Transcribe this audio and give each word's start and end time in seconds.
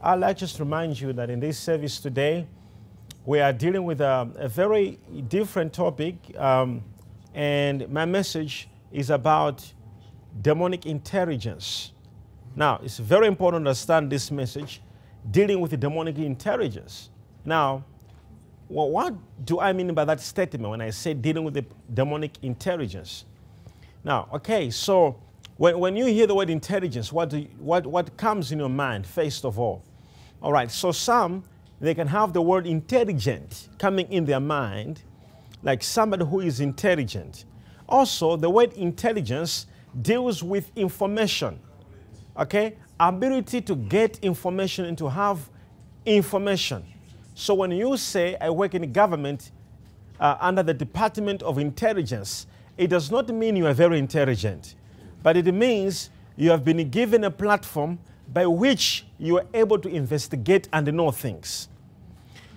I'd 0.00 0.20
like 0.20 0.36
just 0.36 0.56
to 0.56 0.62
remind 0.64 1.00
you 1.00 1.12
that 1.14 1.28
in 1.28 1.40
this 1.40 1.58
service 1.58 1.98
today, 1.98 2.46
we 3.26 3.40
are 3.40 3.52
dealing 3.52 3.84
with 3.84 4.00
a, 4.00 4.30
a 4.36 4.48
very 4.48 5.00
different 5.26 5.72
topic, 5.72 6.14
um, 6.36 6.84
and 7.34 7.88
my 7.90 8.04
message 8.04 8.68
is 8.92 9.10
about 9.10 9.72
demonic 10.40 10.86
intelligence. 10.86 11.92
Now, 12.54 12.80
it's 12.84 12.98
very 12.98 13.26
important 13.26 13.64
to 13.64 13.70
understand 13.70 14.08
this 14.08 14.30
message 14.30 14.80
dealing 15.32 15.60
with 15.60 15.72
the 15.72 15.76
demonic 15.76 16.18
intelligence. 16.18 17.10
Now, 17.44 17.84
well, 18.68 18.90
what 18.90 19.14
do 19.44 19.58
I 19.58 19.72
mean 19.72 19.92
by 19.94 20.04
that 20.04 20.20
statement 20.20 20.70
when 20.70 20.80
I 20.80 20.90
say 20.90 21.12
dealing 21.12 21.42
with 21.42 21.54
the 21.54 21.64
demonic 21.92 22.38
intelligence? 22.42 23.24
Now, 24.04 24.28
okay, 24.32 24.70
so 24.70 25.20
when, 25.56 25.76
when 25.80 25.96
you 25.96 26.06
hear 26.06 26.28
the 26.28 26.36
word 26.36 26.50
intelligence, 26.50 27.12
what, 27.12 27.32
you, 27.32 27.48
what, 27.58 27.84
what 27.84 28.16
comes 28.16 28.52
in 28.52 28.60
your 28.60 28.68
mind, 28.68 29.04
first 29.04 29.44
of 29.44 29.58
all? 29.58 29.82
All 30.40 30.52
right, 30.52 30.70
so 30.70 30.92
some, 30.92 31.42
they 31.80 31.94
can 31.94 32.06
have 32.06 32.32
the 32.32 32.42
word 32.42 32.66
intelligent 32.66 33.68
coming 33.78 34.10
in 34.12 34.24
their 34.24 34.40
mind, 34.40 35.02
like 35.62 35.82
somebody 35.82 36.24
who 36.24 36.40
is 36.40 36.60
intelligent. 36.60 37.44
Also, 37.88 38.36
the 38.36 38.48
word 38.48 38.72
intelligence 38.74 39.66
deals 40.02 40.42
with 40.42 40.70
information, 40.76 41.58
okay? 42.36 42.76
Ability 43.00 43.60
to 43.62 43.74
get 43.74 44.18
information 44.20 44.84
and 44.84 44.98
to 44.98 45.08
have 45.08 45.48
information. 46.04 46.84
So 47.34 47.54
when 47.54 47.70
you 47.70 47.96
say, 47.96 48.36
I 48.40 48.50
work 48.50 48.74
in 48.74 48.92
government 48.92 49.50
uh, 50.20 50.36
under 50.40 50.62
the 50.62 50.74
Department 50.74 51.42
of 51.42 51.58
Intelligence, 51.58 52.46
it 52.76 52.88
does 52.88 53.10
not 53.10 53.28
mean 53.28 53.56
you 53.56 53.66
are 53.66 53.74
very 53.74 53.98
intelligent, 53.98 54.74
but 55.22 55.36
it 55.36 55.52
means 55.52 56.10
you 56.36 56.50
have 56.50 56.64
been 56.64 56.88
given 56.90 57.24
a 57.24 57.30
platform 57.30 57.98
by 58.32 58.46
which 58.46 59.06
you 59.18 59.38
are 59.38 59.46
able 59.54 59.78
to 59.78 59.88
investigate 59.88 60.68
and 60.72 60.92
know 60.92 61.10
things. 61.10 61.68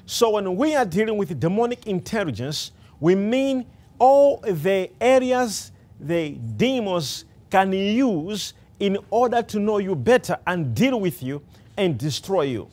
So 0.05 0.31
when 0.31 0.55
we 0.55 0.75
are 0.75 0.85
dealing 0.85 1.17
with 1.17 1.39
demonic 1.39 1.87
intelligence, 1.87 2.71
we 2.99 3.15
mean 3.15 3.65
all 3.97 4.37
the 4.37 4.89
areas 4.99 5.71
the 5.99 6.31
demons 6.31 7.25
can 7.49 7.71
use 7.71 8.53
in 8.79 8.97
order 9.09 9.41
to 9.43 9.59
know 9.59 9.77
you 9.77 9.95
better 9.95 10.37
and 10.47 10.73
deal 10.73 10.99
with 10.99 11.21
you 11.21 11.41
and 11.77 11.97
destroy 11.97 12.43
you. 12.43 12.67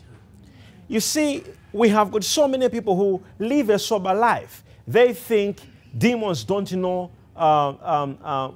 You 0.89 1.01
see, 1.01 1.45
we 1.73 1.91
have 1.91 2.11
got 2.11 2.25
so 2.25 2.49
many 2.49 2.69
people 2.71 2.97
who 2.97 3.23
live 3.39 3.69
a 3.71 3.79
sober 3.79 4.15
life. 4.15 4.65
They 4.87 5.13
think 5.13 5.61
demons 5.97 6.45
don't 6.45 6.73
know 6.73 7.11
uh, 7.37 7.75
um, 7.83 8.19
uh, 8.23 8.51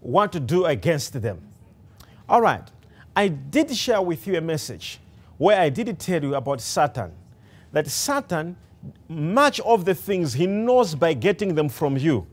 what 0.00 0.32
to 0.32 0.40
do 0.40 0.64
against 0.64 1.20
them. 1.20 1.42
All 2.28 2.40
right. 2.40 2.66
I 3.16 3.28
did 3.28 3.74
share 3.76 4.02
with 4.02 4.26
you 4.26 4.36
a 4.36 4.40
message 4.40 4.98
where 5.38 5.60
I 5.60 5.68
did 5.68 5.98
tell 5.98 6.22
you 6.22 6.34
about 6.34 6.60
Satan. 6.60 7.12
That 7.72 7.86
Satan, 7.88 8.56
much 9.08 9.60
of 9.60 9.84
the 9.84 9.94
things 9.94 10.32
he 10.32 10.46
knows 10.46 10.94
by 10.94 11.14
getting 11.14 11.54
them 11.54 11.68
from 11.68 11.96
you. 11.96 12.26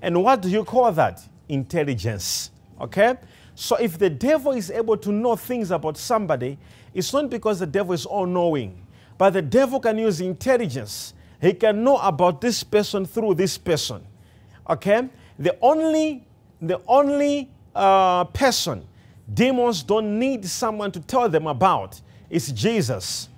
And 0.00 0.22
what 0.22 0.42
do 0.42 0.48
you 0.48 0.64
call 0.64 0.92
that? 0.92 1.26
Intelligence. 1.48 2.50
Okay? 2.80 3.16
So 3.54 3.76
if 3.76 3.98
the 3.98 4.10
devil 4.10 4.52
is 4.52 4.70
able 4.70 4.96
to 4.98 5.10
know 5.10 5.34
things 5.34 5.70
about 5.72 5.96
somebody, 5.96 6.58
it's 6.94 7.12
not 7.12 7.30
because 7.30 7.58
the 7.58 7.66
devil 7.66 7.92
is 7.92 8.06
all 8.06 8.26
knowing, 8.26 8.86
but 9.16 9.30
the 9.30 9.42
devil 9.42 9.80
can 9.80 9.98
use 9.98 10.20
intelligence. 10.20 11.14
He 11.40 11.52
can 11.52 11.82
know 11.82 11.98
about 11.98 12.40
this 12.40 12.62
person 12.62 13.04
through 13.04 13.34
this 13.34 13.58
person. 13.58 14.04
Okay? 14.68 15.08
The 15.38 15.56
only, 15.60 16.24
the 16.60 16.80
only 16.86 17.50
uh, 17.74 18.24
person 18.24 18.86
demons 19.32 19.82
don't 19.82 20.18
need 20.18 20.44
someone 20.44 20.90
to 20.92 21.00
tell 21.00 21.28
them 21.28 21.46
about 21.46 22.00
It's 22.30 22.52
Jesus. 22.52 23.28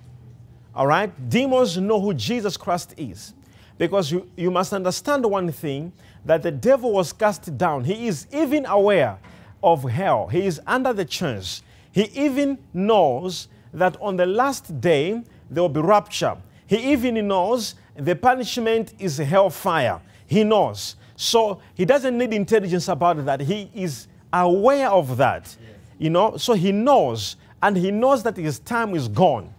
All 0.73 0.87
right? 0.87 1.11
Demons 1.29 1.77
know 1.77 1.99
who 1.99 2.13
Jesus 2.13 2.57
Christ 2.57 2.93
is. 2.97 3.33
Because 3.77 4.11
you, 4.11 4.29
you 4.35 4.51
must 4.51 4.73
understand 4.73 5.25
one 5.25 5.51
thing 5.51 5.91
that 6.25 6.43
the 6.43 6.51
devil 6.51 6.91
was 6.91 7.11
cast 7.11 7.57
down. 7.57 7.83
He 7.83 8.07
is 8.07 8.27
even 8.31 8.65
aware 8.65 9.17
of 9.63 9.83
hell, 9.83 10.27
he 10.27 10.45
is 10.45 10.59
under 10.65 10.91
the 10.91 11.05
chains. 11.05 11.61
He 11.91 12.03
even 12.15 12.57
knows 12.73 13.47
that 13.73 13.95
on 14.01 14.17
the 14.17 14.25
last 14.25 14.81
day 14.81 15.21
there 15.49 15.61
will 15.61 15.69
be 15.69 15.81
rapture. 15.81 16.37
He 16.65 16.77
even 16.91 17.27
knows 17.27 17.75
the 17.95 18.15
punishment 18.15 18.93
is 18.97 19.17
hellfire. 19.17 20.01
He 20.25 20.43
knows. 20.43 20.95
So 21.15 21.61
he 21.75 21.85
doesn't 21.85 22.17
need 22.17 22.33
intelligence 22.33 22.87
about 22.87 23.23
that. 23.25 23.41
He 23.41 23.69
is 23.73 24.07
aware 24.31 24.89
of 24.89 25.17
that. 25.17 25.55
You 26.01 26.09
know, 26.09 26.35
so 26.35 26.53
he 26.53 26.71
knows, 26.71 27.35
and 27.61 27.77
he 27.77 27.91
knows 27.91 28.23
that 28.23 28.35
his 28.35 28.57
time 28.57 28.95
is 28.95 29.07
gone, 29.07 29.53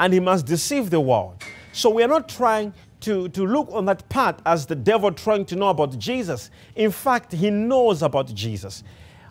and 0.00 0.12
he 0.12 0.18
must 0.18 0.44
deceive 0.44 0.90
the 0.90 0.98
world. 0.98 1.40
So 1.72 1.88
we 1.88 2.02
are 2.02 2.08
not 2.08 2.28
trying 2.28 2.74
to, 3.02 3.28
to 3.28 3.46
look 3.46 3.68
on 3.70 3.84
that 3.84 4.08
part 4.08 4.40
as 4.44 4.66
the 4.66 4.74
devil 4.74 5.12
trying 5.12 5.44
to 5.44 5.54
know 5.54 5.68
about 5.68 5.96
Jesus. 5.96 6.50
In 6.74 6.90
fact, 6.90 7.30
he 7.30 7.48
knows 7.48 8.02
about 8.02 8.34
Jesus. 8.34 8.82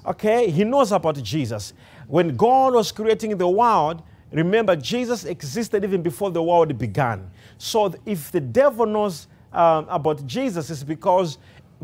Okay? 0.06 0.50
He 0.50 0.64
knows 0.64 0.94
about 0.94 1.22
Jesus. 1.22 1.74
When 2.08 2.38
God 2.38 2.76
was 2.76 2.94
creating 2.94 3.38
the 3.38 3.50
world, 3.50 4.02
remember, 4.32 4.78
Jesus 4.78 5.26
existed 5.26 5.84
even 5.84 6.02
before 6.02 6.32
the 6.32 6.42
world 6.42 6.78
began. 6.78 7.30
So 7.58 7.94
if 8.06 8.32
the 8.32 8.40
devil 8.40 8.86
knows 8.86 9.28
um, 9.52 9.86
about 9.90 10.26
Jesus, 10.26 10.70
it's 10.70 10.82
because 10.82 11.40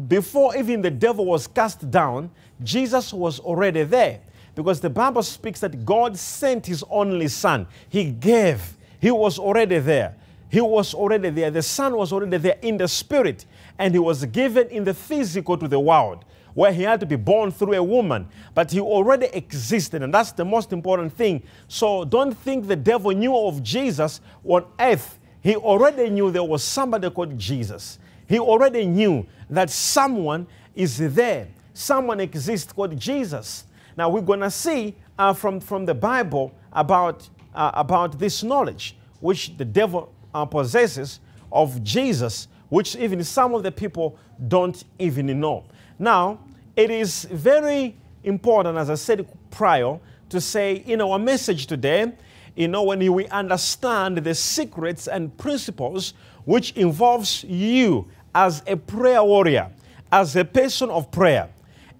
before 0.07 0.55
even 0.55 0.81
the 0.81 0.91
devil 0.91 1.25
was 1.25 1.47
cast 1.47 1.91
down, 1.91 2.31
Jesus 2.63 3.11
was 3.11 3.41
already 3.41 3.83
there. 3.83 4.21
Because 4.59 4.81
the 4.81 4.89
Bible 4.89 5.23
speaks 5.23 5.61
that 5.61 5.85
God 5.85 6.17
sent 6.17 6.65
his 6.65 6.83
only 6.89 7.29
son. 7.29 7.65
He 7.87 8.11
gave. 8.11 8.75
He 8.99 9.09
was 9.09 9.39
already 9.39 9.79
there. 9.79 10.17
He 10.49 10.59
was 10.59 10.93
already 10.93 11.29
there. 11.29 11.49
The 11.49 11.61
son 11.61 11.95
was 11.95 12.11
already 12.11 12.35
there 12.35 12.57
in 12.61 12.75
the 12.75 12.89
spirit. 12.89 13.45
And 13.77 13.93
he 13.93 13.99
was 13.99 14.25
given 14.25 14.67
in 14.67 14.83
the 14.83 14.93
physical 14.93 15.57
to 15.57 15.69
the 15.69 15.79
world 15.79 16.25
where 16.55 16.73
he 16.73 16.83
had 16.83 16.99
to 16.99 17.05
be 17.05 17.15
born 17.15 17.51
through 17.51 17.73
a 17.75 17.81
woman, 17.81 18.27
but 18.53 18.69
he 18.69 18.81
already 18.81 19.27
existed, 19.27 20.03
and 20.03 20.13
that's 20.13 20.33
the 20.33 20.43
most 20.43 20.73
important 20.73 21.13
thing. 21.13 21.41
So 21.69 22.03
don't 22.03 22.33
think 22.33 22.67
the 22.67 22.75
devil 22.75 23.11
knew 23.11 23.37
of 23.37 23.63
Jesus 23.63 24.19
on 24.43 24.65
earth. 24.77 25.19
He 25.41 25.55
already 25.55 26.09
knew 26.09 26.31
there 26.31 26.43
was 26.43 26.61
somebody 26.65 27.09
called 27.11 27.37
Jesus. 27.39 27.97
He 28.27 28.39
already 28.39 28.85
knew 28.85 29.25
that 29.49 29.69
someone 29.69 30.47
is 30.75 30.97
there, 30.97 31.47
someone 31.73 32.19
exists 32.19 32.73
called 32.73 32.99
Jesus. 32.99 33.63
Now 33.99 34.07
we're 34.07 34.21
going 34.21 34.39
to 34.39 34.49
see 34.49 34.95
uh, 35.17 35.33
from, 35.33 35.59
from 35.59 35.85
the 35.85 35.93
Bible 35.93 36.53
about, 36.71 37.27
uh, 37.53 37.71
about 37.73 38.17
this 38.17 38.43
knowledge 38.43 38.95
which 39.19 39.57
the 39.57 39.65
devil 39.65 40.13
uh, 40.33 40.45
possesses 40.45 41.19
of 41.51 41.83
Jesus, 41.83 42.47
which 42.69 42.95
even 42.95 43.21
some 43.25 43.53
of 43.53 43.61
the 43.61 43.73
people 43.73 44.17
don't 44.47 44.85
even 44.99 45.37
know. 45.37 45.65
Now, 45.99 46.39
it 46.77 46.89
is 46.91 47.25
very 47.25 47.97
important, 48.23 48.77
as 48.77 48.89
I 48.89 48.95
said 48.95 49.27
prior, 49.51 49.99
to 50.29 50.39
say 50.39 50.75
in 50.75 51.01
our 51.01 51.19
message 51.19 51.67
today, 51.67 52.13
you 52.55 52.69
know, 52.69 52.83
when 52.83 52.99
we 53.11 53.27
understand 53.27 54.19
the 54.19 54.33
secrets 54.33 55.09
and 55.09 55.37
principles 55.37 56.13
which 56.45 56.71
involves 56.77 57.43
you 57.43 58.07
as 58.33 58.63
a 58.65 58.77
prayer 58.77 59.21
warrior, 59.21 59.69
as 60.09 60.37
a 60.37 60.45
person 60.45 60.89
of 60.89 61.11
prayer, 61.11 61.49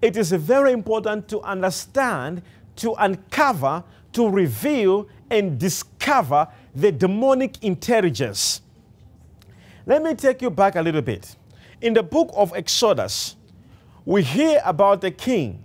it 0.02 0.16
is 0.16 0.32
very 0.32 0.72
important 0.72 1.28
to 1.28 1.40
understand, 1.40 2.42
to 2.76 2.94
uncover, 2.94 3.84
to 4.12 4.28
reveal, 4.28 5.08
and 5.30 5.58
discover 5.58 6.48
the 6.74 6.90
demonic 6.90 7.62
intelligence. 7.62 8.62
Let 9.86 10.02
me 10.02 10.14
take 10.14 10.42
you 10.42 10.50
back 10.50 10.76
a 10.76 10.82
little 10.82 11.02
bit. 11.02 11.36
In 11.80 11.94
the 11.94 12.02
book 12.02 12.30
of 12.34 12.54
Exodus, 12.54 13.36
we 14.04 14.22
hear 14.22 14.60
about 14.64 15.00
the 15.00 15.10
king. 15.10 15.64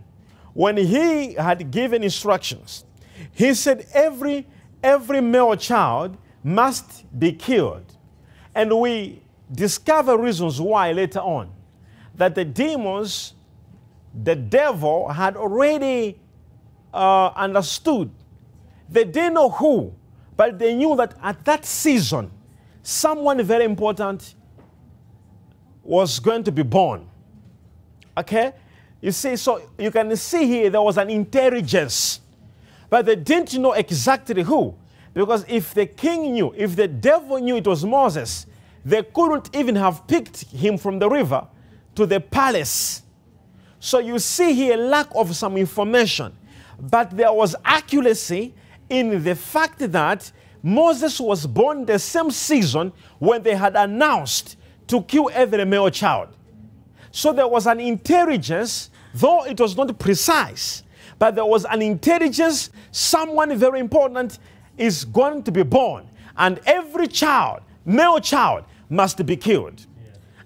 When 0.53 0.77
he 0.77 1.33
had 1.33 1.69
given 1.71 2.03
instructions, 2.03 2.85
he 3.31 3.53
said 3.53 3.87
every, 3.93 4.47
every 4.81 5.21
male 5.21 5.55
child 5.55 6.17
must 6.43 7.05
be 7.17 7.33
killed. 7.33 7.97
And 8.53 8.79
we 8.79 9.21
discover 9.51 10.17
reasons 10.17 10.61
why 10.61 10.91
later 10.91 11.19
on. 11.19 11.51
That 12.15 12.35
the 12.35 12.45
demons 12.45 13.33
the 14.23 14.35
devil 14.35 15.09
had 15.09 15.35
already 15.35 16.19
uh, 16.93 17.27
understood. 17.35 18.09
They 18.89 19.03
didn't 19.03 19.33
know 19.33 19.49
who, 19.49 19.93
but 20.37 20.57
they 20.57 20.75
knew 20.75 20.95
that 20.95 21.15
at 21.21 21.43
that 21.45 21.65
season, 21.65 22.31
someone 22.81 23.41
very 23.43 23.65
important 23.65 24.35
was 25.83 26.19
going 26.19 26.43
to 26.43 26.51
be 26.51 26.63
born. 26.63 27.07
Okay? 28.17 28.53
You 29.01 29.11
see, 29.11 29.35
so 29.35 29.61
you 29.77 29.91
can 29.91 30.15
see 30.15 30.47
here 30.47 30.69
there 30.69 30.81
was 30.81 30.97
an 30.97 31.09
intelligence, 31.09 32.21
but 32.89 33.05
they 33.05 33.15
didn't 33.15 33.53
know 33.55 33.73
exactly 33.73 34.41
who. 34.43 34.75
Because 35.13 35.45
if 35.47 35.73
the 35.73 35.85
king 35.85 36.33
knew, 36.33 36.53
if 36.57 36.75
the 36.75 36.87
devil 36.87 37.37
knew 37.37 37.55
it 37.55 37.67
was 37.67 37.85
Moses, 37.85 38.45
they 38.83 39.01
couldn't 39.03 39.55
even 39.55 39.75
have 39.75 40.07
picked 40.07 40.43
him 40.51 40.77
from 40.77 40.99
the 40.99 41.09
river 41.09 41.47
to 41.95 42.05
the 42.05 42.19
palace 42.19 43.01
so 43.85 43.99
you 43.99 44.17
see 44.17 44.51
here 44.51 44.77
lack 44.77 45.09
of 45.13 45.35
some 45.35 45.57
information, 45.57 46.35
but 46.79 47.15
there 47.15 47.31
was 47.31 47.55
accuracy 47.63 48.51
in 48.89 49.23
the 49.23 49.35
fact 49.35 49.77
that 49.77 50.31
Moses 50.63 51.19
was 51.19 51.45
born 51.45 51.85
the 51.85 51.99
same 51.99 52.31
season 52.31 52.91
when 53.19 53.43
they 53.43 53.53
had 53.53 53.75
announced 53.75 54.57
to 54.87 55.03
kill 55.03 55.29
every 55.31 55.63
male 55.65 55.91
child. 55.91 56.29
So 57.11 57.31
there 57.31 57.47
was 57.47 57.67
an 57.67 57.79
intelligence, 57.79 58.89
though 59.13 59.45
it 59.45 59.59
was 59.59 59.77
not 59.77 59.99
precise, 59.99 60.81
but 61.19 61.35
there 61.35 61.45
was 61.45 61.63
an 61.65 61.83
intelligence, 61.83 62.71
someone 62.89 63.55
very 63.55 63.79
important 63.79 64.39
is 64.79 65.05
going 65.05 65.43
to 65.43 65.51
be 65.51 65.61
born. 65.61 66.09
And 66.35 66.59
every 66.65 67.05
child, 67.05 67.61
male 67.85 68.19
child, 68.19 68.65
must 68.89 69.23
be 69.23 69.37
killed. 69.37 69.85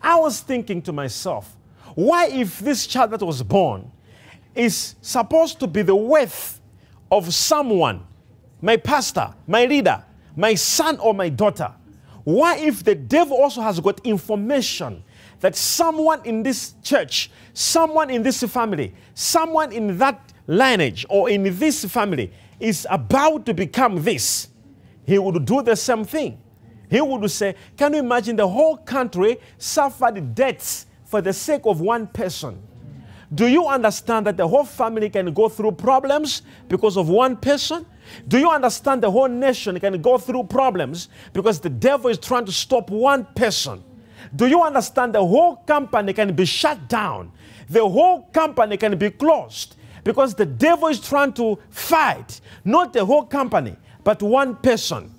I 0.02 0.20
was 0.20 0.42
thinking 0.42 0.82
to 0.82 0.92
myself, 0.92 1.56
why, 2.00 2.28
if 2.28 2.60
this 2.60 2.88
child 2.88 3.12
that 3.12 3.22
was 3.22 3.44
born 3.44 3.92
is 4.56 4.96
supposed 5.02 5.60
to 5.60 5.68
be 5.68 5.82
the 5.82 5.94
worth 5.94 6.62
of 7.12 7.34
someone, 7.34 8.08
my 8.62 8.78
pastor, 8.78 9.34
my 9.46 9.66
leader, 9.66 10.06
my 10.34 10.56
son 10.56 10.98
or 11.00 11.14
my 11.14 11.28
daughter, 11.28 11.74
why, 12.24 12.56
if 12.56 12.86
the 12.86 12.96
devil 12.96 13.36
also 13.36 13.60
has 13.60 13.82
got 13.82 14.00
information 14.06 15.04
that 15.42 15.58
someone 15.58 16.22
in 16.24 16.42
this 16.42 16.76
church, 16.84 17.32
someone 17.54 18.10
in 18.10 18.24
this 18.24 18.44
family, 18.44 18.94
someone 19.14 19.74
in 19.74 19.98
that 19.98 20.32
lineage 20.48 21.06
or 21.10 21.30
in 21.30 21.44
this 21.60 21.84
family 21.84 22.32
is 22.62 22.88
about 22.90 23.46
to 23.46 23.54
become 23.54 24.02
this, 24.02 24.48
he 25.06 25.20
would 25.20 25.44
do 25.44 25.62
the 25.62 25.76
same 25.76 26.06
thing. 26.06 26.42
He 26.90 27.02
would 27.02 27.30
say, 27.30 27.56
Can 27.76 27.94
you 27.94 28.00
imagine 28.00 28.38
the 28.38 28.48
whole 28.48 28.78
country 28.78 29.38
suffered 29.58 30.34
deaths 30.34 30.86
for 31.10 31.22
the 31.22 31.34
sake 31.34 31.64
of 31.66 31.82
one 31.82 32.06
person? 32.06 32.62
Do 33.34 33.48
you 33.48 33.68
understand 33.68 34.28
that 34.28 34.38
the 34.38 34.48
whole 34.48 34.64
family 34.64 35.10
can 35.10 35.34
go 35.34 35.50
through 35.50 35.72
problems 35.74 36.44
because 36.68 36.98
of 36.98 37.10
one 37.10 37.36
person? 37.36 37.86
Do 38.28 38.38
you 38.38 38.50
understand 38.50 39.02
the 39.02 39.10
whole 39.10 39.28
nation 39.28 39.80
can 39.80 40.00
go 40.02 40.20
through 40.20 40.44
problems 40.46 41.10
because 41.34 41.60
the 41.60 41.70
devil 41.70 42.12
is 42.12 42.20
trying 42.20 42.46
to 42.46 42.52
stop 42.52 42.92
one 42.92 43.26
person? 43.36 43.84
Do 44.36 44.46
you 44.46 44.62
understand 44.62 45.16
the 45.16 45.26
whole 45.26 45.58
company 45.58 46.14
can 46.14 46.36
be 46.36 46.46
shut 46.46 46.88
down? 46.88 47.32
The 47.70 47.88
whole 47.88 48.24
company 48.32 48.78
can 48.78 48.96
be 48.98 49.10
closed 49.10 49.78
because 50.04 50.36
the 50.36 50.46
devil 50.46 50.90
is 50.90 51.00
trying 51.00 51.34
to 51.34 51.58
fight 51.72 52.40
not 52.64 52.94
the 52.94 53.04
whole 53.04 53.26
company, 53.26 53.76
but 54.04 54.22
one 54.22 54.56
person. 54.58 55.14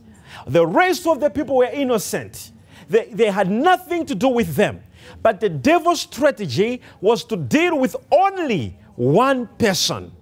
The 0.46 0.64
rest 0.64 1.06
of 1.08 1.18
the 1.18 1.30
people 1.30 1.56
were 1.56 1.70
innocent, 1.72 2.52
they, 2.88 3.08
they 3.12 3.30
had 3.30 3.50
nothing 3.50 4.06
to 4.06 4.14
do 4.14 4.28
with 4.28 4.54
them. 4.54 4.82
But 5.22 5.40
the 5.40 5.48
devil's 5.48 6.02
strategy 6.02 6.80
was 7.00 7.24
to 7.24 7.36
deal 7.36 7.78
with 7.78 7.96
only 8.10 8.78
one 8.96 9.46
person. 9.58 10.12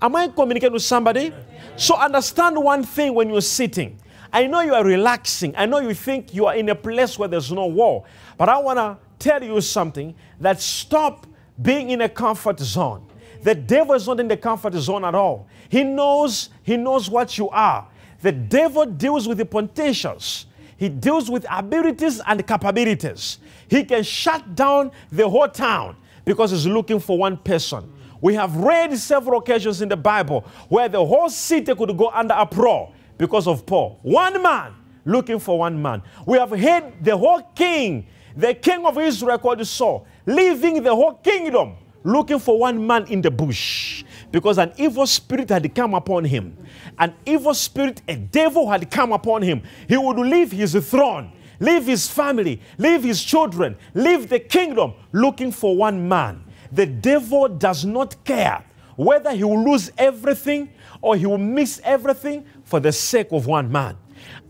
Am 0.00 0.14
I 0.14 0.28
communicating 0.28 0.72
with 0.72 0.82
somebody? 0.82 1.32
So 1.76 1.96
understand 1.96 2.56
one 2.56 2.82
thing 2.82 3.14
when 3.14 3.28
you're 3.28 3.40
sitting. 3.40 3.98
I 4.32 4.46
know 4.46 4.60
you 4.60 4.74
are 4.74 4.84
relaxing. 4.84 5.54
I 5.56 5.66
know 5.66 5.78
you 5.78 5.94
think 5.94 6.34
you 6.34 6.46
are 6.46 6.54
in 6.54 6.68
a 6.68 6.74
place 6.74 7.18
where 7.18 7.28
there's 7.28 7.50
no 7.50 7.66
war. 7.66 8.04
But 8.36 8.48
I 8.48 8.58
want 8.58 8.78
to 8.78 8.98
tell 9.18 9.42
you 9.42 9.60
something 9.60 10.14
that 10.40 10.60
stop 10.60 11.26
being 11.60 11.90
in 11.90 12.02
a 12.02 12.08
comfort 12.08 12.60
zone. 12.60 13.06
The 13.42 13.54
devil 13.54 13.94
is 13.94 14.06
not 14.06 14.20
in 14.20 14.28
the 14.28 14.36
comfort 14.36 14.74
zone 14.74 15.04
at 15.04 15.14
all. 15.14 15.46
He 15.68 15.84
knows, 15.84 16.50
he 16.62 16.76
knows 16.76 17.08
what 17.08 17.38
you 17.38 17.48
are. 17.50 17.88
The 18.20 18.32
devil 18.32 18.86
deals 18.86 19.28
with 19.28 19.38
the 19.38 19.44
potentials. 19.44 20.46
He 20.76 20.88
deals 20.88 21.30
with 21.30 21.46
abilities 21.50 22.20
and 22.26 22.46
capabilities. 22.46 23.38
He 23.68 23.84
can 23.84 24.02
shut 24.02 24.54
down 24.54 24.92
the 25.10 25.28
whole 25.28 25.48
town 25.48 25.96
because 26.24 26.50
he's 26.50 26.66
looking 26.66 27.00
for 27.00 27.18
one 27.18 27.36
person. 27.36 27.92
We 28.20 28.34
have 28.34 28.56
read 28.56 28.96
several 28.98 29.40
occasions 29.40 29.82
in 29.82 29.88
the 29.88 29.96
Bible 29.96 30.44
where 30.68 30.88
the 30.88 31.04
whole 31.04 31.28
city 31.28 31.74
could 31.74 31.96
go 31.96 32.10
under 32.10 32.34
uproar 32.34 32.92
because 33.18 33.46
of 33.46 33.66
Paul. 33.66 33.98
One 34.02 34.42
man 34.42 34.74
looking 35.04 35.38
for 35.38 35.58
one 35.58 35.80
man. 35.80 36.02
We 36.26 36.38
have 36.38 36.50
heard 36.50 36.92
the 37.02 37.16
whole 37.16 37.42
king, 37.54 38.06
the 38.36 38.54
king 38.54 38.84
of 38.84 38.98
Israel 38.98 39.38
called 39.38 39.64
Saul, 39.66 40.06
leaving 40.26 40.82
the 40.82 40.94
whole 40.94 41.14
kingdom 41.14 41.76
looking 42.06 42.38
for 42.38 42.58
one 42.58 42.86
man 42.86 43.04
in 43.08 43.20
the 43.20 43.30
bush 43.30 44.04
because 44.30 44.58
an 44.58 44.72
evil 44.76 45.06
spirit 45.06 45.48
had 45.48 45.74
come 45.74 45.94
upon 45.94 46.24
him. 46.24 46.56
An 46.98 47.14
evil 47.26 47.52
spirit, 47.52 48.00
a 48.08 48.16
devil 48.16 48.70
had 48.70 48.90
come 48.90 49.12
upon 49.12 49.42
him. 49.42 49.62
He 49.88 49.96
would 49.96 50.18
leave 50.18 50.52
his 50.52 50.74
throne 50.88 51.32
leave 51.60 51.86
his 51.86 52.08
family, 52.08 52.60
leave 52.78 53.02
his 53.02 53.22
children, 53.22 53.76
leave 53.94 54.28
the 54.28 54.38
kingdom 54.38 54.94
looking 55.12 55.52
for 55.52 55.76
one 55.76 56.08
man. 56.08 56.44
The 56.72 56.86
devil 56.86 57.48
does 57.48 57.84
not 57.84 58.24
care 58.24 58.64
whether 58.96 59.32
he 59.32 59.44
will 59.44 59.62
lose 59.62 59.90
everything 59.98 60.70
or 61.00 61.16
he 61.16 61.26
will 61.26 61.38
miss 61.38 61.80
everything 61.84 62.44
for 62.64 62.80
the 62.80 62.92
sake 62.92 63.28
of 63.30 63.46
one 63.46 63.70
man. 63.70 63.96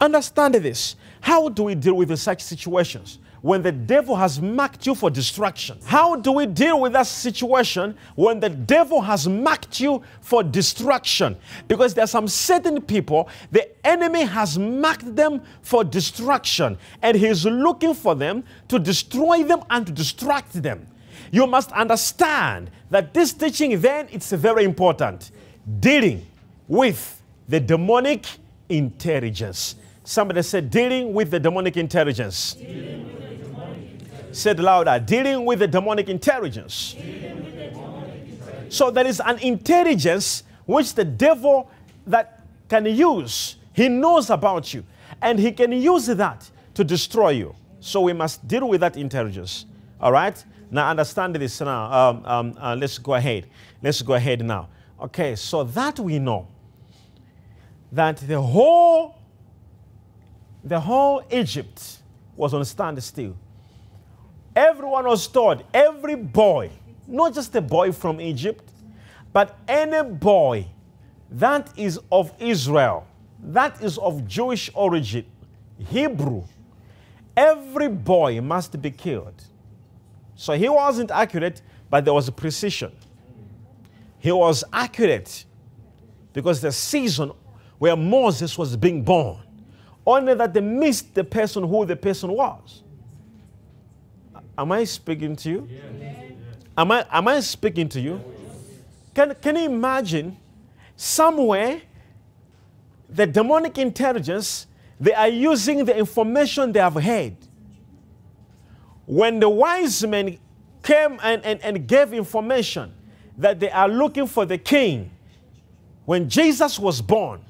Understand 0.00 0.54
this. 0.54 0.96
How 1.20 1.48
do 1.48 1.64
we 1.64 1.74
deal 1.74 1.94
with 1.94 2.16
such 2.18 2.42
situations? 2.42 3.18
When 3.42 3.62
the 3.62 3.72
devil 3.72 4.16
has 4.16 4.40
marked 4.40 4.86
you 4.86 4.94
for 4.94 5.10
destruction? 5.10 5.78
How 5.84 6.16
do 6.16 6.32
we 6.32 6.46
deal 6.46 6.80
with 6.80 6.92
that 6.94 7.06
situation 7.06 7.96
when 8.14 8.40
the 8.40 8.48
devil 8.48 9.00
has 9.00 9.28
marked 9.28 9.80
you 9.80 10.02
for 10.20 10.42
destruction? 10.42 11.36
Because 11.68 11.94
there 11.94 12.04
are 12.04 12.08
some 12.08 12.28
certain 12.28 12.80
people, 12.80 13.28
the 13.50 13.68
enemy 13.86 14.24
has 14.24 14.58
marked 14.58 15.14
them 15.14 15.42
for 15.62 15.84
destruction, 15.84 16.78
and 17.02 17.16
he's 17.16 17.44
looking 17.44 17.94
for 17.94 18.14
them 18.14 18.44
to 18.68 18.78
destroy 18.78 19.42
them 19.42 19.62
and 19.70 19.86
to 19.86 19.92
distract 19.92 20.62
them. 20.62 20.86
You 21.30 21.46
must 21.46 21.72
understand 21.72 22.70
that 22.90 23.12
this 23.12 23.32
teaching 23.32 23.80
then 23.80 24.08
it's 24.10 24.32
very 24.32 24.64
important. 24.64 25.30
Dealing 25.80 26.26
with 26.68 27.20
the 27.48 27.60
demonic 27.60 28.26
intelligence. 28.68 29.76
Somebody 30.04 30.42
said, 30.42 30.70
dealing 30.70 31.12
with 31.12 31.30
the 31.32 31.40
demonic 31.40 31.76
intelligence 31.76 32.56
said 34.36 34.60
louder, 34.60 34.98
dealing 34.98 35.46
with 35.46 35.60
the 35.60 35.66
demonic 35.66 36.08
intelligence. 36.08 36.94
So 38.68 38.90
there 38.90 39.06
is 39.06 39.20
an 39.24 39.38
intelligence 39.38 40.42
which 40.66 40.94
the 40.94 41.04
devil 41.04 41.70
that 42.06 42.42
can 42.68 42.84
use. 42.84 43.56
He 43.72 43.88
knows 43.88 44.28
about 44.28 44.74
you 44.74 44.84
and 45.22 45.38
he 45.38 45.52
can 45.52 45.72
use 45.72 46.06
that 46.06 46.50
to 46.74 46.84
destroy 46.84 47.30
you. 47.30 47.54
So 47.80 48.02
we 48.02 48.12
must 48.12 48.46
deal 48.46 48.68
with 48.68 48.82
that 48.82 48.96
intelligence. 48.96 49.64
All 50.00 50.12
right? 50.12 50.44
Now 50.70 50.90
understand 50.90 51.36
this 51.36 51.60
now. 51.60 51.92
Um, 51.92 52.26
um, 52.26 52.58
uh, 52.60 52.76
let's 52.78 52.98
go 52.98 53.14
ahead. 53.14 53.46
Let's 53.82 54.02
go 54.02 54.14
ahead 54.14 54.44
now. 54.44 54.68
Okay, 55.00 55.36
so 55.36 55.64
that 55.64 55.98
we 55.98 56.18
know 56.18 56.48
that 57.92 58.16
the 58.16 58.40
whole 58.40 59.14
the 60.64 60.80
whole 60.80 61.22
Egypt 61.30 61.98
was 62.36 62.52
on 62.52 62.64
standstill. 62.64 63.36
Everyone 64.56 65.04
was 65.04 65.26
told, 65.28 65.62
every 65.74 66.14
boy, 66.14 66.70
not 67.06 67.34
just 67.34 67.54
a 67.54 67.60
boy 67.60 67.92
from 67.92 68.22
Egypt, 68.22 68.72
but 69.30 69.58
any 69.68 70.02
boy 70.10 70.66
that 71.30 71.70
is 71.76 72.00
of 72.10 72.32
Israel, 72.40 73.06
that 73.38 73.82
is 73.82 73.98
of 73.98 74.26
Jewish 74.26 74.70
origin, 74.72 75.26
Hebrew, 75.90 76.44
every 77.36 77.88
boy 77.88 78.40
must 78.40 78.80
be 78.80 78.90
killed. 78.90 79.44
So 80.36 80.54
he 80.54 80.70
wasn't 80.70 81.10
accurate, 81.10 81.60
but 81.90 82.06
there 82.06 82.14
was 82.14 82.26
a 82.28 82.32
precision. 82.32 82.92
He 84.18 84.32
was 84.32 84.64
accurate 84.72 85.44
because 86.32 86.62
the 86.62 86.72
season 86.72 87.30
where 87.76 87.94
Moses 87.94 88.56
was 88.56 88.74
being 88.74 89.02
born, 89.02 89.38
only 90.06 90.32
that 90.32 90.54
they 90.54 90.62
missed 90.62 91.14
the 91.14 91.24
person 91.24 91.62
who 91.68 91.84
the 91.84 91.96
person 91.96 92.32
was. 92.32 92.82
Am 94.58 94.72
I 94.72 94.84
speaking 94.84 95.36
to 95.36 95.50
you? 95.50 95.68
Am, 96.76 96.90
I, 96.90 97.06
am 97.10 97.28
I 97.28 97.40
speaking 97.40 97.88
to 97.90 98.00
you? 98.00 98.20
Can, 99.14 99.34
can 99.40 99.56
you 99.56 99.64
imagine 99.66 100.36
somewhere 100.96 101.80
the 103.08 103.26
demonic 103.26 103.78
intelligence, 103.78 104.66
they 104.98 105.12
are 105.12 105.28
using 105.28 105.84
the 105.84 105.96
information 105.96 106.72
they 106.72 106.80
have 106.80 106.94
heard. 106.94 107.36
When 109.06 109.38
the 109.38 109.48
wise 109.48 110.04
men 110.04 110.38
came 110.82 111.18
and, 111.22 111.44
and, 111.44 111.60
and 111.62 111.86
gave 111.86 112.12
information 112.12 112.92
that 113.38 113.60
they 113.60 113.70
are 113.70 113.88
looking 113.88 114.26
for 114.26 114.44
the 114.44 114.58
king, 114.58 115.10
when 116.04 116.28
Jesus 116.28 116.78
was 116.78 117.00
born, 117.00 117.40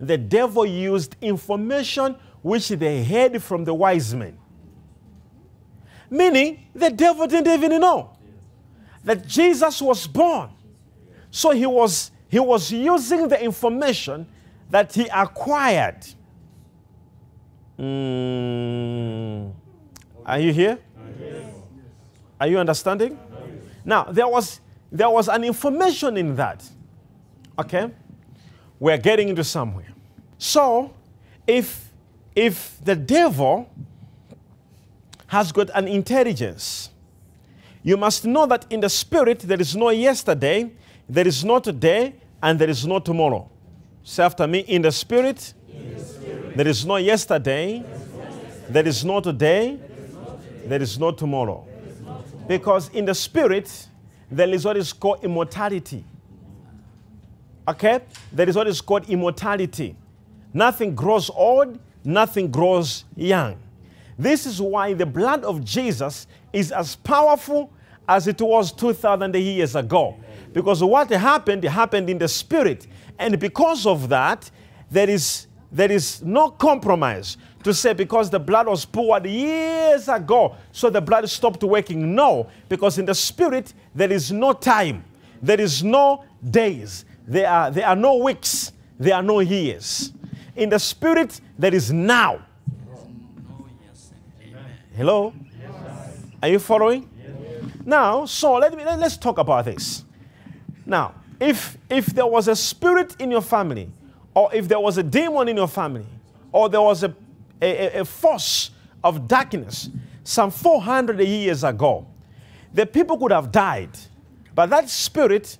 the 0.00 0.18
devil 0.18 0.66
used 0.66 1.16
information 1.20 2.16
which 2.42 2.68
they 2.68 3.04
heard 3.04 3.42
from 3.42 3.64
the 3.64 3.74
wise 3.74 4.14
men. 4.14 4.36
Meaning, 6.14 6.64
the 6.72 6.90
devil 6.90 7.26
didn't 7.26 7.52
even 7.52 7.80
know 7.80 8.10
that 9.02 9.26
Jesus 9.26 9.82
was 9.82 10.06
born. 10.06 10.48
So 11.32 11.50
he 11.50 11.66
was, 11.66 12.12
he 12.28 12.38
was 12.38 12.70
using 12.70 13.26
the 13.26 13.42
information 13.42 14.24
that 14.70 14.92
he 14.92 15.08
acquired. 15.08 16.06
Mm. 17.76 19.52
Are 20.24 20.38
you 20.38 20.52
here? 20.52 20.78
Are 22.40 22.46
you 22.46 22.60
understanding? 22.60 23.18
Now, 23.84 24.04
there 24.04 24.28
was, 24.28 24.60
there 24.92 25.10
was 25.10 25.28
an 25.28 25.42
information 25.42 26.16
in 26.16 26.36
that. 26.36 26.62
Okay? 27.58 27.90
We're 28.78 28.98
getting 28.98 29.30
into 29.30 29.42
somewhere. 29.42 29.92
So, 30.38 30.94
if, 31.44 31.90
if 32.36 32.78
the 32.84 32.94
devil 32.94 33.68
has 35.26 35.52
got 35.52 35.70
an 35.74 35.88
intelligence, 35.88 36.90
you 37.82 37.96
must 37.96 38.24
know 38.24 38.46
that 38.46 38.66
in 38.70 38.80
the 38.80 38.88
spirit 38.88 39.40
there 39.40 39.60
is 39.60 39.76
no 39.76 39.90
yesterday, 39.90 40.70
there 41.08 41.26
is 41.26 41.44
no 41.44 41.58
today, 41.58 42.14
and 42.42 42.58
there 42.58 42.70
is 42.70 42.86
no 42.86 42.98
tomorrow. 42.98 43.48
Say 44.02 44.22
after 44.22 44.46
me, 44.46 44.60
in 44.60 44.82
the 44.82 44.92
spirit, 44.92 45.54
in 45.68 45.94
the 45.94 46.00
spirit. 46.00 46.56
there 46.56 46.68
is 46.68 46.84
no 46.84 46.96
yesterday, 46.96 47.84
there 48.68 48.86
is 48.86 49.04
no 49.04 49.20
today, 49.20 49.78
there 50.66 50.80
is 50.80 50.98
no 50.98 51.10
tomorrow. 51.10 51.66
Because 52.46 52.88
in 52.90 53.04
the 53.04 53.14
spirit, 53.14 53.88
there 54.30 54.48
is 54.48 54.64
what 54.64 54.76
is 54.76 54.92
called 54.92 55.22
immortality. 55.22 56.04
Okay? 57.66 58.00
There 58.32 58.48
is 58.48 58.56
what 58.56 58.66
is 58.66 58.80
called 58.80 59.08
immortality. 59.08 59.96
Nothing 60.52 60.94
grows 60.94 61.30
old, 61.30 61.78
nothing 62.04 62.50
grows 62.50 63.04
young. 63.16 63.56
This 64.18 64.46
is 64.46 64.60
why 64.60 64.94
the 64.94 65.06
blood 65.06 65.44
of 65.44 65.64
Jesus 65.64 66.26
is 66.52 66.72
as 66.72 66.96
powerful 66.96 67.70
as 68.08 68.26
it 68.26 68.40
was 68.40 68.72
2,000 68.72 69.34
years 69.34 69.74
ago. 69.74 70.16
Because 70.52 70.82
what 70.82 71.10
happened, 71.10 71.64
happened 71.64 72.08
in 72.08 72.18
the 72.18 72.28
spirit. 72.28 72.86
And 73.18 73.38
because 73.38 73.86
of 73.86 74.08
that, 74.08 74.50
there 74.90 75.10
is, 75.10 75.46
there 75.72 75.90
is 75.90 76.22
no 76.22 76.50
compromise 76.50 77.36
to 77.64 77.72
say 77.72 77.94
because 77.94 78.30
the 78.30 78.38
blood 78.38 78.66
was 78.66 78.84
poured 78.84 79.26
years 79.26 80.08
ago, 80.08 80.54
so 80.70 80.90
the 80.90 81.00
blood 81.00 81.28
stopped 81.28 81.62
working. 81.64 82.14
No, 82.14 82.48
because 82.68 82.98
in 82.98 83.06
the 83.06 83.14
spirit, 83.14 83.72
there 83.94 84.12
is 84.12 84.30
no 84.30 84.52
time, 84.52 85.02
there 85.42 85.60
is 85.60 85.82
no 85.82 86.24
days, 86.50 87.04
there 87.26 87.48
are, 87.48 87.70
there 87.70 87.86
are 87.86 87.96
no 87.96 88.16
weeks, 88.16 88.72
there 88.98 89.14
are 89.14 89.22
no 89.22 89.40
years. 89.40 90.12
In 90.54 90.68
the 90.68 90.78
spirit, 90.78 91.40
there 91.58 91.74
is 91.74 91.90
now. 91.92 92.43
Hello? 94.96 95.32
Are 96.40 96.48
you 96.48 96.60
following? 96.60 97.10
Now, 97.84 98.26
so 98.26 98.54
let 98.54 98.72
me 98.76 98.84
let, 98.84 99.02
us 99.02 99.16
talk 99.16 99.38
about 99.38 99.64
this. 99.64 100.04
Now, 100.86 101.16
if 101.40 101.76
if 101.90 102.06
there 102.06 102.28
was 102.28 102.46
a 102.46 102.54
spirit 102.54 103.16
in 103.18 103.32
your 103.32 103.40
family, 103.42 103.90
or 104.34 104.54
if 104.54 104.68
there 104.68 104.78
was 104.78 104.96
a 104.96 105.02
demon 105.02 105.48
in 105.48 105.56
your 105.56 105.66
family, 105.66 106.06
or 106.52 106.68
there 106.68 106.80
was 106.80 107.02
a, 107.02 107.12
a, 107.60 108.00
a 108.00 108.04
force 108.04 108.70
of 109.02 109.26
darkness 109.26 109.90
some 110.22 110.52
400 110.52 111.20
years 111.22 111.64
ago, 111.64 112.06
the 112.72 112.86
people 112.86 113.18
could 113.18 113.32
have 113.32 113.50
died, 113.50 113.98
but 114.54 114.70
that 114.70 114.88
spirit 114.88 115.58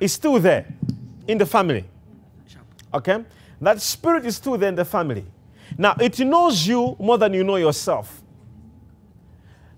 is 0.00 0.14
still 0.14 0.40
there 0.40 0.66
in 1.28 1.36
the 1.36 1.46
family. 1.46 1.84
Okay? 2.94 3.24
That 3.60 3.82
spirit 3.82 4.24
is 4.24 4.36
still 4.36 4.56
there 4.56 4.70
in 4.70 4.74
the 4.74 4.86
family. 4.86 5.26
Now, 5.76 5.96
it 6.00 6.18
knows 6.20 6.66
you 6.66 6.96
more 6.98 7.18
than 7.18 7.34
you 7.34 7.44
know 7.44 7.56
yourself. 7.56 8.23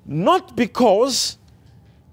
Not 0.06 0.54
because 0.54 1.38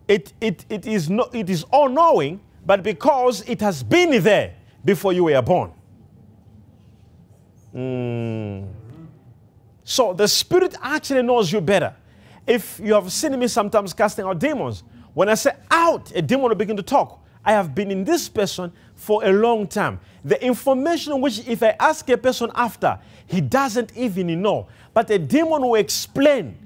it, 0.07 0.33
it, 0.41 0.65
it, 0.69 0.85
is, 0.85 1.09
no, 1.09 1.29
it 1.31 1.50
is 1.50 1.63
all 1.71 1.89
knowing, 1.89 2.39
but 2.65 2.81
because 2.81 3.41
it 3.47 3.62
has 3.62 3.83
been 3.83 4.21
there 4.23 4.55
before 4.83 5.13
you 5.13 5.25
were 5.25 5.41
born. 5.41 5.71
Mm. 7.75 8.67
So 9.83 10.13
the 10.13 10.27
Spirit 10.27 10.75
actually 10.81 11.23
knows 11.23 11.51
you 11.51 11.62
better. 11.62 11.95
If 12.45 12.79
you 12.83 12.93
have 12.93 13.12
seen 13.12 13.38
me 13.38 13.47
sometimes 13.47 13.93
casting 13.93 14.25
out 14.25 14.39
demons, 14.39 14.83
when 15.13 15.29
I 15.29 15.35
say 15.35 15.51
out, 15.69 16.12
a 16.15 16.21
demon 16.21 16.50
will 16.50 16.55
begin 16.55 16.77
to 16.77 16.83
talk. 16.83 17.19
I 17.45 17.51
have 17.51 17.75
been 17.75 17.91
in 17.91 18.03
this 18.03 18.29
person 18.29 18.71
for 18.95 19.23
a 19.23 19.31
long 19.31 19.67
time. 19.67 20.00
The 20.23 20.41
information 20.43 21.19
which, 21.19 21.45
if 21.47 21.62
I 21.62 21.75
ask 21.79 22.07
a 22.09 22.17
person 22.17 22.50
after, 22.55 22.97
he 23.27 23.41
doesn't 23.41 23.95
even 23.95 24.41
know. 24.41 24.67
But 24.93 25.09
a 25.09 25.19
demon 25.19 25.62
will 25.62 25.75
explain. 25.75 26.57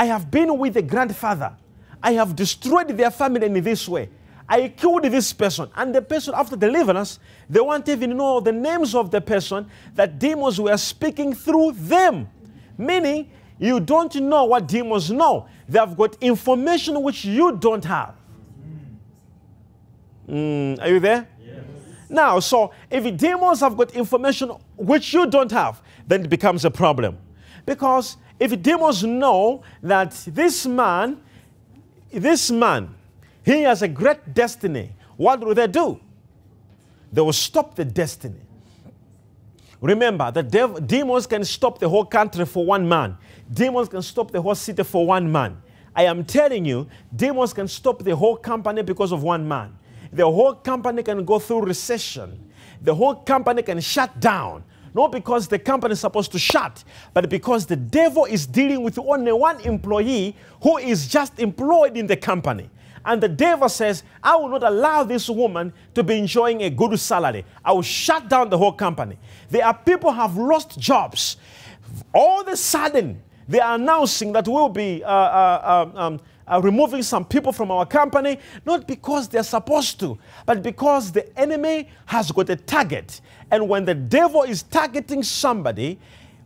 I 0.00 0.06
have 0.06 0.30
been 0.30 0.56
with 0.56 0.72
the 0.72 0.80
grandfather. 0.80 1.54
I 2.02 2.12
have 2.12 2.34
destroyed 2.34 2.88
their 2.88 3.10
family 3.10 3.44
in 3.44 3.62
this 3.62 3.86
way. 3.86 4.08
I 4.48 4.68
killed 4.68 5.02
this 5.02 5.30
person. 5.34 5.68
And 5.76 5.94
the 5.94 6.00
person, 6.00 6.32
after 6.34 6.56
deliverance, 6.56 7.18
they 7.50 7.60
won't 7.60 7.86
even 7.86 8.16
know 8.16 8.40
the 8.40 8.50
names 8.50 8.94
of 8.94 9.10
the 9.10 9.20
person 9.20 9.68
that 9.94 10.18
demons 10.18 10.58
were 10.58 10.78
speaking 10.78 11.34
through 11.34 11.72
them. 11.72 12.30
Meaning, 12.78 13.30
you 13.58 13.78
don't 13.78 14.14
know 14.14 14.46
what 14.46 14.66
demons 14.66 15.10
know. 15.10 15.46
They 15.68 15.78
have 15.78 15.94
got 15.98 16.16
information 16.22 17.02
which 17.02 17.26
you 17.26 17.58
don't 17.58 17.84
have. 17.84 18.14
Mm, 20.26 20.80
are 20.80 20.88
you 20.88 21.00
there? 21.00 21.28
Yes. 21.44 21.62
Now, 22.08 22.40
so 22.40 22.72
if 22.88 23.18
demons 23.18 23.60
have 23.60 23.76
got 23.76 23.92
information 23.92 24.48
which 24.78 25.12
you 25.12 25.26
don't 25.26 25.52
have, 25.52 25.82
then 26.06 26.24
it 26.24 26.30
becomes 26.30 26.64
a 26.64 26.70
problem. 26.70 27.18
Because 27.66 28.16
if 28.40 28.60
demons 28.60 29.04
know 29.04 29.62
that 29.82 30.10
this 30.26 30.66
man 30.66 31.20
this 32.12 32.50
man, 32.50 32.94
he 33.44 33.62
has 33.62 33.82
a 33.82 33.88
great 33.88 34.34
destiny. 34.34 34.92
What 35.16 35.40
will 35.40 35.54
they 35.54 35.66
do? 35.66 36.00
They 37.12 37.20
will 37.20 37.32
stop 37.32 37.74
the 37.74 37.84
destiny. 37.84 38.40
Remember, 39.80 40.30
the 40.30 40.42
dev- 40.42 40.86
demons 40.86 41.26
can 41.26 41.44
stop 41.44 41.78
the 41.78 41.88
whole 41.88 42.04
country 42.04 42.44
for 42.44 42.64
one 42.64 42.88
man. 42.88 43.16
Demons 43.52 43.88
can 43.88 44.02
stop 44.02 44.30
the 44.30 44.40
whole 44.42 44.54
city 44.54 44.82
for 44.82 45.06
one 45.06 45.30
man. 45.30 45.60
I 45.94 46.04
am 46.04 46.24
telling 46.24 46.64
you, 46.64 46.86
demons 47.14 47.52
can 47.52 47.66
stop 47.66 48.02
the 48.02 48.14
whole 48.14 48.36
company 48.36 48.82
because 48.82 49.12
of 49.12 49.22
one 49.22 49.46
man. 49.46 49.76
The 50.12 50.24
whole 50.24 50.54
company 50.54 51.02
can 51.02 51.24
go 51.24 51.38
through 51.38 51.62
recession. 51.62 52.50
The 52.82 52.94
whole 52.94 53.14
company 53.14 53.62
can 53.62 53.80
shut 53.80 54.20
down. 54.20 54.64
Not 54.94 55.12
because 55.12 55.48
the 55.48 55.58
company 55.58 55.92
is 55.92 56.00
supposed 56.00 56.32
to 56.32 56.38
shut, 56.38 56.82
but 57.14 57.28
because 57.28 57.66
the 57.66 57.76
devil 57.76 58.24
is 58.24 58.46
dealing 58.46 58.82
with 58.82 58.98
only 58.98 59.32
one 59.32 59.60
employee 59.60 60.36
who 60.62 60.78
is 60.78 61.06
just 61.06 61.38
employed 61.38 61.96
in 61.96 62.06
the 62.06 62.16
company. 62.16 62.68
And 63.04 63.22
the 63.22 63.28
devil 63.28 63.68
says, 63.68 64.02
I 64.22 64.36
will 64.36 64.48
not 64.48 64.62
allow 64.62 65.04
this 65.04 65.28
woman 65.28 65.72
to 65.94 66.02
be 66.02 66.18
enjoying 66.18 66.62
a 66.62 66.70
good 66.70 66.98
salary. 66.98 67.44
I 67.64 67.72
will 67.72 67.82
shut 67.82 68.28
down 68.28 68.50
the 68.50 68.58
whole 68.58 68.72
company. 68.72 69.16
There 69.48 69.64
are 69.64 69.74
people 69.74 70.12
have 70.12 70.36
lost 70.36 70.78
jobs. 70.78 71.36
All 72.14 72.42
of 72.42 72.48
a 72.48 72.56
sudden, 72.56 73.22
they 73.48 73.58
are 73.60 73.76
announcing 73.76 74.32
that 74.32 74.46
we'll 74.46 74.68
be 74.68 75.02
uh, 75.02 75.08
uh, 75.08 75.86
um, 75.92 75.96
um 75.96 76.20
uh, 76.50 76.60
removing 76.62 77.02
some 77.02 77.24
people 77.24 77.52
from 77.52 77.70
our 77.70 77.86
company, 77.86 78.38
not 78.66 78.86
because 78.86 79.28
they're 79.28 79.42
supposed 79.42 80.00
to, 80.00 80.18
but 80.46 80.62
because 80.62 81.12
the 81.12 81.38
enemy 81.38 81.88
has 82.06 82.32
got 82.32 82.50
a 82.50 82.56
target. 82.56 83.20
And 83.50 83.68
when 83.68 83.84
the 83.84 83.94
devil 83.94 84.42
is 84.42 84.62
targeting 84.62 85.22
somebody, 85.22 85.98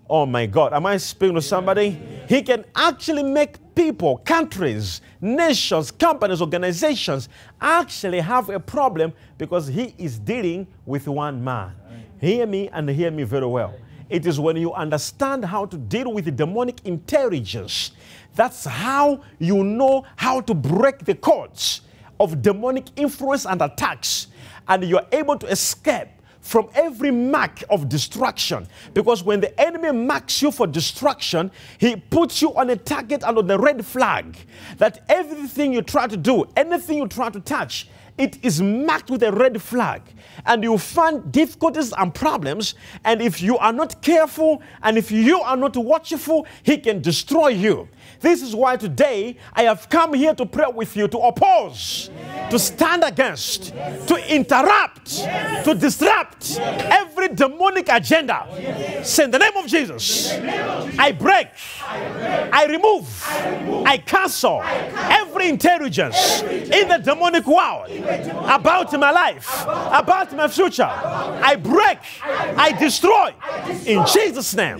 oh 0.09 0.27
my 0.27 0.47
God, 0.47 0.73
am 0.73 0.87
I 0.87 0.97
speaking 0.97 1.35
to 1.35 1.43
somebody? 1.43 1.91
He 2.29 2.43
can 2.43 2.65
actually 2.75 3.23
make 3.23 3.57
people, 3.75 4.19
countries, 4.19 5.01
nations, 5.21 5.91
companies, 5.91 6.41
organizations 6.41 7.29
actually 7.61 8.21
have 8.21 8.49
a 8.49 8.61
problem 8.61 9.13
because 9.39 9.67
he 9.67 9.95
is 9.99 10.19
dealing 10.19 10.67
with 10.87 11.09
one 11.09 11.43
man. 11.43 11.73
Hear 12.21 12.47
me 12.47 12.69
and 12.69 12.89
hear 12.89 13.11
me 13.11 13.25
very 13.25 13.47
well. 13.47 13.75
It 14.09 14.27
is 14.27 14.39
when 14.39 14.57
you 14.57 14.73
understand 14.73 15.45
how 15.45 15.67
to 15.67 15.77
deal 15.77 16.13
with 16.13 16.27
the 16.27 16.31
demonic 16.31 16.85
intelligence 16.85 17.93
that's 18.35 18.65
how 18.65 19.23
you 19.39 19.63
know 19.63 20.05
how 20.17 20.41
to 20.43 20.55
break 20.55 21.05
the 21.05 21.15
codes 21.15 21.83
of 22.19 22.43
demonic 22.43 22.87
influence 22.97 23.47
and 23.47 23.63
attacks. 23.63 24.29
And 24.67 24.85
you're 24.85 25.07
able 25.13 25.39
to 25.39 25.47
escape 25.47 26.09
from 26.45 26.69
every 26.75 27.11
mark 27.11 27.65
of 27.71 27.89
destruction. 27.89 28.69
Because 28.93 29.25
when 29.25 29.41
the 29.41 29.59
enemy 29.59 29.93
marks 29.93 30.43
you 30.43 30.51
for 30.51 30.67
destruction, 30.67 31.51
he 31.79 31.97
puts 31.97 32.43
you 32.43 32.55
on 32.55 32.69
a 32.69 32.77
target 32.77 33.25
on 33.25 33.47
the 33.47 33.59
red 33.59 33.85
flag 33.85 34.37
that 34.77 35.05
everything 35.09 35.73
you 35.73 35.81
try 35.81 36.07
to 36.07 36.19
do, 36.19 36.45
anything 36.55 36.99
you 36.99 37.09
try 37.09 37.31
to 37.31 37.41
touch, 37.41 37.89
it 38.19 38.45
is 38.45 38.61
marked 38.61 39.11
with 39.11 39.23
a 39.23 39.33
red 39.33 39.61
flag. 39.61 40.03
And 40.45 40.63
you 40.63 40.77
find 40.77 41.33
difficulties 41.33 41.95
and 41.97 42.15
problems. 42.15 42.75
And 43.05 43.23
if 43.23 43.41
you 43.41 43.57
are 43.57 43.73
not 43.73 44.03
careful 44.03 44.63
and 44.83 44.99
if 44.99 45.11
you 45.11 45.41
are 45.41 45.57
not 45.57 45.77
watchful, 45.77 46.47
he 46.63 46.77
can 46.77 47.01
destroy 47.01 47.49
you. 47.49 47.89
This 48.25 48.41
is 48.41 48.57
why 48.57 48.79
today 48.79 49.37
I 49.53 49.65
have 49.65 49.91
come 49.91 50.15
here 50.15 50.35
to 50.35 50.47
pray 50.47 50.65
with 50.75 50.97
you, 50.97 51.09
to 51.09 51.19
oppose, 51.19 52.09
yes. 52.17 52.51
to 52.51 52.59
stand 52.59 53.05
against, 53.05 53.75
yes. 53.75 54.07
to 54.07 54.35
interrupt, 54.35 55.19
yes. 55.19 55.63
to 55.67 55.75
disrupt 55.75 56.59
every 56.59 57.29
demonic 57.29 57.91
agenda. 57.91 58.47
Say 59.05 59.25
in 59.25 59.31
the 59.31 59.39
name 59.39 59.55
of 59.59 59.67
Jesus, 59.67 60.33
I, 60.99 61.13
break, 61.13 61.49
I, 61.83 62.65
remove, 62.67 63.07
I, 63.87 63.99
cancel, 63.99 64.63
every 64.63 65.51
intelligence 65.51 66.41
in 66.45 66.89
the 66.89 67.03
demonic 67.05 67.47
world 67.47 67.91
about 67.91 68.91
my 68.99 69.11
life, 69.11 69.65
about 69.65 70.35
my 70.35 70.49
future. 70.49 70.85
I 70.89 71.57
break, 71.57 71.99
I 72.23 72.73
destroy 72.73 73.35
in 73.85 74.07
Jesus' 74.07 74.55
name. 74.55 74.79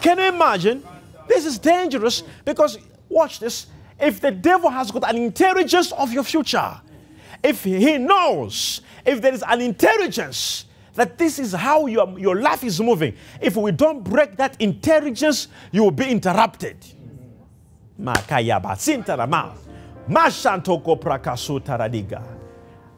Can 0.00 0.18
you 0.18 0.28
imagine? 0.28 0.82
This 1.26 1.44
is 1.44 1.58
dangerous 1.58 2.22
because, 2.44 2.78
watch 3.08 3.40
this, 3.40 3.66
if 4.00 4.20
the 4.20 4.30
devil 4.30 4.70
has 4.70 4.90
got 4.90 5.08
an 5.10 5.16
intelligence 5.16 5.92
of 5.92 6.12
your 6.12 6.22
future, 6.22 6.80
if 7.42 7.64
he 7.64 7.98
knows 7.98 8.82
if 9.04 9.20
there 9.20 9.34
is 9.34 9.42
an 9.46 9.60
intelligence 9.60 10.66
that 10.94 11.18
this 11.18 11.38
is 11.38 11.52
how 11.52 11.86
your, 11.86 12.18
your 12.18 12.40
life 12.40 12.64
is 12.64 12.80
moving, 12.80 13.14
if 13.40 13.56
we 13.56 13.72
don't 13.72 14.02
break 14.02 14.36
that 14.36 14.60
intelligence, 14.60 15.48
you 15.72 15.82
will 15.82 15.90
be 15.90 16.08
interrupted. 16.10 16.76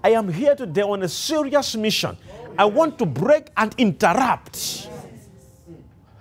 I 0.02 0.10
am 0.10 0.32
here 0.32 0.54
today 0.56 0.82
on 0.82 1.02
a 1.02 1.08
serious 1.08 1.74
mission. 1.76 2.16
I 2.58 2.64
want 2.64 2.98
to 2.98 3.06
break 3.06 3.48
and 3.56 3.74
interrupt. 3.78 4.88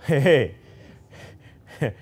Hey, 0.06 0.56
hey. 1.80 1.94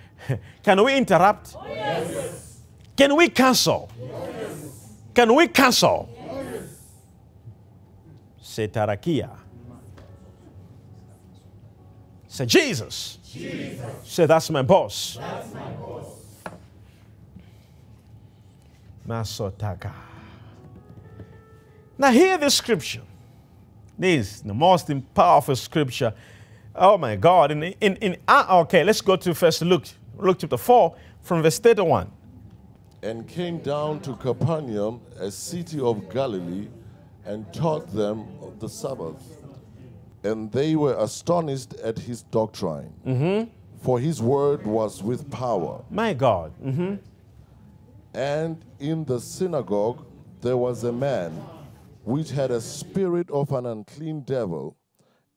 Can 0.63 0.83
we 0.83 0.95
interrupt? 0.97 1.55
Oh, 1.57 1.65
yes. 1.67 2.61
Can 2.95 3.15
we 3.15 3.29
cancel? 3.29 3.89
Oh, 4.01 4.29
Can 5.13 5.33
we 5.35 5.47
cancel? 5.47 6.09
Say 8.41 8.67
tarakia. 8.67 9.29
Say 12.27 12.45
Jesus. 12.45 13.19
Say 14.03 14.25
that's 14.25 14.49
my 14.49 14.61
boss. 14.61 15.17
Masotaka. 19.07 19.91
Now 21.97 22.11
hear 22.11 22.37
this 22.37 22.55
scripture. 22.55 23.01
This 23.97 24.35
is 24.35 24.41
the 24.41 24.53
most 24.53 24.89
powerful 25.13 25.55
scripture. 25.55 26.13
Oh 26.75 26.97
my 26.97 27.15
God. 27.15 27.51
In, 27.51 27.63
in, 27.63 27.95
in, 27.97 28.17
uh, 28.27 28.45
okay, 28.61 28.83
let's 28.83 29.01
go 29.01 29.15
to 29.15 29.33
first 29.33 29.61
Luke, 29.63 29.85
Luke 30.17 30.37
chapter 30.39 30.57
4 30.57 30.95
from 31.21 31.41
verse 31.41 31.59
31. 31.59 32.11
and 33.03 33.27
came 33.27 33.59
down 33.59 33.99
to 34.01 34.15
Capernaum, 34.15 34.99
a 35.19 35.29
city 35.31 35.79
of 35.79 36.09
Galilee, 36.11 36.67
and 37.25 37.45
taught 37.53 37.87
them 37.93 38.25
of 38.41 38.59
the 38.59 38.67
Sabbath. 38.67 39.15
And 40.23 40.51
they 40.51 40.75
were 40.75 40.95
astonished 40.99 41.75
at 41.75 41.97
his 41.99 42.23
doctrine, 42.23 43.49
for 43.81 43.99
his 43.99 44.21
word 44.21 44.65
was 44.65 45.03
with 45.03 45.29
power. 45.31 45.83
My 45.91 46.13
God. 46.13 46.51
Mhm. 46.63 46.99
And 48.13 48.57
in 48.79 49.05
the 49.05 49.19
synagogue 49.19 50.03
there 50.41 50.57
was 50.57 50.83
a 50.83 50.91
man 50.91 51.31
which 52.07 52.31
had 52.31 52.51
a 52.51 52.61
spirit 52.61 53.29
of 53.31 53.51
an 53.51 53.65
unclean 53.65 54.21
devil, 54.21 54.77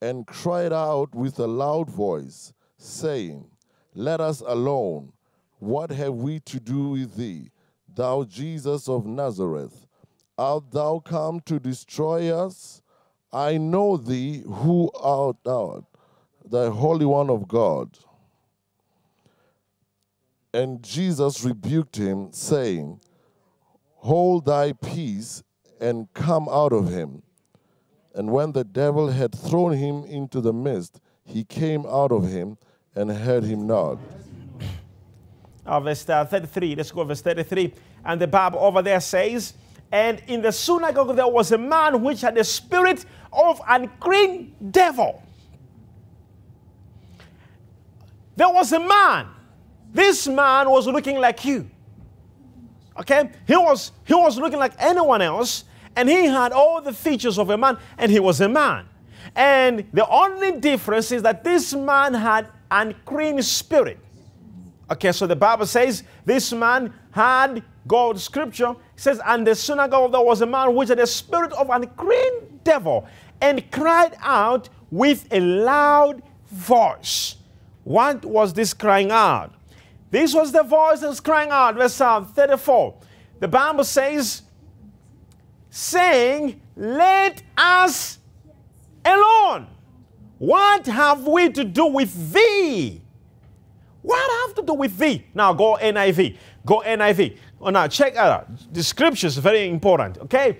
and 0.01 0.25
cried 0.25 0.73
out 0.73 1.13
with 1.13 1.37
a 1.41 1.47
loud 1.47 1.91
voice, 1.91 2.53
saying, 2.79 3.45
Let 3.93 4.21
us 4.21 4.41
alone. 4.47 5.13
What 5.59 5.91
have 5.91 6.15
we 6.15 6.39
to 6.39 6.61
do 6.61 6.91
with 6.91 7.17
thee, 7.17 7.51
thou 7.93 8.23
Jesus 8.23 8.89
of 8.89 9.05
Nazareth? 9.05 9.89
Art 10.39 10.71
thou 10.71 11.01
come 11.01 11.41
to 11.41 11.59
destroy 11.59 12.33
us? 12.33 12.83
I 13.33 13.59
know 13.59 13.97
thee 13.97 14.45
who 14.47 14.93
art 14.95 15.39
thou, 15.45 15.85
the 16.45 16.71
Holy 16.71 17.05
One 17.05 17.31
of 17.31 17.49
God. 17.49 17.99
And 20.55 20.85
Jesus 20.85 21.43
rebuked 21.45 21.97
him, 21.97 22.31
saying, 22.31 23.01
Hold 23.97 24.45
thy 24.45 24.73
peace 24.73 25.43
and 25.81 26.13
come 26.15 26.49
out 26.49 26.73
of 26.73 26.89
him. 26.89 27.23
And 28.15 28.31
when 28.31 28.53
the 28.53 28.65
devil 28.65 29.09
had 29.09 29.35
thrown 29.35 29.73
him 29.73 30.05
into 30.05 30.41
the 30.41 30.53
midst, 30.53 31.01
he 31.25 31.45
came 31.45 31.87
out 31.87 32.13
of 32.13 32.29
him 32.29 32.59
and 32.95 33.11
heard 33.11 33.45
him 33.45 33.67
not. 33.67 33.99
Uh, 35.65 35.81
verse 35.81 36.09
uh, 36.09 36.25
33. 36.25 36.75
Let's 36.75 36.91
go, 36.91 37.05
verse 37.05 37.23
33. 37.23 37.73
And 38.05 38.21
the 38.21 38.27
Bible 38.27 38.59
over 38.59 38.83
there 38.83 39.01
says, 39.01 39.55
And 39.93 40.23
in 40.27 40.43
the 40.43 40.53
synagogue 40.53 41.15
there 41.15 41.29
was 41.29 41.53
a 41.53 41.59
man 41.59 42.03
which 42.03 42.23
had 42.23 42.35
the 42.35 42.45
spirit 42.45 43.05
of 43.33 43.61
an 43.69 43.83
unclean 43.85 44.55
devil. 44.71 45.23
There 48.37 48.49
was 48.49 48.73
a 48.73 48.81
man. 48.81 49.29
This 49.93 50.27
man 50.27 50.71
was 50.71 50.87
looking 50.87 51.21
like 51.21 51.45
you. 51.45 51.69
Okay? 52.99 53.31
He 53.47 53.57
was 53.57 53.93
he 54.05 54.15
was 54.15 54.39
looking 54.39 54.59
like 54.59 54.73
anyone 54.79 55.23
else, 55.23 55.65
and 55.97 56.09
he 56.09 56.27
had 56.27 56.53
all 56.53 56.81
the 56.81 56.93
features 56.93 57.39
of 57.39 57.51
a 57.51 57.59
man, 57.59 57.79
and 57.99 58.11
he 58.11 58.21
was 58.21 58.41
a 58.41 58.49
man. 58.49 58.87
And 59.35 59.87
the 59.93 60.09
only 60.09 60.61
difference 60.61 61.13
is 61.13 61.23
that 61.23 61.45
this 61.45 61.75
man 61.75 62.15
had 62.15 62.47
an 62.71 62.89
unclean 62.89 63.43
spirit. 63.43 63.99
Okay, 64.91 65.13
so 65.13 65.27
the 65.27 65.37
Bible 65.37 65.67
says 65.67 66.03
this 66.25 66.53
man 66.53 66.93
had 67.13 67.63
God's 67.87 68.23
scripture. 68.23 68.71
It 68.71 68.77
says, 68.97 69.21
and 69.25 69.47
the 69.47 69.55
synagogue 69.55 70.13
there 70.13 70.21
was 70.21 70.41
a 70.41 70.47
man 70.47 70.75
which 70.75 70.89
had 70.89 70.99
a 70.99 71.07
spirit 71.07 71.53
of 71.53 71.71
an 71.71 71.83
unclean 71.83 72.61
devil, 72.65 73.07
and 73.41 73.71
cried 73.71 74.17
out 74.21 74.69
with 74.91 75.27
a 75.33 75.41
loud 75.41 76.23
voice. 76.51 77.37
What 77.85 78.25
was 78.25 78.53
this 78.53 78.75
crying 78.75 79.11
out? 79.11 79.55
This 80.11 80.35
was 80.35 80.53
the 80.53 80.63
voice 80.63 81.01
that 81.01 81.09
was 81.09 81.21
crying 81.21 81.51
out. 81.51 81.77
Verse 81.77 82.01
uh, 82.01 82.21
34. 82.23 82.95
The 83.39 83.49
Bible 83.49 83.85
says, 83.85 84.43
saying, 85.71 86.61
Let 86.77 87.43
us 87.57 88.19
alone. 89.05 89.69
What 90.39 90.87
have 90.87 91.27
we 91.27 91.51
to 91.51 91.65
do 91.65 91.87
with 91.87 92.33
thee? 92.33 93.03
What 94.03 94.47
have 94.47 94.55
to 94.57 94.63
do 94.63 94.75
with 94.75 94.97
thee? 94.97 95.27
Now 95.35 95.53
go 95.53 95.77
NIV. 95.81 96.37
Go 96.65 96.81
NIV. 96.81 97.37
Oh, 97.61 97.71
now 97.71 97.87
check 97.89 98.17
out. 98.17 98.49
The 98.73 98.83
scripture 98.83 99.27
is 99.27 99.37
very 99.37 99.69
important. 99.69 100.19
Okay? 100.19 100.59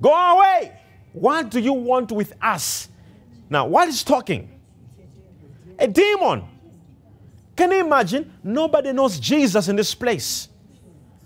Go 0.00 0.12
away. 0.12 0.72
What 1.12 1.50
do 1.50 1.60
you 1.60 1.72
want 1.72 2.12
with 2.12 2.32
us? 2.42 2.88
Now, 3.50 3.66
what 3.66 3.88
is 3.88 4.04
talking? 4.04 4.50
A 5.78 5.86
demon. 5.88 6.44
Can 7.56 7.72
you 7.72 7.80
imagine? 7.80 8.32
Nobody 8.42 8.92
knows 8.92 9.18
Jesus 9.18 9.68
in 9.68 9.76
this 9.76 9.94
place. 9.94 10.48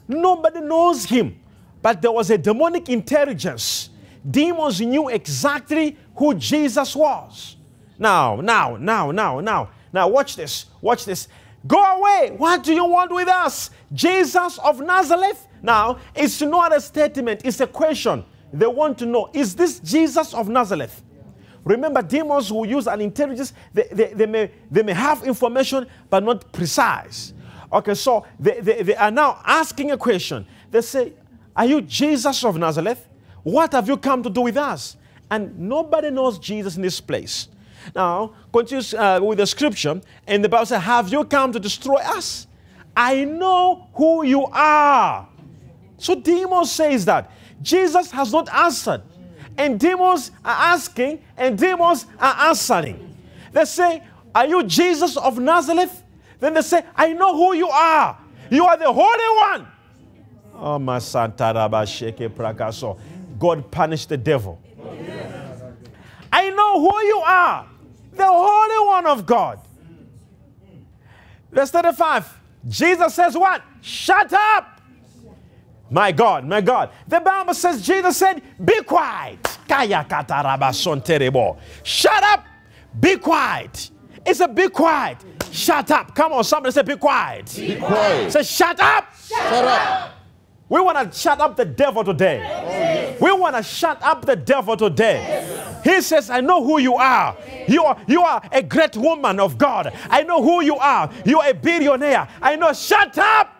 Nobody 0.08 0.60
knows 0.60 1.04
him. 1.04 1.41
But 1.82 2.00
there 2.00 2.12
was 2.12 2.30
a 2.30 2.38
demonic 2.38 2.88
intelligence. 2.88 3.90
Demons 4.28 4.80
knew 4.80 5.08
exactly 5.08 5.96
who 6.14 6.34
Jesus 6.34 6.94
was. 6.94 7.56
Now, 7.98 8.36
now, 8.36 8.76
now, 8.76 9.10
now, 9.10 9.40
now. 9.40 9.70
Now, 9.92 10.08
watch 10.08 10.36
this. 10.36 10.66
Watch 10.80 11.04
this. 11.04 11.28
Go 11.66 11.82
away. 11.82 12.34
What 12.36 12.62
do 12.62 12.72
you 12.72 12.84
want 12.84 13.12
with 13.12 13.28
us? 13.28 13.70
Jesus 13.92 14.58
of 14.58 14.80
Nazareth? 14.80 15.46
Now, 15.62 15.98
it's 16.14 16.40
not 16.40 16.74
a 16.74 16.80
statement, 16.80 17.42
it's 17.44 17.60
a 17.60 17.66
question. 17.66 18.24
They 18.52 18.66
want 18.66 18.98
to 18.98 19.06
know 19.06 19.30
is 19.32 19.54
this 19.54 19.78
Jesus 19.78 20.34
of 20.34 20.48
Nazareth? 20.48 21.02
Remember, 21.64 22.02
demons 22.02 22.48
who 22.48 22.66
use 22.66 22.88
an 22.88 23.00
intelligence, 23.00 23.52
they, 23.72 23.86
they, 23.92 24.12
they, 24.12 24.26
may, 24.26 24.50
they 24.70 24.82
may 24.82 24.92
have 24.92 25.22
information 25.22 25.86
but 26.10 26.24
not 26.24 26.52
precise. 26.52 27.32
Okay, 27.72 27.94
so 27.94 28.26
they, 28.38 28.58
they, 28.60 28.82
they 28.82 28.96
are 28.96 29.12
now 29.12 29.40
asking 29.44 29.92
a 29.92 29.96
question. 29.96 30.44
They 30.72 30.80
say, 30.80 31.12
Are 31.56 31.66
you 31.66 31.82
Jesus 31.82 32.44
of 32.44 32.56
Nazareth? 32.56 33.06
What 33.42 33.72
have 33.72 33.88
you 33.88 33.96
come 33.96 34.22
to 34.22 34.30
do 34.30 34.42
with 34.42 34.56
us? 34.56 34.96
And 35.30 35.58
nobody 35.58 36.10
knows 36.10 36.38
Jesus 36.38 36.76
in 36.76 36.82
this 36.82 37.00
place. 37.00 37.48
Now, 37.94 38.34
continue 38.52 38.84
uh, 38.96 39.20
with 39.22 39.38
the 39.38 39.46
scripture, 39.46 40.00
and 40.26 40.44
the 40.44 40.48
Bible 40.48 40.66
says, 40.66 40.82
Have 40.82 41.08
you 41.10 41.24
come 41.24 41.52
to 41.52 41.58
destroy 41.58 41.96
us? 41.96 42.46
I 42.96 43.24
know 43.24 43.88
who 43.94 44.24
you 44.24 44.46
are. 44.46 45.28
So 45.98 46.14
demons 46.14 46.70
says 46.70 47.04
that. 47.06 47.30
Jesus 47.62 48.10
has 48.10 48.32
not 48.32 48.52
answered. 48.52 49.02
And 49.56 49.78
demons 49.78 50.30
are 50.44 50.74
asking, 50.74 51.22
and 51.36 51.58
demons 51.58 52.06
are 52.18 52.48
answering. 52.48 53.16
They 53.52 53.64
say, 53.64 54.02
Are 54.34 54.46
you 54.46 54.62
Jesus 54.64 55.16
of 55.16 55.38
Nazareth? 55.38 56.02
Then 56.40 56.54
they 56.54 56.62
say, 56.62 56.84
I 56.96 57.12
know 57.12 57.36
who 57.36 57.54
you 57.54 57.68
are. 57.68 58.18
You 58.50 58.64
are 58.66 58.76
the 58.76 58.92
Holy 58.92 59.58
One. 59.58 59.71
Oh, 60.64 60.78
my 60.78 61.00
Santa 61.00 61.52
Rabba 61.52 61.82
Sheke 61.82 62.28
Prakaso. 62.28 62.96
God 63.36 63.68
punished 63.68 64.08
the 64.08 64.16
devil. 64.16 64.60
I 66.32 66.50
know 66.50 66.80
who 66.80 67.00
you 67.04 67.18
are, 67.18 67.66
the 68.12 68.24
Holy 68.24 68.86
One 68.86 69.06
of 69.06 69.26
God. 69.26 69.58
Verse 71.50 71.68
35. 71.72 72.38
Jesus 72.68 73.12
says, 73.12 73.36
What? 73.36 73.60
Shut 73.80 74.32
up. 74.32 74.80
My 75.90 76.12
God, 76.12 76.46
my 76.46 76.60
God. 76.60 76.90
The 77.08 77.18
Bible 77.18 77.54
says, 77.54 77.84
Jesus 77.84 78.16
said, 78.16 78.40
Be 78.64 78.84
quiet. 78.84 79.42
Kaya 79.68 80.06
katarabason 80.08 81.04
terebo. 81.04 81.58
Shut 81.82 82.22
up. 82.22 82.44
Be 83.00 83.16
quiet. 83.16 83.90
It's 84.24 84.38
a 84.38 84.46
be 84.46 84.68
quiet. 84.68 85.18
Shut 85.50 85.90
up. 85.90 86.14
Come 86.14 86.34
on, 86.34 86.44
somebody 86.44 86.72
say, 86.72 86.82
Be 86.82 86.96
quiet. 86.96 87.52
Be 87.56 87.74
quiet. 87.74 88.30
Say, 88.30 88.44
Shut 88.44 88.78
up. 88.78 89.08
Shut 89.28 89.64
up. 89.64 90.21
We 90.72 90.80
want 90.80 91.12
to 91.12 91.18
shut 91.18 91.38
up 91.38 91.54
the 91.54 91.66
devil 91.66 92.02
today. 92.02 93.18
We 93.20 93.30
want 93.30 93.56
to 93.56 93.62
shut 93.62 94.02
up 94.02 94.24
the 94.24 94.36
devil 94.36 94.74
today. 94.74 95.78
He 95.84 96.00
says, 96.00 96.30
I 96.30 96.40
know 96.40 96.64
who 96.64 96.78
you 96.78 96.94
are. 96.94 97.36
You 97.68 97.84
are 97.84 97.98
you 98.08 98.22
are 98.22 98.40
a 98.50 98.62
great 98.62 98.96
woman 98.96 99.38
of 99.38 99.58
God. 99.58 99.92
I 100.08 100.22
know 100.22 100.42
who 100.42 100.64
you 100.64 100.76
are. 100.76 101.12
You 101.26 101.40
are 101.40 101.50
a 101.50 101.52
billionaire. 101.52 102.26
I 102.40 102.56
know. 102.56 102.72
Shut 102.72 103.18
up. 103.18 103.54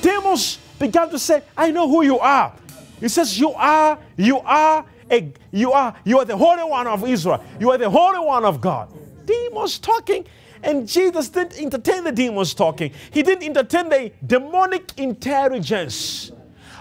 demons 0.00 0.58
began 0.78 1.10
to 1.10 1.18
say, 1.18 1.42
I 1.54 1.70
know 1.70 1.86
who 1.86 2.02
you 2.02 2.18
are. 2.18 2.50
He 2.98 3.08
says, 3.08 3.38
You 3.38 3.52
are, 3.52 3.98
you 4.16 4.38
are, 4.38 4.86
a, 5.10 5.30
you 5.50 5.72
are, 5.72 5.94
you 6.02 6.18
are 6.18 6.24
the 6.24 6.38
Holy 6.38 6.62
One 6.62 6.86
of 6.86 7.06
Israel. 7.06 7.44
You 7.60 7.72
are 7.72 7.78
the 7.78 7.90
Holy 7.90 8.20
One 8.20 8.46
of 8.46 8.62
God. 8.62 8.88
Demons 9.26 9.78
talking. 9.78 10.24
And 10.64 10.88
Jesus 10.88 11.28
didn't 11.28 11.60
entertain 11.60 12.04
the 12.04 12.12
demons 12.12 12.54
talking. 12.54 12.90
He 13.12 13.22
didn't 13.22 13.44
entertain 13.44 13.90
the 13.90 14.12
demonic 14.26 14.98
intelligence. 14.98 16.32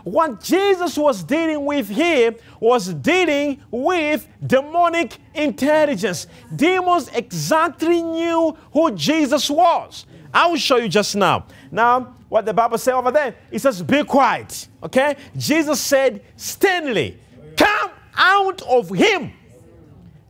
What 0.05 0.41
Jesus 0.41 0.97
was 0.97 1.23
dealing 1.23 1.65
with 1.65 1.89
here 1.89 2.35
was 2.59 2.93
dealing 2.93 3.61
with 3.69 4.27
demonic 4.45 5.17
intelligence. 5.33 6.27
Demons 6.55 7.09
exactly 7.13 8.01
knew 8.01 8.57
who 8.71 8.91
Jesus 8.91 9.49
was. 9.49 10.05
I 10.33 10.47
will 10.47 10.57
show 10.57 10.77
you 10.77 10.87
just 10.87 11.15
now. 11.15 11.45
Now, 11.69 12.15
what 12.29 12.45
the 12.45 12.53
Bible 12.53 12.77
says 12.77 12.93
over 12.93 13.11
there, 13.11 13.35
it 13.51 13.59
says, 13.59 13.81
Be 13.81 14.03
quiet. 14.03 14.67
Okay? 14.81 15.15
Jesus 15.37 15.79
said, 15.79 16.23
sternly, 16.35 17.19
come 17.55 17.91
out 18.15 18.61
of 18.63 18.89
him. 18.89 19.33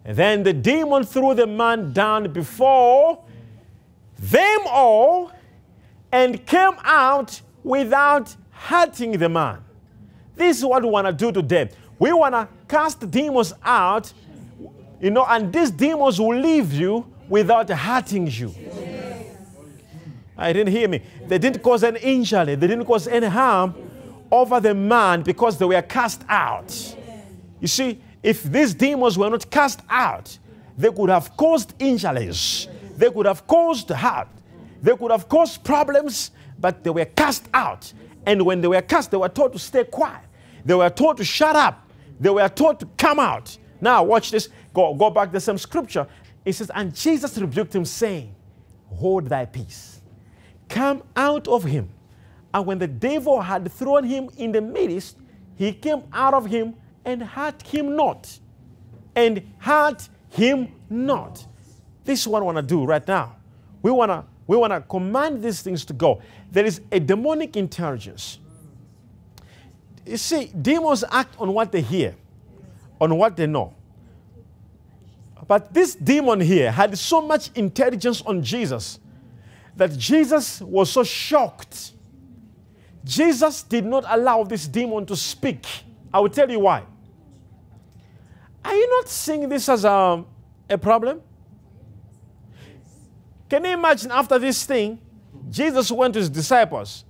And 0.05 0.17
then 0.17 0.43
the 0.43 0.53
demon 0.53 1.03
threw 1.03 1.33
the 1.33 1.47
man 1.47 1.93
down 1.93 2.33
before 2.33 3.23
them 4.31 4.59
all 4.67 5.31
and 6.11 6.45
came 6.45 6.75
out 6.83 7.41
without 7.63 8.35
hurting 8.51 9.11
the 9.17 9.27
man. 9.27 9.63
This 10.35 10.59
is 10.59 10.65
what 10.65 10.81
we 10.83 10.89
want 10.89 11.07
to 11.07 11.13
do 11.13 11.31
today. 11.31 11.69
We 11.99 12.13
want 12.13 12.33
to 12.33 12.47
cast 12.67 13.09
demons 13.11 13.53
out, 13.63 14.11
you 15.01 15.11
know, 15.11 15.25
and 15.25 15.51
these 15.51 15.71
demons 15.71 16.19
will 16.19 16.39
leave 16.39 16.71
you 16.71 17.05
without 17.27 17.69
hurting 17.69 18.27
you. 18.27 18.53
I 20.37 20.53
didn't 20.53 20.73
hear 20.73 20.87
me. 20.87 21.01
They 21.27 21.37
didn't 21.37 21.61
cause 21.61 21.83
any 21.83 21.99
injury, 21.99 22.55
they 22.55 22.67
didn't 22.67 22.85
cause 22.85 23.07
any 23.07 23.27
harm 23.27 23.75
over 24.31 24.59
the 24.59 24.73
man 24.73 25.21
because 25.21 25.57
they 25.57 25.65
were 25.65 25.81
cast 25.81 26.23
out. 26.29 26.95
You 27.59 27.67
see, 27.67 28.01
if 28.21 28.43
these 28.43 28.73
demons 28.73 29.17
were 29.17 29.29
not 29.29 29.49
cast 29.51 29.81
out, 29.89 30.37
they 30.77 30.91
could 30.91 31.09
have 31.09 31.35
caused 31.37 31.73
injuries, 31.77 32.67
they 32.97 33.09
could 33.09 33.25
have 33.25 33.45
caused 33.47 33.89
hurt, 33.89 34.27
they 34.81 34.95
could 34.95 35.11
have 35.11 35.27
caused 35.29 35.63
problems, 35.63 36.31
but 36.59 36.83
they 36.83 36.89
were 36.89 37.05
cast 37.05 37.47
out. 37.53 37.91
And 38.25 38.45
when 38.45 38.61
they 38.61 38.67
were 38.67 38.81
cast, 38.81 39.11
they 39.11 39.17
were 39.17 39.29
told 39.29 39.53
to 39.53 39.59
stay 39.59 39.83
quiet. 39.83 40.21
They 40.65 40.73
were 40.73 40.89
told 40.89 41.17
to 41.17 41.23
shut 41.23 41.55
up. 41.55 41.89
They 42.19 42.29
were 42.29 42.47
told 42.49 42.79
to 42.79 42.85
come 42.97 43.19
out. 43.19 43.57
Now, 43.81 44.03
watch 44.03 44.31
this. 44.31 44.49
Go, 44.73 44.93
go 44.93 45.09
back 45.09 45.31
to 45.33 45.39
some 45.39 45.57
scripture. 45.57 46.07
It 46.45 46.53
says, 46.53 46.71
And 46.73 46.95
Jesus 46.95 47.37
rebuked 47.37 47.75
him, 47.75 47.85
saying, 47.85 48.33
Hold 48.89 49.27
thy 49.27 49.45
peace. 49.45 50.01
Come 50.69 51.03
out 51.15 51.47
of 51.47 51.63
him. 51.63 51.89
And 52.53 52.65
when 52.65 52.79
the 52.79 52.87
devil 52.87 53.41
had 53.41 53.69
thrown 53.71 54.03
him 54.03 54.29
in 54.37 54.51
the 54.51 54.61
midst, 54.61 55.17
he 55.55 55.73
came 55.73 56.03
out 56.13 56.33
of 56.33 56.45
him 56.45 56.75
and 57.03 57.23
hurt 57.23 57.61
him 57.63 57.95
not. 57.95 58.39
And 59.15 59.51
hurt 59.57 60.07
him 60.29 60.69
not. 60.89 61.45
This 62.03 62.21
is 62.21 62.27
what 62.27 62.41
I 62.41 62.45
want 62.45 62.57
to 62.57 62.61
do 62.63 62.83
right 62.85 63.05
now. 63.07 63.35
We 63.81 63.91
want 63.91 64.11
to 64.11 64.25
we 64.45 64.57
want 64.57 64.73
to 64.73 64.81
command 64.81 65.41
these 65.41 65.61
things 65.61 65.85
to 65.85 65.93
go. 65.93 66.21
There 66.51 66.65
is 66.65 66.81
a 66.91 66.99
demonic 66.99 67.55
intelligence. 67.55 68.39
You 70.05 70.17
see, 70.17 70.47
demons 70.47 71.03
act 71.09 71.35
on 71.39 71.53
what 71.53 71.71
they 71.71 71.81
hear, 71.81 72.15
on 72.99 73.17
what 73.17 73.37
they 73.37 73.47
know. 73.47 73.73
But 75.47 75.73
this 75.73 75.95
demon 75.95 76.41
here 76.41 76.71
had 76.71 76.97
so 76.97 77.21
much 77.21 77.51
intelligence 77.55 78.21
on 78.21 78.43
Jesus 78.43 78.99
that 79.75 79.97
Jesus 79.97 80.61
was 80.61 80.91
so 80.91 81.03
shocked. 81.03 81.93
Jesus 83.03 83.63
did 83.63 83.85
not 83.85 84.03
allow 84.07 84.43
this 84.43 84.67
demon 84.67 85.05
to 85.05 85.15
speak. 85.15 85.65
I 86.13 86.19
will 86.19 86.29
tell 86.29 86.49
you 86.49 86.59
why. 86.59 86.83
Are 88.63 88.73
you 88.73 88.89
not 88.89 89.09
seeing 89.09 89.49
this 89.49 89.67
as 89.67 89.83
a, 89.83 90.23
a 90.69 90.77
problem? 90.77 91.21
Can 93.53 93.65
you 93.65 93.73
imagine 93.73 94.09
after 94.09 94.39
this 94.39 94.65
thing, 94.65 94.99
Jesus 95.47 95.91
went 95.91 96.15
to 96.15 96.19
his 96.19 96.27
disciples. 96.27 97.05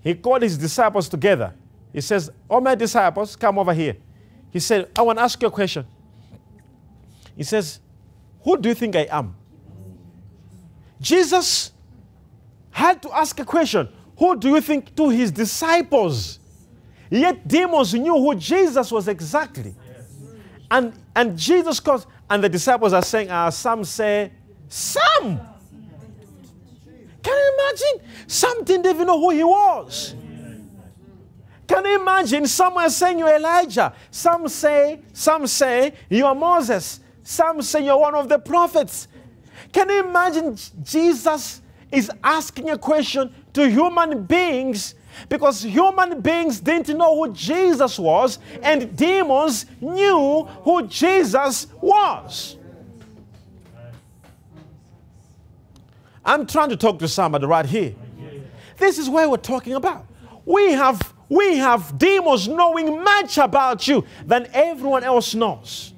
He 0.00 0.14
called 0.14 0.40
his 0.40 0.56
disciples 0.56 1.10
together. 1.10 1.52
He 1.92 2.00
says, 2.00 2.30
All 2.48 2.62
my 2.62 2.74
disciples, 2.74 3.36
come 3.36 3.58
over 3.58 3.74
here. 3.74 3.98
He 4.50 4.60
said, 4.60 4.90
I 4.98 5.02
want 5.02 5.18
to 5.18 5.22
ask 5.24 5.42
you 5.42 5.48
a 5.48 5.50
question. 5.50 5.86
He 7.36 7.42
says, 7.42 7.80
Who 8.44 8.56
do 8.56 8.70
you 8.70 8.74
think 8.74 8.96
I 8.96 9.08
am? 9.10 9.36
Jesus 11.02 11.72
had 12.70 13.02
to 13.02 13.14
ask 13.14 13.38
a 13.38 13.44
question 13.44 13.86
Who 14.18 14.38
do 14.38 14.48
you 14.48 14.62
think 14.62 14.96
to 14.96 15.10
his 15.10 15.30
disciples? 15.30 16.38
Yet 17.10 17.46
demons 17.46 17.92
knew 17.92 18.14
who 18.14 18.34
Jesus 18.36 18.90
was 18.90 19.06
exactly. 19.06 19.74
And, 20.70 20.94
and 21.14 21.36
Jesus 21.36 21.78
calls, 21.78 22.06
and 22.30 22.42
the 22.42 22.48
disciples 22.48 22.94
are 22.94 23.02
saying, 23.02 23.30
uh, 23.30 23.50
Some 23.50 23.84
say, 23.84 24.32
Some. 24.66 25.50
Can 27.24 27.34
you 27.34 27.58
imagine? 27.58 28.26
Some 28.28 28.64
didn't 28.64 28.86
even 28.86 29.06
know 29.06 29.18
who 29.18 29.30
he 29.30 29.42
was. 29.42 30.14
Can 31.66 31.84
you 31.86 32.00
imagine 32.00 32.46
someone 32.46 32.90
saying 32.90 33.18
you're 33.18 33.34
Elijah? 33.34 33.94
Some 34.10 34.46
say, 34.48 35.00
some 35.12 35.46
say 35.46 35.94
you 36.10 36.26
are 36.26 36.34
Moses. 36.34 37.00
Some 37.22 37.62
say 37.62 37.86
you're 37.86 37.98
one 37.98 38.14
of 38.14 38.28
the 38.28 38.38
prophets. 38.38 39.08
Can 39.72 39.88
you 39.88 40.04
imagine 40.04 40.56
Jesus 40.82 41.62
is 41.90 42.10
asking 42.22 42.70
a 42.70 42.78
question 42.78 43.34
to 43.54 43.68
human 43.68 44.24
beings 44.24 44.94
because 45.28 45.62
human 45.62 46.20
beings 46.20 46.60
didn't 46.60 46.98
know 46.98 47.16
who 47.16 47.32
Jesus 47.32 47.98
was 47.98 48.38
and 48.62 48.96
demons 48.96 49.66
knew 49.80 50.44
who 50.62 50.86
Jesus 50.86 51.68
was. 51.80 52.56
I'm 56.24 56.46
trying 56.46 56.70
to 56.70 56.76
talk 56.76 56.98
to 57.00 57.08
somebody 57.08 57.46
right 57.46 57.66
here. 57.66 57.94
This 58.78 58.98
is 58.98 59.08
where 59.08 59.28
we're 59.28 59.36
talking 59.36 59.74
about. 59.74 60.06
We 60.44 60.72
have 60.72 61.14
we 61.28 61.56
have 61.56 61.96
demons 61.98 62.48
knowing 62.48 63.02
much 63.02 63.38
about 63.38 63.88
you 63.88 64.04
than 64.26 64.48
everyone 64.52 65.04
else 65.04 65.34
knows. 65.34 65.92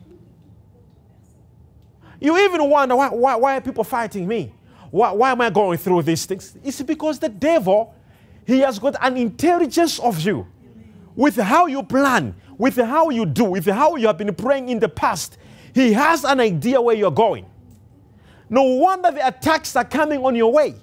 You 2.20 2.38
even 2.38 2.70
wonder 2.70 2.96
why, 2.96 3.08
why, 3.08 3.36
why 3.36 3.56
are 3.56 3.60
people 3.60 3.84
fighting 3.84 4.26
me? 4.26 4.52
Why, 4.90 5.10
why 5.12 5.32
am 5.32 5.40
I 5.40 5.50
going 5.50 5.78
through 5.78 6.02
these 6.02 6.24
things? 6.24 6.56
It's 6.64 6.80
because 6.80 7.18
the 7.18 7.28
devil, 7.28 7.94
he 8.46 8.60
has 8.60 8.78
got 8.78 8.96
an 9.04 9.16
intelligence 9.16 9.98
of 9.98 10.20
you 10.20 10.46
with 11.14 11.36
how 11.36 11.66
you 11.66 11.82
plan, 11.82 12.34
with 12.56 12.76
how 12.76 13.10
you 13.10 13.26
do, 13.26 13.44
with 13.44 13.66
how 13.66 13.96
you 13.96 14.06
have 14.06 14.18
been 14.18 14.34
praying 14.34 14.68
in 14.68 14.78
the 14.78 14.88
past. 14.88 15.38
He 15.74 15.92
has 15.92 16.24
an 16.24 16.40
idea 16.40 16.80
where 16.80 16.96
you're 16.96 17.10
going. 17.10 17.46
No 18.48 18.62
wonder 18.62 19.10
the 19.10 19.26
attacks 19.26 19.74
are 19.76 19.84
coming 19.84 20.24
on 20.24 20.34
your 20.34 20.52
way. 20.52 20.74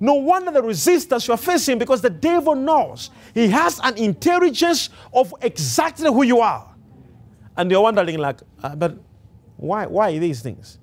No 0.00 0.14
wonder 0.14 0.50
the 0.50 0.62
resistance 0.62 1.28
you're 1.28 1.36
facing 1.36 1.78
because 1.78 2.00
the 2.00 2.10
devil 2.10 2.54
knows. 2.54 3.10
He 3.34 3.48
has 3.48 3.78
an 3.84 3.96
intelligence 3.98 4.90
of 5.12 5.32
exactly 5.42 6.08
who 6.08 6.24
you 6.24 6.40
are. 6.40 6.74
And 7.56 7.70
you're 7.70 7.82
wondering, 7.82 8.18
like, 8.18 8.40
uh, 8.62 8.74
but 8.74 8.98
why, 9.56 9.86
why 9.86 10.18
these 10.18 10.42
things? 10.42 10.78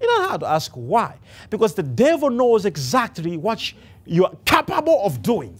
You 0.00 0.06
don't 0.06 0.28
have 0.30 0.40
to 0.40 0.46
ask 0.46 0.72
why. 0.72 1.16
Because 1.48 1.74
the 1.74 1.82
devil 1.82 2.30
knows 2.30 2.64
exactly 2.64 3.36
what 3.36 3.72
you 4.04 4.24
are 4.24 4.34
capable 4.44 5.04
of 5.04 5.22
doing. 5.22 5.58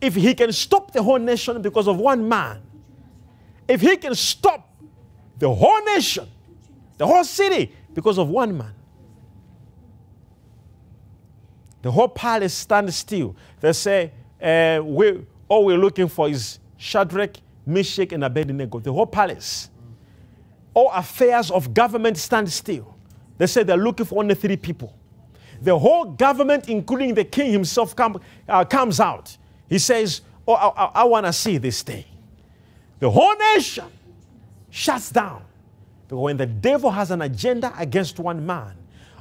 If 0.00 0.14
he 0.14 0.34
can 0.34 0.52
stop 0.52 0.92
the 0.92 1.02
whole 1.02 1.18
nation 1.18 1.60
because 1.62 1.88
of 1.88 1.98
one 1.98 2.28
man, 2.28 2.62
if 3.66 3.80
he 3.80 3.96
can 3.96 4.14
stop 4.14 4.70
the 5.38 5.52
whole 5.52 5.82
nation, 5.84 6.28
the 6.96 7.06
whole 7.06 7.24
city 7.24 7.74
because 7.94 8.18
of 8.18 8.28
one 8.28 8.56
man, 8.56 8.74
the 11.82 11.90
whole 11.90 12.08
palace 12.08 12.54
stands 12.54 12.96
still. 12.96 13.36
They 13.60 13.72
say, 13.72 14.12
uh, 14.42 14.80
we, 14.84 15.24
all 15.48 15.64
we're 15.64 15.78
looking 15.78 16.08
for 16.08 16.28
is 16.28 16.58
Shadrach, 16.76 17.36
Meshach, 17.66 18.12
and 18.12 18.24
Abednego. 18.24 18.80
The 18.80 18.92
whole 18.92 19.06
palace. 19.06 19.70
All 20.74 20.90
affairs 20.92 21.50
of 21.50 21.74
government 21.74 22.16
stand 22.16 22.50
still. 22.50 22.96
They 23.36 23.46
say 23.46 23.62
they're 23.62 23.76
looking 23.76 24.06
for 24.06 24.20
only 24.20 24.34
three 24.34 24.56
people. 24.56 24.94
The 25.60 25.76
whole 25.76 26.04
government, 26.04 26.68
including 26.68 27.14
the 27.14 27.24
king 27.24 27.52
himself, 27.52 27.94
come, 27.94 28.20
uh, 28.48 28.64
comes 28.64 29.00
out. 29.00 29.36
He 29.68 29.78
says, 29.78 30.22
Oh, 30.46 30.54
I, 30.54 30.68
I, 30.68 30.90
I 30.94 31.04
want 31.04 31.26
to 31.26 31.32
see 31.32 31.58
this 31.58 31.82
thing. 31.82 32.04
The 33.00 33.10
whole 33.10 33.34
nation 33.54 33.84
shuts 34.70 35.10
down. 35.10 35.42
Because 36.06 36.22
when 36.22 36.36
the 36.38 36.46
devil 36.46 36.90
has 36.90 37.10
an 37.10 37.20
agenda 37.20 37.72
against 37.76 38.18
one 38.18 38.46
man, 38.46 38.77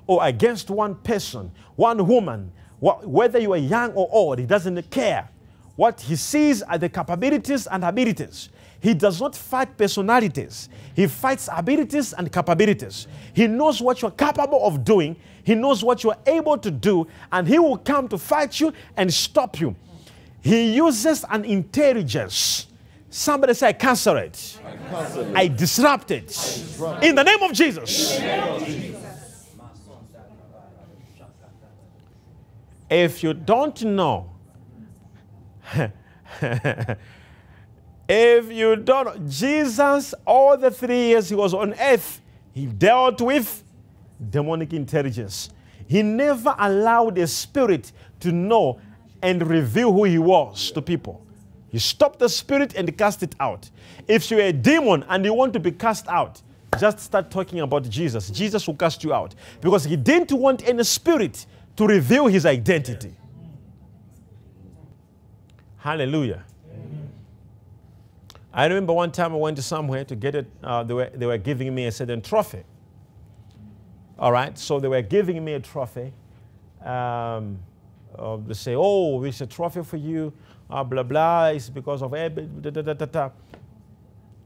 or 0.07 0.25
against 0.25 0.69
one 0.69 0.95
person, 0.95 1.51
one 1.75 2.07
woman, 2.07 2.51
whether 2.79 3.39
you 3.39 3.53
are 3.53 3.57
young 3.57 3.91
or 3.93 4.09
old, 4.11 4.39
he 4.39 4.45
doesn't 4.45 4.89
care. 4.89 5.29
What 5.75 6.01
he 6.01 6.15
sees 6.15 6.63
are 6.63 6.77
the 6.77 6.89
capabilities 6.89 7.67
and 7.67 7.83
abilities. 7.83 8.49
He 8.79 8.93
does 8.93 9.19
not 9.19 9.35
fight 9.35 9.75
personalities. 9.77 10.69
He 10.95 11.07
fights 11.07 11.49
abilities 11.51 12.13
and 12.13 12.31
capabilities. 12.31 13.07
He 13.33 13.47
knows 13.47 13.81
what 13.81 14.01
you're 14.01 14.11
capable 14.11 14.65
of 14.65 14.83
doing. 14.83 15.15
He 15.43 15.55
knows 15.55 15.83
what 15.83 16.03
you're 16.03 16.17
able 16.25 16.57
to 16.57 16.71
do, 16.71 17.07
and 17.31 17.47
he 17.47 17.59
will 17.59 17.77
come 17.77 18.07
to 18.09 18.17
fight 18.17 18.59
you 18.59 18.73
and 18.95 19.13
stop 19.13 19.59
you. 19.59 19.75
He 20.41 20.75
uses 20.75 21.25
an 21.29 21.45
intelligence. 21.45 22.67
Somebody 23.09 23.53
say, 23.53 23.69
I 23.69 23.73
cancel 23.73 24.17
it. 24.17 24.59
I 24.65 24.75
cancel 24.75 25.21
it. 25.21 25.35
I 25.35 25.47
disrupt 25.47 26.11
it. 26.11 26.27
disrupt 26.27 27.03
In 27.03 27.15
the 27.15 27.23
name 27.23 27.41
of 27.41 27.53
Jesus. 27.53 28.19
If 32.89 33.23
you 33.23 33.33
don't 33.33 33.83
know, 33.83 34.31
if 38.07 38.51
you 38.51 38.75
don't, 38.77 39.29
Jesus, 39.29 40.13
all 40.25 40.57
the 40.57 40.71
three 40.71 41.07
years 41.07 41.29
he 41.29 41.35
was 41.35 41.53
on 41.53 41.73
earth, 41.73 42.21
he 42.53 42.65
dealt 42.65 43.21
with 43.21 43.63
demonic 44.29 44.73
intelligence. 44.73 45.49
He 45.87 46.01
never 46.01 46.55
allowed 46.57 47.17
a 47.17 47.27
spirit 47.27 47.91
to 48.21 48.31
know 48.31 48.79
and 49.21 49.45
reveal 49.47 49.91
who 49.91 50.03
he 50.05 50.17
was 50.17 50.71
to 50.71 50.81
people. 50.81 51.25
He 51.69 51.79
stopped 51.79 52.19
the 52.19 52.29
spirit 52.29 52.75
and 52.75 52.97
cast 52.97 53.23
it 53.23 53.35
out. 53.39 53.69
If 54.07 54.31
you're 54.31 54.41
a 54.41 54.53
demon 54.53 55.03
and 55.09 55.25
you 55.25 55.33
want 55.33 55.53
to 55.53 55.59
be 55.59 55.71
cast 55.71 56.07
out, 56.07 56.41
just 56.79 56.99
start 56.99 57.31
talking 57.31 57.59
about 57.59 57.89
Jesus. 57.89 58.29
Jesus 58.29 58.67
will 58.67 58.75
cast 58.75 59.03
you 59.03 59.13
out 59.13 59.35
because 59.61 59.83
he 59.83 59.95
didn't 59.95 60.31
want 60.31 60.67
any 60.67 60.83
spirit 60.83 61.45
to 61.77 61.87
reveal 61.87 62.27
his 62.27 62.45
identity. 62.45 63.15
Hallelujah. 65.77 66.43
I 68.51 68.65
remember 68.65 68.91
one 68.93 69.11
time 69.11 69.33
I 69.33 69.37
went 69.37 69.55
to 69.57 69.63
somewhere 69.63 70.03
to 70.05 70.15
get 70.15 70.33
it, 70.35 70.47
uh, 70.63 70.83
they, 70.83 70.93
were, 70.93 71.11
they 71.13 71.25
were 71.27 71.37
giving 71.37 71.73
me 71.73 71.85
a 71.85 71.91
certain 71.91 72.21
trophy. 72.21 72.63
All 74.17 74.31
right, 74.31 74.57
so 74.57 74.79
they 74.79 74.87
were 74.87 75.03
giving 75.03 75.45
me 75.45 75.53
a 75.53 75.59
trophy. 75.59 76.11
Um, 76.83 77.59
uh, 78.17 78.37
they 78.37 78.55
say, 78.55 78.73
oh, 78.75 79.23
it's 79.23 79.41
a 79.41 79.45
trophy 79.45 79.83
for 79.83 79.97
you, 79.97 80.33
uh, 80.71 80.83
blah, 80.83 81.03
blah, 81.03 81.49
it's 81.49 81.69
because 81.69 82.01
of, 82.01 82.11
da, 82.11 82.29
da, 82.29 82.81
da, 82.81 82.93
da. 82.93 83.29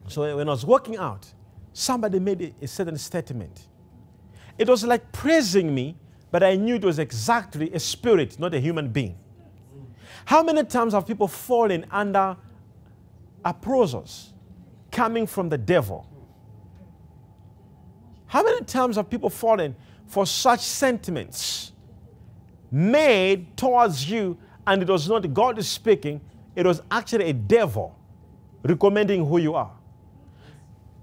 So 0.10 0.36
when 0.36 0.50
I 0.50 0.52
was 0.52 0.66
walking 0.66 0.98
out, 0.98 1.26
somebody 1.72 2.20
made 2.20 2.42
a, 2.42 2.66
a 2.66 2.68
certain 2.68 2.98
statement. 2.98 3.68
It 4.58 4.68
was 4.68 4.84
like 4.84 5.10
praising 5.14 5.74
me, 5.74 5.96
but 6.32 6.44
I 6.44 6.56
knew 6.56 6.76
it 6.76 6.84
was 6.84 6.98
exactly 6.98 7.72
a 7.74 7.80
spirit, 7.80 8.40
not 8.40 8.54
a 8.54 8.60
human 8.60 8.90
being. 8.90 9.18
How 10.26 10.42
many 10.42 10.64
times 10.64 10.94
have 10.94 11.06
people 11.06 11.28
fallen 11.28 11.86
under 11.92 12.38
appraisals 13.44 14.30
coming 14.92 15.28
from 15.28 15.50
the 15.50 15.58
devil? 15.58 16.08
How 18.28 18.44
many 18.44 18.64
times 18.64 18.96
have 18.96 19.10
people 19.10 19.30
fallen 19.30 19.76
for 20.08 20.26
such 20.26 20.62
sentiments 20.62 21.74
made 22.72 23.58
towards 23.58 24.10
you 24.10 24.38
and 24.66 24.82
it 24.82 24.88
was 24.88 25.10
not 25.10 25.34
God 25.34 25.62
speaking, 25.66 26.22
it 26.56 26.66
was 26.66 26.82
actually 26.90 27.26
a 27.26 27.34
devil 27.34 27.98
recommending 28.64 29.26
who 29.26 29.38
you 29.38 29.56
are? 29.56 29.72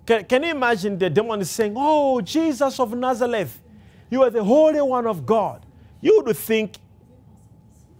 Can, 0.06 0.24
can 0.24 0.42
you 0.42 0.50
imagine 0.52 0.96
the 0.96 1.10
demon 1.10 1.44
saying, 1.44 1.74
Oh, 1.76 2.22
Jesus 2.22 2.80
of 2.80 2.94
Nazareth, 2.94 3.60
you 4.10 4.22
are 4.22 4.30
the 4.30 4.42
Holy 4.42 4.80
One 4.80 5.06
of 5.06 5.26
God. 5.26 5.64
You 6.00 6.22
would 6.24 6.36
think, 6.36 6.76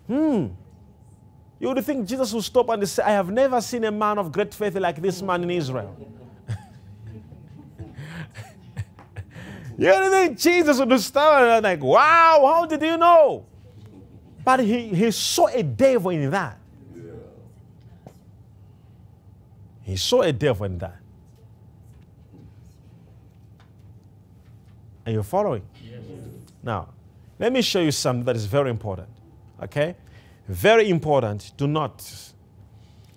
hmm, 0.07 0.47
you 1.59 1.69
would 1.69 1.85
think 1.85 2.07
Jesus 2.07 2.33
would 2.33 2.45
stop 2.45 2.69
and 2.69 2.89
say, 2.89 3.03
I 3.03 3.11
have 3.11 3.31
never 3.31 3.61
seen 3.61 3.85
a 3.85 3.91
man 3.91 4.19
of 4.19 4.31
great 4.31 4.55
faith 4.55 4.77
like 4.77 5.03
this 5.03 5.21
man 5.21 5.43
in 5.43 5.51
Israel. 5.51 5.97
you 9.77 9.89
would 9.89 10.11
think 10.11 10.39
Jesus 10.39 10.79
would 10.79 11.01
stop 11.01 11.41
and 11.41 11.65
like, 11.65 11.83
wow, 11.83 12.43
how 12.55 12.67
did 12.67 12.81
you 12.83 12.97
know? 12.97 13.45
But 14.45 14.61
he, 14.61 14.89
he 14.89 15.11
saw 15.11 15.49
a 15.49 15.63
devil 15.63 16.11
in 16.11 16.31
that. 16.31 16.59
He 19.83 19.97
saw 19.97 20.23
a 20.23 20.33
devil 20.33 20.67
in 20.67 20.79
that. 20.79 21.01
Are 25.07 25.13
you 25.13 25.23
following? 25.23 25.63
Now, 26.69 26.91
let 27.39 27.51
me 27.51 27.63
show 27.63 27.81
you 27.81 27.91
something 27.91 28.27
that 28.27 28.37
is 28.37 28.45
very 28.45 28.69
important. 28.69 29.09
Okay? 29.63 29.97
Very 30.47 30.91
important. 30.91 31.53
Do 31.57 31.67
not. 31.67 32.05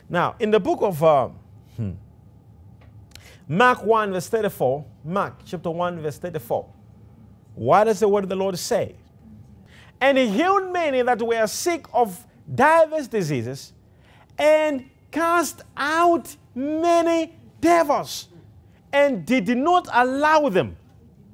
Now, 0.10 0.36
in 0.40 0.52
the 0.52 0.60
book 0.62 0.80
of 0.82 1.04
uh, 1.04 1.28
hmm, 1.76 1.92
Mark 3.50 3.84
1, 3.84 4.14
verse 4.14 4.30
34, 4.30 4.86
Mark 5.04 5.34
chapter 5.44 5.70
1, 5.70 6.00
verse 6.00 6.18
34, 6.18 6.66
what 7.56 7.84
does 7.84 8.00
the 8.00 8.08
word 8.08 8.24
of 8.24 8.30
the 8.30 8.38
Lord 8.38 8.58
say? 8.58 8.96
And 10.00 10.18
he 10.18 10.30
healed 10.30 10.72
many 10.72 11.02
that 11.02 11.22
were 11.22 11.46
sick 11.46 11.88
of 11.94 12.26
divers 12.56 13.10
diseases 13.10 13.74
and 14.38 14.90
cast 15.12 15.62
out 15.76 16.38
many 16.56 17.36
devils 17.60 18.30
and 18.94 19.26
did 19.26 19.50
not 19.58 19.90
allow 19.92 20.48
them, 20.48 20.78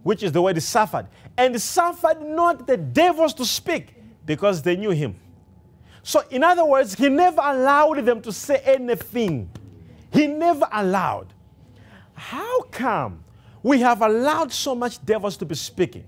which 0.08 0.24
is 0.24 0.32
the 0.32 0.42
word 0.42 0.64
suffered, 0.64 1.06
and 1.38 1.62
suffered 1.62 2.22
not 2.22 2.66
the 2.66 2.78
devils 2.78 3.34
to 3.34 3.44
speak 3.44 3.94
because 4.26 4.62
they 4.62 4.78
knew 4.78 4.92
him. 4.92 5.14
So, 6.02 6.24
in 6.30 6.46
other 6.46 6.64
words, 6.64 6.96
he 6.96 7.10
never 7.10 7.42
allowed 7.44 8.06
them 8.06 8.22
to 8.22 8.32
say 8.32 8.62
anything. 8.64 9.50
He 10.14 10.26
never 10.28 10.66
allowed. 10.72 11.34
How 12.14 12.62
come 12.72 13.22
we 13.62 13.82
have 13.82 14.02
allowed 14.02 14.54
so 14.54 14.74
much 14.74 15.06
devils 15.06 15.36
to 15.38 15.46
be 15.46 15.56
speaking? 15.56 16.06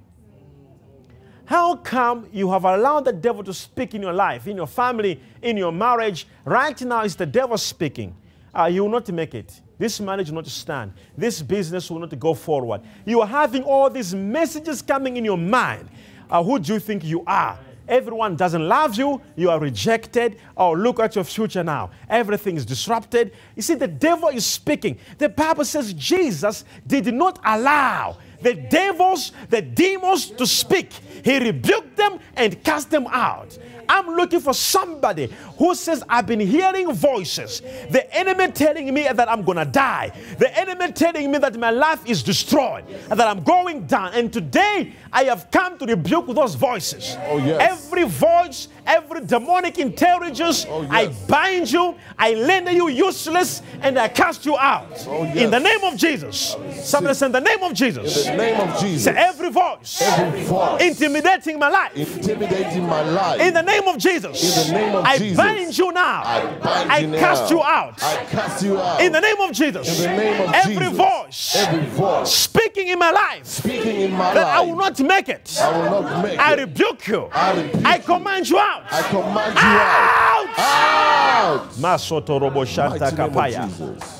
How 1.44 1.76
come 1.76 2.26
you 2.32 2.50
have 2.52 2.64
allowed 2.64 3.04
the 3.04 3.12
devil 3.12 3.44
to 3.44 3.54
speak 3.54 3.96
in 3.96 4.02
your 4.02 4.14
life, 4.14 4.48
in 4.48 4.56
your 4.56 4.68
family, 4.68 5.20
in 5.42 5.58
your 5.58 5.74
marriage? 5.74 6.26
Right 6.46 6.80
now, 6.84 7.02
it's 7.02 7.16
the 7.16 7.26
devil 7.26 7.58
speaking. 7.58 8.16
Uh, 8.58 8.70
you 8.72 8.84
will 8.84 8.92
not 8.92 9.10
make 9.10 9.36
it. 9.36 9.60
This 9.80 10.00
marriage 10.02 10.30
will 10.30 10.36
not 10.36 10.48
stand. 10.48 10.94
This 11.18 11.42
business 11.42 11.90
will 11.90 12.00
not 12.00 12.20
go 12.20 12.34
forward. 12.34 12.82
You 13.06 13.22
are 13.22 13.28
having 13.28 13.64
all 13.64 13.90
these 13.90 14.14
messages 14.14 14.82
coming 14.82 15.18
in 15.18 15.26
your 15.26 15.38
mind. 15.38 15.90
Uh, 16.30 16.44
who 16.44 16.60
do 16.60 16.74
you 16.74 16.80
think 16.80 17.04
you 17.04 17.24
are? 17.26 17.58
Everyone 17.88 18.36
doesn't 18.36 18.68
love 18.68 18.96
you. 18.96 19.20
You 19.36 19.50
are 19.50 19.60
rejected. 19.60 20.40
Oh, 20.56 20.74
look 20.74 21.00
at 21.00 21.16
your 21.16 21.24
future 21.24 21.64
now. 21.64 21.90
Everything 22.08 22.56
is 22.56 22.66
disrupted. 22.66 23.32
You 23.56 23.64
see, 23.64 23.74
the 23.74 23.88
devil 23.88 24.30
is 24.30 24.46
speaking. 24.46 25.00
The 25.18 25.30
Bible 25.30 25.66
says 25.66 25.94
Jesus 25.94 26.66
did 26.86 27.12
not 27.12 27.40
allow 27.44 28.18
the 28.42 28.54
devils, 28.54 29.32
the 29.50 29.62
demons 29.62 30.30
to 30.32 30.46
speak. 30.46 30.94
He 31.24 31.40
rebuked 31.40 31.98
them 31.98 32.20
and 32.36 32.64
cast 32.64 32.92
them 32.92 33.08
out. 33.08 33.58
I'm 33.90 34.16
looking 34.16 34.40
for 34.40 34.54
somebody 34.54 35.34
who 35.58 35.74
says, 35.74 36.04
I've 36.08 36.28
been 36.28 36.40
hearing 36.40 36.94
voices. 36.94 37.62
The 37.90 38.08
enemy 38.16 38.52
telling 38.52 38.94
me 38.94 39.08
that 39.12 39.30
I'm 39.30 39.44
going 39.44 39.58
to 39.58 39.66
die. 39.66 40.12
The 40.38 40.56
enemy 40.58 40.92
telling 40.92 41.32
me 41.32 41.40
that 41.40 41.58
my 41.58 41.72
life 41.72 42.06
is 42.06 42.22
destroyed 42.22 42.86
and 43.10 43.20
that 43.20 43.28
I'm 43.28 43.44
going 43.44 43.88
down. 43.88 44.14
And 44.14 44.32
today 44.32 44.94
I 45.12 45.24
have 45.24 45.50
come 45.50 45.78
to 45.80 45.86
rebuke 45.86 46.28
those 46.28 46.54
voices. 46.54 47.18
Oh, 47.24 47.38
yes. 47.38 47.84
Every 47.88 48.04
voice, 48.04 48.68
every 48.90 49.22
demonic 49.22 49.78
intelligence, 49.78 50.66
Oh, 50.70 50.82
yes. 50.82 50.92
I 50.92 51.08
bind 51.28 51.72
you, 51.72 51.96
I 52.18 52.34
render 52.34 52.72
you 52.72 52.88
useless, 52.90 53.62
and 53.82 53.98
I 53.98 54.08
cast 54.08 54.46
you 54.46 54.58
out. 54.58 54.88
Oh, 55.08 55.24
yes. 55.24 55.38
In 55.38 55.52
the 55.52 55.60
name 55.60 55.84
of 55.84 55.96
Jesus. 55.96 56.56
Somebody 56.84 57.14
say, 57.16 57.28
in 57.28 57.32
the 57.32 57.40
name 57.42 57.64
of 57.64 57.74
Jesus. 57.74 58.26
In 58.28 58.38
the 58.38 58.44
name 58.44 58.60
of 58.60 58.80
Jesus. 58.80 59.04
Say, 59.06 59.14
every 59.16 59.50
voice 59.50 60.02
Every 60.02 60.44
voice 60.44 60.82
intimidating 60.82 61.60
my 61.60 61.70
life. 61.70 61.96
intimidating 61.96 62.84
my 62.88 63.02
life. 63.10 63.40
In 63.40 63.54
the 63.54 63.62
name 63.62 63.88
of 63.88 63.98
Jesus. 63.98 64.68
In 64.68 64.74
the 64.74 64.80
name 64.80 64.96
of 64.96 65.06
I 65.06 65.18
Jesus. 65.18 65.38
bind 65.38 65.78
you 65.78 65.92
now. 65.92 66.24
I 66.26 66.46
bind 66.58 66.92
I 66.92 66.98
you 67.00 67.08
now. 67.08 67.20
cast 67.20 67.52
you 67.52 67.62
out. 67.62 68.02
I 68.04 68.26
cast 68.26 68.64
you 68.64 68.78
out. 68.80 69.02
In 69.02 69.12
the 69.12 69.22
name 69.22 69.40
of 69.42 69.52
Jesus. 69.52 70.04
In 70.04 70.10
the 70.12 70.18
name 70.24 70.42
of 70.42 70.54
Every 70.56 70.76
Jesus. 70.76 70.98
voice 70.98 71.56
Every 71.56 71.86
voice 71.90 72.34
speaking 72.34 72.88
in 72.88 72.98
my 73.00 73.12
life 73.12 73.46
speaking 73.46 74.02
in 74.02 74.12
my 74.12 74.34
that 74.34 74.44
life. 74.44 74.56
I 74.58 74.62
will 74.62 74.76
not 74.76 75.00
make 75.00 75.30
it. 75.30 75.58
I 75.62 75.78
will 75.78 76.02
not 76.02 76.24
make 76.24 76.40
I 76.40 76.54
it. 76.54 76.60
rebuke 76.60 77.08
you. 77.08 77.30
I 77.32 77.62
rebuke 77.62 77.86
I 77.86 78.00
command 78.00 78.50
you 78.50 78.58
out. 78.58 78.79
I 78.92 79.02
command 79.04 79.56
you 79.56 79.62
out. 79.62 80.60
Out. 80.60 81.62
Out. 81.62 81.70
Masoto 81.74 82.40
robo 82.40 82.66
shanta 82.66 83.00
Mighty 83.00 83.16
name 83.16 83.26
of 83.26 83.32
kapaya. 83.32 83.68
Jesus. 83.68 84.20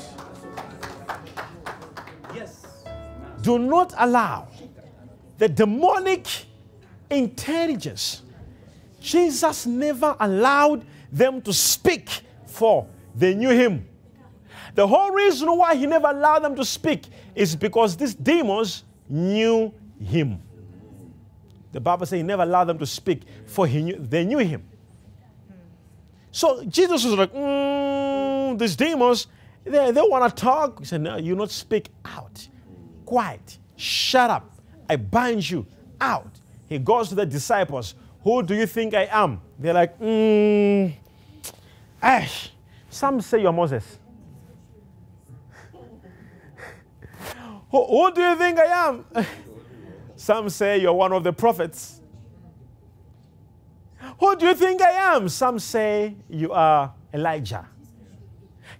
Do 3.42 3.58
not 3.58 3.94
allow 3.96 4.48
the 5.38 5.48
demonic 5.48 6.26
intelligence. 7.08 8.22
Jesus 9.00 9.64
never 9.66 10.14
allowed 10.20 10.84
them 11.10 11.40
to 11.42 11.52
speak, 11.52 12.10
for 12.46 12.86
they 13.14 13.34
knew 13.34 13.50
him. 13.50 13.86
The 14.74 14.86
whole 14.86 15.10
reason 15.10 15.48
why 15.56 15.74
he 15.74 15.86
never 15.86 16.08
allowed 16.08 16.40
them 16.40 16.54
to 16.56 16.64
speak 16.64 17.06
is 17.34 17.56
because 17.56 17.96
these 17.96 18.14
demons 18.14 18.84
knew 19.08 19.72
him. 19.98 20.40
The 21.72 21.80
Bible 21.80 22.06
says 22.06 22.18
he 22.18 22.22
never 22.22 22.42
allowed 22.42 22.64
them 22.64 22.78
to 22.78 22.86
speak, 22.86 23.22
for 23.46 23.66
he 23.66 23.82
knew, 23.82 23.96
they 23.96 24.24
knew 24.24 24.38
him. 24.38 24.64
So 26.32 26.64
Jesus 26.64 27.04
was 27.04 27.14
like, 27.14 27.32
mm, 27.32 28.58
these 28.58 28.76
demons, 28.76 29.26
they, 29.64 29.90
they 29.90 30.00
want 30.00 30.36
to 30.36 30.42
talk. 30.42 30.78
He 30.80 30.84
said, 30.84 31.00
no, 31.00 31.16
you 31.16 31.34
not 31.34 31.50
speak 31.50 31.88
out. 32.04 32.48
Quiet. 33.04 33.58
Shut 33.76 34.30
up. 34.30 34.50
I 34.88 34.96
bind 34.96 35.48
you 35.48 35.66
out. 36.00 36.40
He 36.68 36.78
goes 36.78 37.08
to 37.10 37.14
the 37.14 37.26
disciples. 37.26 37.94
Who 38.22 38.42
do 38.42 38.54
you 38.54 38.66
think 38.66 38.94
I 38.94 39.08
am? 39.10 39.40
They're 39.58 39.74
like, 39.74 39.98
mm, 39.98 40.92
Ash, 42.02 42.50
some 42.88 43.20
say 43.20 43.42
you're 43.42 43.52
Moses. 43.52 43.98
who, 47.70 47.86
who 47.86 48.12
do 48.12 48.20
you 48.22 48.36
think 48.36 48.58
I 48.58 48.88
am? 48.88 49.04
some 50.20 50.50
say 50.50 50.78
you're 50.78 50.92
one 50.92 51.14
of 51.14 51.24
the 51.24 51.32
prophets. 51.32 52.02
Who 54.18 54.36
do 54.36 54.48
you 54.48 54.54
think 54.54 54.82
I 54.82 55.14
am? 55.16 55.30
Some 55.30 55.58
say 55.58 56.14
you 56.28 56.52
are 56.52 56.92
Elijah. 57.14 57.66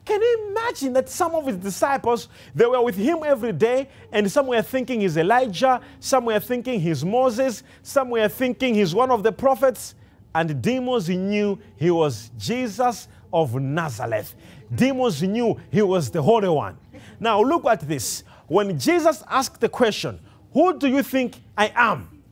Can 0.04 0.20
you 0.20 0.48
imagine 0.50 0.92
that 0.92 1.08
some 1.08 1.34
of 1.34 1.46
his 1.46 1.56
disciples, 1.56 2.28
they 2.54 2.66
were 2.66 2.82
with 2.82 2.94
him 2.94 3.20
every 3.24 3.52
day, 3.52 3.88
and 4.12 4.30
some 4.30 4.48
were 4.48 4.60
thinking 4.60 5.00
he's 5.00 5.16
Elijah, 5.16 5.80
some 5.98 6.26
were 6.26 6.40
thinking 6.40 6.78
he's 6.78 7.06
Moses, 7.06 7.62
some 7.82 8.10
were 8.10 8.28
thinking 8.28 8.74
he's 8.74 8.94
one 8.94 9.10
of 9.10 9.22
the 9.22 9.32
prophets, 9.32 9.94
and 10.34 10.60
demons 10.60 11.08
knew 11.08 11.58
he 11.76 11.90
was 11.90 12.30
Jesus 12.36 13.08
of 13.32 13.54
Nazareth. 13.54 14.34
Demons 14.74 15.22
knew 15.22 15.58
he 15.72 15.80
was 15.80 16.10
the 16.10 16.20
Holy 16.20 16.50
One. 16.50 16.76
Now 17.18 17.40
look 17.40 17.64
at 17.64 17.80
this. 17.80 18.24
When 18.46 18.78
Jesus 18.78 19.24
asked 19.26 19.58
the 19.58 19.70
question, 19.70 20.20
Who 20.52 20.78
do 20.78 20.88
you 20.88 21.02
think 21.02 21.40
I 21.56 21.72
am? 21.74 22.22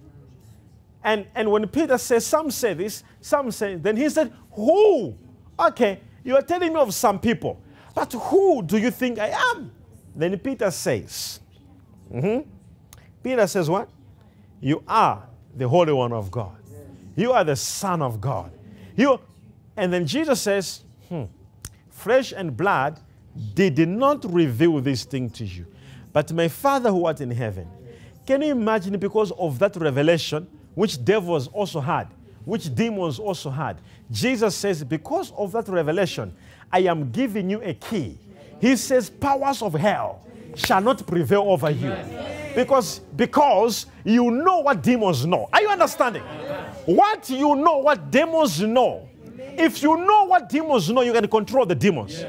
And, 1.03 1.27
and 1.35 1.51
when 1.51 1.67
Peter 1.69 1.99
says, 1.99 2.27
Some 2.27 2.51
say 2.51 2.75
this, 2.75 3.05
some 3.21 3.51
say, 3.51 3.77
then 3.77 3.97
he 3.97 4.09
said, 4.09 4.33
Who? 4.53 5.17
Okay, 5.59 6.01
you 6.25 6.37
are 6.37 6.43
telling 6.43 6.73
me 6.73 6.81
of 6.81 6.95
some 6.95 7.19
people, 7.19 7.61
but 7.95 8.13
who 8.13 8.63
do 8.63 8.79
you 8.79 8.91
think 8.91 9.19
I 9.19 9.29
am? 9.53 9.73
Then 10.15 10.39
Peter 10.39 10.71
says, 10.71 11.41
mm-hmm. 12.13 12.49
Peter 13.23 13.47
says, 13.47 13.71
What? 13.71 13.89
You 14.61 14.83
are 14.89 15.27
the 15.57 15.69
Holy 15.69 15.93
One 15.93 16.13
of 16.13 16.31
God. 16.31 16.57
You 17.17 17.33
are 17.33 17.45
the 17.45 17.57
Son 17.57 18.03
of 18.03 18.21
God. 18.21 18.53
You, 18.97 19.21
and 19.77 19.93
then 19.93 20.07
Jesus 20.07 20.41
says, 20.41 20.83
hmm, 21.09 21.25
Flesh 21.89 22.33
and 22.37 22.57
blood 22.57 23.01
they 23.55 23.71
did 23.71 23.89
not 23.89 24.25
reveal 24.33 24.81
this 24.81 25.05
thing 25.05 25.31
to 25.31 25.45
you, 25.45 25.67
but 26.13 26.33
my 26.33 26.49
Father 26.49 26.91
who 26.91 27.07
art 27.07 27.21
in 27.21 27.31
heaven. 27.31 27.69
Can 28.29 28.43
you 28.43 28.51
imagine 28.51 28.99
because 28.99 29.33
of 29.39 29.59
that 29.59 29.75
revelation, 29.77 30.47
which 30.75 31.03
devils 31.03 31.49
also 31.49 31.81
had, 31.81 32.09
which 32.45 32.75
demons 32.75 33.19
also 33.19 33.49
had? 33.49 33.79
Jesus 34.11 34.55
says, 34.55 34.85
Because 34.85 35.33
of 35.33 35.51
that 35.53 35.67
revelation, 35.67 36.35
I 36.71 36.81
am 36.81 37.11
giving 37.11 37.49
you 37.49 37.63
a 37.63 37.73
key. 37.73 38.19
He 38.61 38.77
says, 38.77 39.09
Powers 39.09 39.63
of 39.63 39.73
hell 39.73 40.27
shall 40.55 40.83
not 40.83 41.07
prevail 41.07 41.41
over 41.41 41.71
you. 41.71 41.97
Because, 42.55 42.99
because 43.17 43.87
you 44.05 44.31
know 44.31 44.59
what 44.59 44.83
demons 44.83 45.25
know. 45.25 45.49
Are 45.51 45.63
you 45.63 45.69
understanding? 45.71 46.23
What 46.85 47.31
you 47.31 47.57
know, 47.57 47.79
what 47.79 48.11
demons 48.11 48.61
know. 48.61 49.09
If 49.39 49.83
you 49.83 49.97
know 49.97 50.27
what 50.27 50.51
demons 50.51 50.91
know, 50.91 51.01
you 51.01 51.15
can 51.15 51.29
control 51.29 51.65
the 51.65 51.75
demons. 51.75 52.23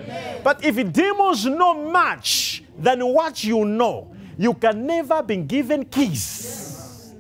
But 0.45 0.63
if 0.63 0.75
demons 0.93 1.45
know 1.45 1.73
much 1.91 2.63
than 2.77 3.05
what 3.05 3.43
you 3.43 3.65
know, 3.65 4.08
you 4.39 4.53
can 4.53 4.87
never 4.87 5.21
be 5.21 5.35
given 5.35 5.83
keys. 5.83 7.13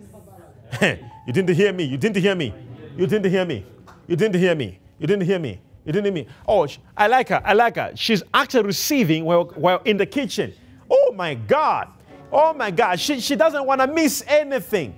you 0.81 1.33
didn't 1.33 1.53
hear 1.53 1.73
me. 1.73 1.83
You 1.83 1.97
didn't 1.97 2.15
hear 2.15 2.33
me. 2.33 2.53
You 2.95 3.07
didn't 3.07 3.29
hear 3.29 3.43
me. 3.43 3.65
You 4.07 4.15
didn't 4.15 4.39
hear 4.39 4.55
me. 4.55 4.79
You 4.97 5.05
didn't 5.05 5.25
hear 5.25 5.37
me. 5.37 5.59
You 5.83 5.91
didn't 5.91 6.05
hear 6.05 6.13
me. 6.13 6.27
Oh, 6.47 6.65
I 6.95 7.07
like 7.07 7.27
her. 7.27 7.41
I 7.43 7.51
like 7.51 7.75
her. 7.75 7.91
She's 7.95 8.23
actually 8.33 8.63
receiving 8.63 9.25
while, 9.25 9.51
while 9.55 9.81
in 9.83 9.97
the 9.97 10.05
kitchen. 10.05 10.53
Oh 10.89 11.11
my 11.13 11.33
God. 11.33 11.89
Oh 12.31 12.53
my 12.53 12.71
God. 12.71 12.97
She, 12.97 13.19
she 13.19 13.35
doesn't 13.35 13.65
want 13.65 13.81
to 13.81 13.87
miss 13.87 14.23
anything. 14.25 14.95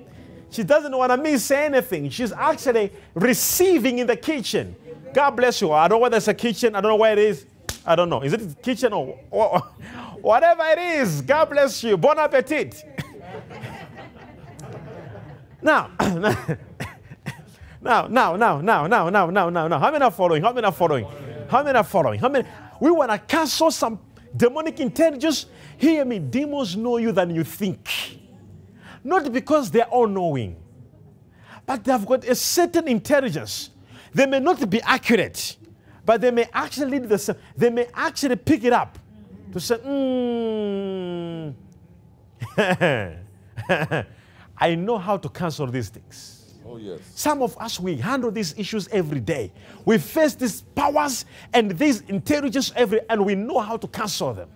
She 0.51 0.63
doesn't 0.63 0.95
want 0.95 1.11
to 1.11 1.17
miss 1.17 1.49
anything. 1.49 2.07
She's 2.11 2.33
actually 2.33 2.91
receiving 3.15 3.97
in 3.97 4.05
the 4.05 4.15
kitchen. 4.15 4.75
God 5.11 5.31
bless 5.31 5.59
you. 5.59 5.71
I 5.71 5.87
don't 5.87 5.97
know 5.97 6.03
whether 6.03 6.17
it's 6.17 6.27
a 6.27 6.35
kitchen. 6.35 6.75
I 6.75 6.81
don't 6.81 6.91
know 6.91 6.97
where 6.97 7.13
it 7.13 7.19
is. 7.19 7.47
I 7.83 7.95
don't 7.95 8.09
know. 8.09 8.21
Is 8.21 8.33
it 8.33 8.61
kitchen 8.61 8.93
or, 8.93 9.17
or 9.31 9.63
whatever 10.21 10.63
it 10.65 10.79
is? 10.79 11.21
God 11.21 11.45
bless 11.49 11.83
you. 11.83 11.97
Bon 11.97 12.17
appetit. 12.17 12.83
now, 15.61 15.91
now, 15.99 16.35
now, 17.81 18.35
now, 18.37 18.61
now, 18.61 18.87
now, 18.87 19.09
now, 19.09 19.29
now, 19.29 19.49
now, 19.49 19.67
now. 19.67 19.79
How 19.79 19.91
many 19.91 20.03
are 20.03 20.11
following? 20.11 20.41
How 20.43 20.53
many 20.53 20.65
are 20.65 20.71
following? 20.71 21.05
How 21.49 21.63
many 21.63 21.77
are 21.77 21.83
following? 21.83 22.19
How 22.19 22.29
many? 22.29 22.47
We 22.79 22.91
want 22.91 23.11
to 23.11 23.17
cancel 23.19 23.71
some 23.71 23.99
demonic 24.35 24.79
intelligence. 24.79 25.45
Hear 25.77 26.05
me. 26.05 26.19
Demons 26.19 26.75
know 26.75 26.97
you 26.97 27.11
than 27.11 27.33
you 27.35 27.43
think. 27.43 28.19
Not 29.03 29.31
because 29.31 29.71
they're 29.71 29.85
all 29.85 30.07
knowing, 30.07 30.55
but 31.65 31.83
they've 31.83 32.05
got 32.05 32.23
a 32.25 32.35
certain 32.35 32.87
intelligence. 32.87 33.71
They 34.13 34.25
may 34.25 34.39
not 34.39 34.69
be 34.69 34.81
accurate, 34.81 35.57
but 36.05 36.21
they 36.21 36.31
may 36.31 36.47
actually 36.53 36.99
the 36.99 37.37
they 37.55 37.69
may 37.69 37.87
actually 37.93 38.35
pick 38.35 38.63
it 38.63 38.73
up 38.73 38.99
to 39.51 39.59
say, 39.59 39.75
hmm, 39.77 41.51
I 44.57 44.75
know 44.75 44.97
how 44.97 45.17
to 45.17 45.29
cancel 45.29 45.67
these 45.67 45.89
things. 45.89 46.53
Oh, 46.65 46.77
yes. 46.77 46.99
Some 47.15 47.41
of 47.41 47.57
us, 47.57 47.79
we 47.79 47.95
handle 47.95 48.31
these 48.31 48.57
issues 48.57 48.87
every 48.89 49.19
day. 49.19 49.51
We 49.83 49.97
face 49.97 50.35
these 50.35 50.61
powers 50.61 51.25
and 51.53 51.71
these 51.71 52.01
intelligence 52.01 52.71
every, 52.75 53.01
and 53.09 53.25
we 53.25 53.35
know 53.35 53.59
how 53.59 53.77
to 53.77 53.87
cancel 53.87 54.33
them. 54.33 54.49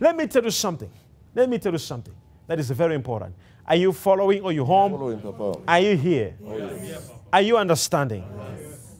Let 0.00 0.16
me 0.16 0.26
tell 0.26 0.44
you 0.44 0.50
something. 0.50 0.90
Let 1.34 1.48
me 1.48 1.58
tell 1.58 1.72
you 1.72 1.78
something 1.78 2.14
that 2.46 2.58
is 2.58 2.70
very 2.70 2.94
important. 2.94 3.34
Are 3.66 3.76
you 3.76 3.92
following? 3.92 4.44
Are 4.44 4.52
you 4.52 4.64
home? 4.64 4.92
Following, 4.92 5.20
Papa. 5.20 5.60
Are 5.66 5.80
you 5.80 5.96
here? 5.96 6.36
Oh, 6.44 6.56
yes. 6.56 7.10
Are 7.32 7.42
you 7.42 7.56
understanding? 7.56 8.24
Yes. 8.60 8.96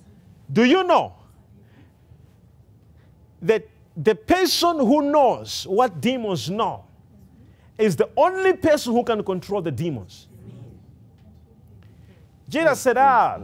Do 0.52 0.64
you 0.64 0.84
know 0.84 1.14
that 3.42 3.66
the 3.96 4.14
person 4.14 4.78
who 4.78 5.10
knows 5.10 5.66
what 5.66 6.00
demons 6.00 6.50
know 6.50 6.84
is 7.78 7.96
the 7.96 8.08
only 8.16 8.52
person 8.54 8.92
who 8.92 9.02
can 9.02 9.22
control 9.22 9.62
the 9.62 9.70
demons? 9.70 10.28
Jesus 12.48 12.80
said, 12.80 12.96
Ah, 12.96 13.38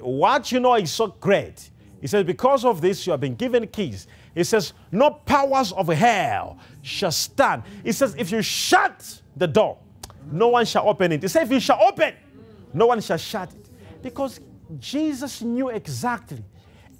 what 0.00 0.52
you 0.52 0.60
know 0.60 0.74
is 0.74 0.92
so 0.92 1.08
great. 1.08 1.70
He 2.00 2.06
says, 2.06 2.24
Because 2.24 2.64
of 2.64 2.80
this, 2.80 3.06
you 3.06 3.10
have 3.12 3.20
been 3.20 3.34
given 3.34 3.66
keys. 3.66 4.06
He 4.34 4.44
says, 4.44 4.72
No 4.92 5.10
powers 5.10 5.72
of 5.72 5.88
hell 5.88 6.58
shall 6.82 7.12
stand. 7.12 7.62
He 7.82 7.92
says, 7.92 8.14
If 8.16 8.30
you 8.30 8.42
shut 8.42 9.22
the 9.36 9.46
door, 9.46 9.78
no 10.30 10.48
one 10.48 10.66
shall 10.66 10.88
open 10.88 11.12
it. 11.12 11.22
He 11.22 11.28
says, 11.28 11.44
If 11.44 11.52
you 11.52 11.60
shall 11.60 11.80
open, 11.82 12.14
no 12.72 12.86
one 12.86 13.00
shall 13.00 13.16
shut 13.16 13.52
it. 13.52 13.68
Because 14.02 14.40
Jesus 14.78 15.42
knew 15.42 15.70
exactly 15.70 16.44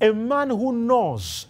a 0.01 0.13
man 0.13 0.51
who 0.51 0.73
knows, 0.73 1.47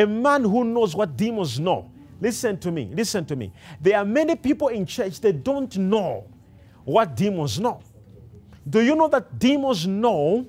a 0.00 0.06
man 0.06 0.42
who 0.44 0.64
knows 0.64 0.96
what 0.96 1.16
demons 1.16 1.60
know. 1.60 1.90
Listen 2.20 2.58
to 2.58 2.70
me, 2.70 2.90
listen 2.92 3.24
to 3.26 3.36
me. 3.36 3.52
There 3.80 3.98
are 3.98 4.04
many 4.04 4.34
people 4.34 4.68
in 4.68 4.86
church 4.86 5.20
that 5.20 5.44
don't 5.44 5.76
know 5.76 6.26
what 6.84 7.14
demons 7.14 7.60
know. 7.60 7.80
Do 8.68 8.80
you 8.80 8.94
know 8.94 9.08
that 9.08 9.38
demons 9.38 9.86
know 9.86 10.46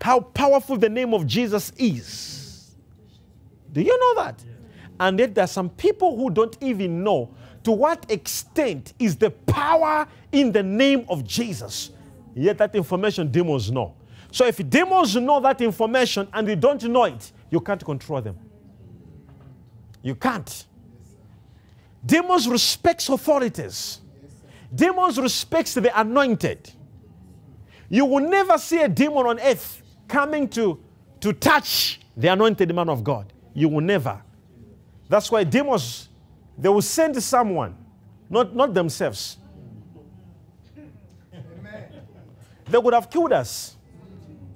how 0.00 0.20
powerful 0.20 0.76
the 0.76 0.88
name 0.88 1.14
of 1.14 1.26
Jesus 1.26 1.72
is? 1.78 2.74
Do 3.72 3.80
you 3.80 3.98
know 3.98 4.22
that? 4.22 4.42
And 4.98 5.18
yet 5.18 5.34
there 5.34 5.44
are 5.44 5.48
some 5.48 5.70
people 5.70 6.16
who 6.16 6.30
don't 6.30 6.56
even 6.60 7.02
know 7.02 7.34
to 7.64 7.72
what 7.72 8.10
extent 8.10 8.94
is 8.98 9.16
the 9.16 9.30
power 9.30 10.06
in 10.32 10.52
the 10.52 10.62
name 10.62 11.06
of 11.08 11.24
Jesus. 11.24 11.90
Yet 12.34 12.58
that 12.58 12.74
information 12.74 13.30
demons 13.30 13.70
know. 13.70 13.94
So 14.30 14.46
if 14.46 14.68
demons 14.68 15.16
know 15.16 15.40
that 15.40 15.60
information 15.60 16.28
and 16.32 16.48
you 16.48 16.56
don't 16.56 16.82
know 16.84 17.04
it, 17.04 17.32
you 17.50 17.60
can't 17.60 17.84
control 17.84 18.20
them. 18.22 18.38
You 20.02 20.14
can't. 20.14 20.66
Demons 22.04 22.48
respects 22.48 23.08
authorities. 23.08 24.00
Demons 24.74 25.18
respects 25.18 25.74
the 25.74 25.98
anointed. 25.98 26.70
You 27.88 28.04
will 28.06 28.26
never 28.28 28.56
see 28.56 28.80
a 28.80 28.88
demon 28.88 29.26
on 29.26 29.40
earth 29.40 29.82
coming 30.08 30.48
to, 30.50 30.80
to 31.20 31.32
touch 31.32 32.00
the 32.16 32.28
anointed 32.28 32.74
man 32.74 32.88
of 32.88 33.02
God. 33.02 33.32
You 33.52 33.68
will 33.68 33.80
never. 33.80 34.22
That's 35.08 35.30
why 35.30 35.44
demons, 35.44 36.08
they 36.56 36.68
will 36.68 36.82
send 36.82 37.20
someone, 37.22 37.76
not, 38.28 38.54
not 38.54 38.72
themselves. 38.72 39.38
They 42.68 42.78
would 42.78 42.94
have 42.94 43.10
killed 43.10 43.32
us. 43.32 43.76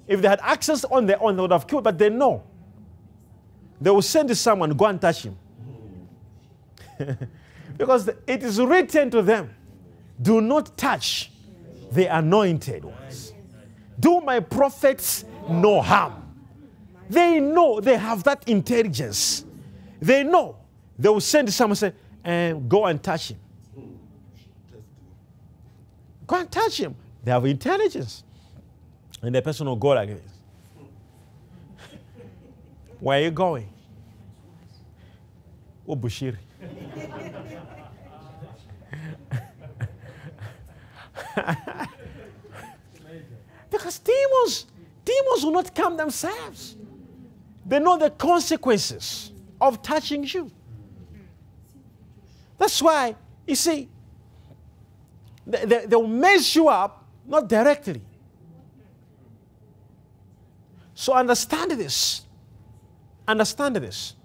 If 0.07 0.21
they 0.21 0.27
had 0.29 0.39
access 0.41 0.85
on 0.85 1.05
their 1.05 1.21
own, 1.21 1.35
they 1.35 1.41
would 1.41 1.51
have 1.51 1.67
killed, 1.67 1.83
but 1.83 1.97
they 1.97 2.09
know. 2.09 2.43
They 3.81 3.89
will 3.89 4.01
send 4.01 4.35
someone, 4.37 4.71
go 4.71 4.85
and 4.85 5.01
touch 5.01 5.23
him. 5.23 5.37
because 7.77 8.09
it 8.27 8.43
is 8.43 8.59
written 8.59 9.09
to 9.11 9.21
them, 9.21 9.53
do 10.21 10.41
not 10.41 10.77
touch 10.77 11.31
the 11.91 12.05
anointed 12.05 12.83
ones. 12.85 13.33
Do 13.99 14.21
my 14.21 14.39
prophets 14.39 15.25
no 15.49 15.81
harm? 15.81 16.21
They 17.09 17.39
know 17.39 17.79
they 17.79 17.97
have 17.97 18.23
that 18.23 18.47
intelligence. 18.47 19.45
They 20.01 20.23
know. 20.23 20.57
They 20.97 21.09
will 21.09 21.21
send 21.21 21.51
someone 21.53 21.75
say, 21.75 21.93
and 22.23 22.67
go 22.67 22.85
and 22.85 23.01
touch 23.01 23.31
him. 23.31 23.39
Go 26.25 26.39
and 26.39 26.51
touch 26.51 26.79
him. 26.79 26.95
They 27.23 27.31
have 27.31 27.45
intelligence. 27.45 28.23
And 29.21 29.33
the 29.33 29.41
person 29.41 29.67
will 29.67 29.75
go 29.75 29.89
like 29.89 30.09
this. 30.09 30.31
Where 32.99 33.19
are 33.19 33.23
you 33.23 33.31
going? 33.31 33.69
Oh, 35.87 35.95
because 43.85 43.99
demons, 43.99 44.65
demons 45.05 45.43
will 45.43 45.51
not 45.51 45.75
come 45.75 45.95
themselves. 45.95 46.75
They 47.63 47.77
know 47.77 47.97
the 47.97 48.09
consequences 48.09 49.31
of 49.61 49.83
touching 49.83 50.23
you. 50.23 50.49
That's 52.57 52.81
why, 52.81 53.15
you 53.45 53.53
see, 53.53 53.87
they, 55.45 55.65
they, 55.65 55.85
they'll 55.85 56.07
mess 56.07 56.55
you 56.55 56.67
up, 56.67 57.05
not 57.27 57.47
directly. 57.47 58.01
So 60.95 61.13
understand 61.13 61.69
this. 61.71 62.23
Understand 63.27 63.75
this. 63.75 64.15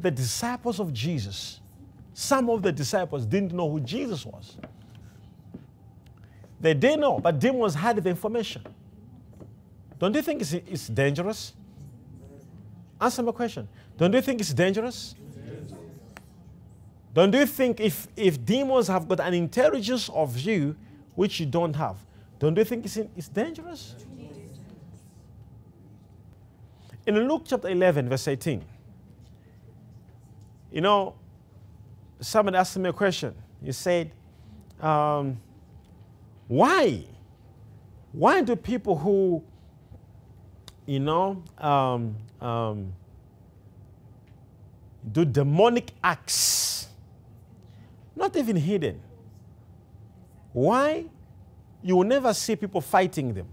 The 0.00 0.10
disciples 0.10 0.80
of 0.80 0.92
Jesus, 0.92 1.60
some 2.14 2.50
of 2.50 2.62
the 2.62 2.72
disciples 2.72 3.26
didn't 3.26 3.52
know 3.52 3.70
who 3.70 3.78
Jesus 3.78 4.26
was. 4.26 4.56
They 6.62 6.74
didn't 6.74 7.00
know, 7.00 7.18
but 7.18 7.40
demons 7.40 7.74
had 7.74 7.96
the 7.96 8.08
information. 8.08 8.62
Don't 9.98 10.14
you 10.14 10.22
think 10.22 10.40
it's, 10.40 10.52
it's 10.52 10.86
dangerous? 10.86 11.54
Answer 13.00 13.24
my 13.24 13.32
question. 13.32 13.68
Don't 13.98 14.12
you 14.12 14.22
think 14.22 14.40
it's 14.40 14.54
dangerous? 14.54 15.16
Don't 17.12 17.34
you 17.34 17.46
think 17.46 17.80
if, 17.80 18.06
if 18.16 18.42
demons 18.44 18.86
have 18.86 19.08
got 19.08 19.20
an 19.20 19.34
intelligence 19.34 20.08
of 20.10 20.38
you 20.38 20.76
which 21.16 21.40
you 21.40 21.46
don't 21.46 21.74
have, 21.74 21.96
don't 22.38 22.56
you 22.56 22.64
think 22.64 22.84
it's, 22.86 22.96
it's 22.96 23.28
dangerous? 23.28 23.96
In 27.04 27.28
Luke 27.28 27.42
chapter 27.44 27.68
11, 27.68 28.08
verse 28.08 28.28
18, 28.28 28.64
you 30.70 30.80
know, 30.80 31.14
someone 32.20 32.54
asked 32.54 32.78
me 32.78 32.88
a 32.88 32.92
question. 32.92 33.34
He 33.62 33.72
said, 33.72 34.12
um, 34.80 35.38
why? 36.48 37.04
Why 38.12 38.42
do 38.42 38.56
people 38.56 38.98
who, 38.98 39.42
you 40.86 41.00
know, 41.00 41.42
um, 41.58 42.16
um, 42.40 42.92
do 45.10 45.24
demonic 45.24 45.92
acts, 46.04 46.88
not 48.14 48.36
even 48.36 48.56
hidden, 48.56 49.00
why 50.52 51.06
you 51.82 51.96
will 51.96 52.04
never 52.04 52.34
see 52.34 52.54
people 52.54 52.80
fighting 52.80 53.32
them? 53.32 53.48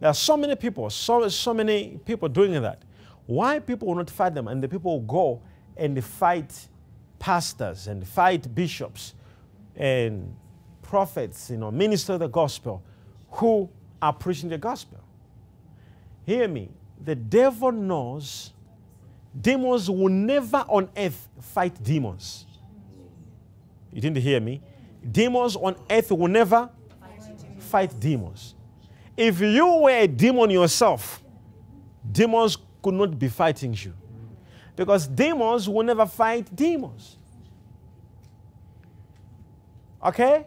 There 0.00 0.08
are 0.08 0.14
so 0.14 0.36
many 0.36 0.54
people, 0.56 0.88
so, 0.90 1.28
so 1.28 1.52
many 1.52 1.98
people 2.04 2.28
doing 2.28 2.60
that. 2.62 2.82
Why 3.26 3.58
people 3.58 3.88
will 3.88 3.96
not 3.96 4.08
fight 4.08 4.34
them 4.34 4.48
and 4.48 4.62
the 4.62 4.68
people 4.68 4.92
will 4.92 5.06
go 5.06 5.42
and 5.76 6.02
fight 6.02 6.68
pastors 7.18 7.88
and 7.88 8.06
fight 8.06 8.54
bishops 8.54 9.14
and 9.78 10.34
prophets, 10.82 11.50
you 11.50 11.56
know, 11.56 11.70
minister 11.70 12.18
the 12.18 12.28
gospel 12.28 12.82
who 13.30 13.70
are 14.02 14.12
preaching 14.12 14.48
the 14.48 14.58
gospel. 14.58 14.98
Hear 16.26 16.48
me. 16.48 16.68
The 17.02 17.14
devil 17.14 17.72
knows 17.72 18.52
demons 19.40 19.88
will 19.88 20.08
never 20.08 20.64
on 20.68 20.90
earth 20.96 21.28
fight 21.40 21.80
demons. 21.82 22.44
You 23.92 24.00
didn't 24.00 24.18
hear 24.18 24.40
me? 24.40 24.60
Demons 25.10 25.54
on 25.56 25.76
earth 25.88 26.10
will 26.10 26.28
never 26.28 26.68
fight 27.58 27.98
demons. 28.00 28.54
If 29.16 29.40
you 29.40 29.66
were 29.82 29.90
a 29.90 30.06
demon 30.06 30.50
yourself, 30.50 31.22
demons 32.10 32.58
could 32.82 32.94
not 32.94 33.18
be 33.18 33.28
fighting 33.28 33.74
you. 33.74 33.94
Because 34.74 35.06
demons 35.06 35.68
will 35.68 35.84
never 35.84 36.06
fight 36.06 36.54
demons. 36.54 37.17
Okay? 40.04 40.46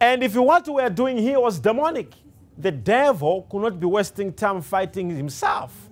And 0.00 0.22
if 0.22 0.34
what 0.34 0.68
we 0.68 0.82
are 0.82 0.90
doing 0.90 1.16
here 1.16 1.38
was 1.38 1.58
demonic, 1.58 2.12
the 2.56 2.70
devil 2.70 3.46
could 3.50 3.62
not 3.62 3.80
be 3.80 3.86
wasting 3.86 4.32
time 4.32 4.60
fighting 4.60 5.10
himself. 5.10 5.90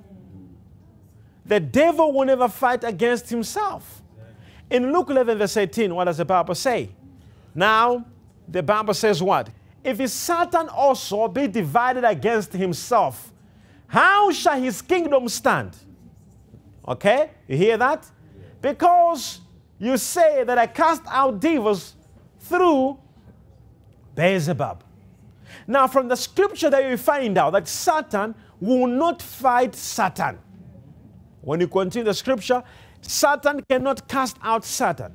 The 1.45 1.61
devil 1.61 2.13
will 2.13 2.27
never 2.27 2.49
fight 2.49 2.85
against 2.85 3.29
himself. 3.31 4.03
In 4.69 4.93
Luke 4.93 5.11
11, 5.11 5.39
verse 5.39 5.57
18, 5.57 5.95
what 5.95 6.05
does 6.05 6.19
the 6.19 6.25
Bible 6.25 6.55
say? 6.55 6.91
Now, 7.55 8.05
the 8.47 8.63
Bible 8.63 8.95
says 8.95 9.23
what? 9.23 9.51
If 9.83 10.09
Satan 10.11 10.69
also 10.69 11.27
be 11.29 11.49
divided 11.49 12.05
against 12.05 12.53
himself, 12.53 13.33
how 13.87 14.31
shall 14.31 14.61
his 14.61 14.81
kingdom 14.83 15.29
stand? 15.29 15.77
Okay, 16.87 17.31
you 17.49 17.57
hear 17.57 17.77
that? 17.77 18.07
Because 18.61 19.41
you 19.79 19.97
say 19.97 20.45
that 20.45 20.59
I 20.59 20.67
cast 20.67 21.03
out 21.07 21.41
devils 21.41 21.97
through 22.51 22.99
Beelzebub. 24.17 24.83
Now, 25.67 25.87
from 25.87 26.09
the 26.09 26.17
scripture 26.17 26.69
that 26.69 26.89
you 26.89 26.97
find 26.97 27.39
out 27.39 27.53
that 27.53 27.69
Satan 27.69 28.35
will 28.61 28.89
not 28.89 29.23
fight 29.23 29.75
Satan. 29.75 30.39
When 31.41 31.61
you 31.61 31.69
continue 31.69 32.05
the 32.05 32.15
scripture, 32.15 32.63
Satan 33.01 33.63
cannot 33.69 34.07
cast 34.09 34.37
out 34.43 34.65
Satan. 34.65 35.13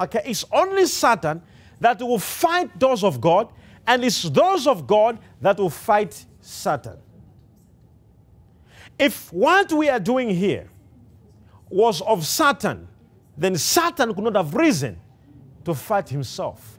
Okay, 0.00 0.22
it's 0.24 0.44
only 0.52 0.86
Satan 0.86 1.42
that 1.80 2.00
will 2.00 2.18
fight 2.18 2.78
those 2.78 3.04
of 3.04 3.20
God 3.20 3.52
and 3.86 4.04
it's 4.04 4.22
those 4.22 4.66
of 4.66 4.86
God 4.86 5.18
that 5.40 5.58
will 5.58 5.70
fight 5.70 6.24
Satan. 6.40 6.96
If 8.98 9.32
what 9.32 9.72
we 9.72 9.88
are 9.88 10.00
doing 10.00 10.30
here 10.30 10.68
was 11.68 12.00
of 12.02 12.24
Satan, 12.24 12.88
then 13.36 13.56
Satan 13.56 14.14
could 14.14 14.24
not 14.24 14.36
have 14.36 14.54
risen 14.54 15.00
to 15.64 15.74
fight 15.74 16.08
himself. 16.08 16.78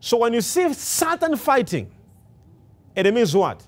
So 0.00 0.18
when 0.18 0.34
you 0.34 0.40
see 0.40 0.72
Satan 0.74 1.36
fighting, 1.36 1.90
it 2.94 3.12
means 3.12 3.34
what? 3.34 3.62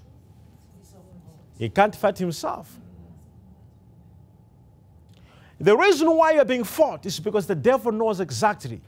He 1.59 1.69
can't 1.69 1.95
fight 1.95 2.19
himself. 2.19 2.79
The 5.59 5.77
reason 5.77 6.11
why 6.11 6.33
you're 6.33 6.45
being 6.45 6.65
fought 6.65 7.07
is 7.07 7.19
because 7.19 7.47
the 7.47 7.55
devil 7.55 7.91
knows 7.91 8.21
exactly 8.21 8.81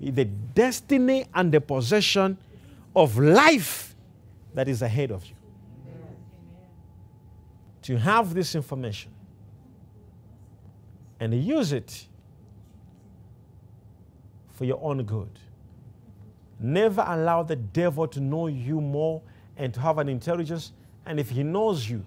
the 0.00 0.24
destiny 0.24 1.26
and 1.34 1.52
the 1.52 1.60
possession 1.60 2.38
of 2.96 3.18
life 3.18 3.94
that 4.54 4.66
is 4.66 4.82
ahead 4.82 5.10
of 5.10 5.24
you. 5.26 5.34
To 7.82 7.98
have 7.98 8.34
this 8.34 8.54
information 8.54 9.12
and 11.18 11.34
use 11.34 11.72
it 11.72 12.06
for 14.60 14.66
your 14.66 14.78
own 14.82 15.02
good. 15.02 15.30
Never 16.60 17.02
allow 17.08 17.42
the 17.42 17.56
devil 17.56 18.06
to 18.06 18.20
know 18.20 18.46
you 18.46 18.80
more 18.80 19.22
and 19.56 19.72
to 19.72 19.80
have 19.80 19.96
an 19.96 20.08
intelligence. 20.08 20.72
And 21.06 21.18
if 21.18 21.30
he 21.30 21.42
knows 21.42 21.88
you, 21.88 22.04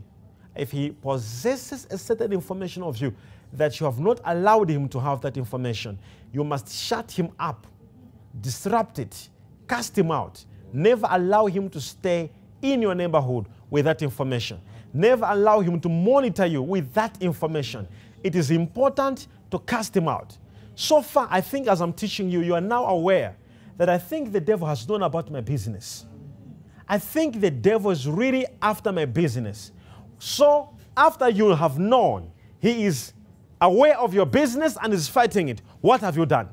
if 0.56 0.70
he 0.70 0.92
possesses 0.92 1.88
a 1.90 1.98
certain 1.98 2.32
information 2.32 2.84
of 2.84 2.98
you 2.98 3.14
that 3.54 3.80
you 3.80 3.88
have 3.88 4.00
not 4.00 4.22
allowed 4.24 4.70
him 4.70 4.88
to 4.90 5.00
have 5.00 5.20
that 5.22 5.36
information, 5.36 5.98
you 6.32 6.44
must 6.44 6.72
shut 6.72 7.12
him 7.12 7.32
up 7.40 7.66
disrupt 8.42 9.00
it, 9.00 9.30
cast 9.68 9.98
him 9.98 10.12
out. 10.12 10.44
Never 10.72 11.08
allow 11.10 11.46
him 11.46 11.70
to 11.70 11.82
stay 11.82 12.32
in 12.62 12.82
your 12.82 12.96
neighborhood 12.96 13.46
with 13.70 13.86
that 13.86 14.02
information. 14.02 14.60
Never 14.94 15.26
allow 15.28 15.60
him 15.60 15.80
to 15.82 15.90
monitor 15.90 16.46
you 16.46 16.62
with 16.62 16.94
that 16.94 17.22
information. 17.22 17.88
It 18.24 18.36
is 18.36 18.52
important 18.52 19.28
to 19.52 19.60
cast 19.60 19.96
him 19.96 20.08
out. 20.08 20.38
So 20.76 21.02
far, 21.02 21.28
I 21.30 21.42
think 21.42 21.68
as 21.68 21.82
I'm 21.82 21.94
teaching 21.94 22.30
you, 22.30 22.42
you 22.42 22.56
are 22.56 22.62
now 22.62 22.86
aware 22.86 23.36
that 23.78 23.90
I 23.90 23.98
think 23.98 24.32
the 24.32 24.42
devil 24.42 24.68
has 24.68 24.88
known 24.88 25.04
about 25.04 25.32
my 25.32 25.42
business. 25.42 26.06
I 26.88 26.98
think 26.98 27.40
the 27.40 27.52
devil 27.52 27.92
is 27.92 28.08
really 28.08 28.46
after 28.62 28.92
my 28.92 29.06
business. 29.06 29.72
So, 30.20 30.70
after 30.96 31.30
you 31.30 31.50
have 31.50 31.80
known 31.80 32.32
he 32.60 32.86
is 32.86 33.14
aware 33.60 33.98
of 33.98 34.14
your 34.14 34.26
business 34.26 34.78
and 34.82 34.94
is 34.94 35.08
fighting 35.08 35.50
it, 35.50 35.62
what 35.82 36.02
have 36.02 36.18
you 36.18 36.26
done? 36.26 36.50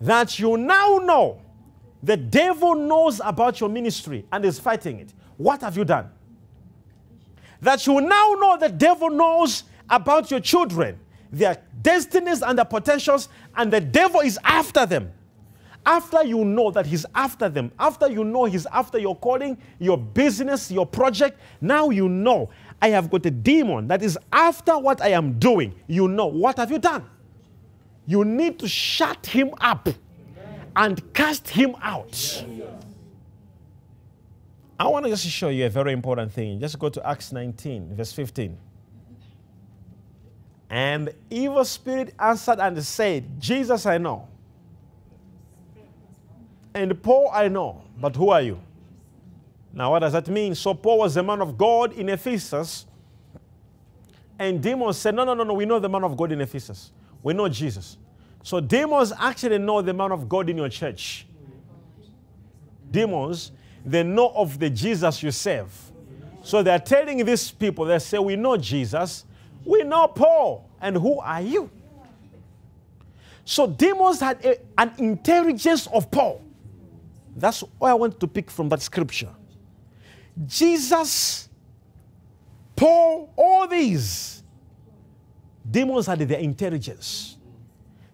that 0.00 0.38
you 0.38 0.56
now 0.56 0.98
know 0.98 1.40
the 2.02 2.16
devil 2.16 2.74
knows 2.74 3.20
about 3.24 3.60
your 3.60 3.68
ministry 3.68 4.26
and 4.30 4.44
is 4.44 4.58
fighting 4.58 4.98
it. 5.00 5.12
What 5.36 5.62
have 5.62 5.76
you 5.76 5.84
done? 5.84 6.10
That 7.60 7.86
you 7.86 8.00
now 8.00 8.34
know 8.38 8.56
the 8.58 8.68
devil 8.68 9.10
knows 9.10 9.64
about 9.88 10.30
your 10.30 10.40
children, 10.40 10.98
their 11.38 11.56
destinies 11.82 12.42
and 12.42 12.58
their 12.58 12.64
potentials, 12.64 13.28
and 13.56 13.72
the 13.72 13.80
devil 13.80 14.20
is 14.20 14.38
after 14.44 14.86
them. 14.86 15.12
After 15.84 16.24
you 16.24 16.44
know 16.44 16.72
that 16.72 16.84
he's 16.84 17.06
after 17.14 17.48
them, 17.48 17.70
after 17.78 18.10
you 18.10 18.24
know 18.24 18.44
he's 18.44 18.66
after 18.66 18.98
your 18.98 19.14
calling, 19.14 19.56
your 19.78 19.96
business, 19.96 20.70
your 20.70 20.84
project, 20.84 21.38
now 21.60 21.90
you 21.90 22.08
know 22.08 22.50
I 22.82 22.88
have 22.88 23.10
got 23.10 23.24
a 23.26 23.30
demon 23.30 23.86
that 23.88 24.02
is 24.02 24.18
after 24.32 24.76
what 24.78 25.00
I 25.00 25.08
am 25.10 25.38
doing. 25.38 25.74
You 25.86 26.08
know, 26.08 26.26
what 26.26 26.58
have 26.58 26.70
you 26.70 26.78
done? 26.78 27.04
You 28.06 28.24
need 28.24 28.58
to 28.60 28.68
shut 28.68 29.26
him 29.26 29.54
up 29.60 29.88
and 30.74 31.12
cast 31.14 31.48
him 31.48 31.74
out. 31.80 32.44
I 34.78 34.88
want 34.88 35.06
to 35.06 35.10
just 35.10 35.26
show 35.26 35.48
you 35.48 35.66
a 35.66 35.70
very 35.70 35.92
important 35.92 36.32
thing. 36.32 36.60
Just 36.60 36.78
go 36.78 36.88
to 36.88 37.06
Acts 37.08 37.32
19, 37.32 37.94
verse 37.94 38.12
15. 38.12 38.58
And 40.68 41.08
the 41.08 41.14
evil 41.30 41.64
spirit 41.64 42.14
answered 42.18 42.58
and 42.58 42.82
said, 42.84 43.40
Jesus 43.40 43.86
I 43.86 43.98
know. 43.98 44.28
And 46.74 47.02
Paul 47.02 47.30
I 47.32 47.48
know. 47.48 47.82
But 47.98 48.16
who 48.16 48.30
are 48.30 48.42
you? 48.42 48.60
Now, 49.72 49.90
what 49.90 50.00
does 50.00 50.12
that 50.12 50.28
mean? 50.28 50.54
So, 50.54 50.74
Paul 50.74 50.98
was 50.98 51.16
a 51.16 51.22
man 51.22 51.40
of 51.40 51.56
God 51.56 51.92
in 51.92 52.08
Ephesus. 52.08 52.86
And 54.38 54.62
demons 54.62 54.96
said, 54.98 55.14
No, 55.14 55.24
no, 55.24 55.34
no, 55.34 55.44
no, 55.44 55.54
we 55.54 55.66
know 55.66 55.78
the 55.78 55.88
man 55.88 56.04
of 56.04 56.16
God 56.16 56.32
in 56.32 56.40
Ephesus. 56.40 56.92
We 57.22 57.34
know 57.34 57.48
Jesus. 57.48 57.98
So, 58.42 58.60
demons 58.60 59.12
actually 59.18 59.58
know 59.58 59.82
the 59.82 59.92
man 59.92 60.12
of 60.12 60.28
God 60.28 60.48
in 60.48 60.56
your 60.56 60.68
church. 60.68 61.26
Demons, 62.90 63.52
they 63.84 64.02
know 64.02 64.30
of 64.34 64.58
the 64.58 64.70
Jesus 64.70 65.22
you 65.22 65.30
serve. 65.30 65.72
So, 66.42 66.62
they're 66.62 66.78
telling 66.78 67.24
these 67.24 67.50
people, 67.50 67.84
they 67.84 67.98
say, 67.98 68.18
We 68.18 68.36
know 68.36 68.56
Jesus. 68.56 69.24
We 69.66 69.82
know 69.82 70.08
Paul. 70.08 70.70
And 70.80 70.96
who 70.96 71.18
are 71.18 71.40
you? 71.40 71.70
So, 73.44 73.66
demons 73.66 74.20
had 74.20 74.44
a, 74.44 74.58
an 74.78 74.92
intelligence 74.98 75.86
of 75.88 76.10
Paul. 76.10 76.42
That's 77.36 77.60
what 77.78 77.90
I 77.90 77.94
want 77.94 78.18
to 78.20 78.26
pick 78.26 78.50
from 78.50 78.68
that 78.70 78.82
scripture. 78.82 79.30
Jesus, 80.46 81.48
Paul, 82.74 83.32
all 83.36 83.66
these 83.68 84.42
demons 85.70 86.06
had 86.06 86.20
their 86.20 86.38
intelligence. 86.38 87.36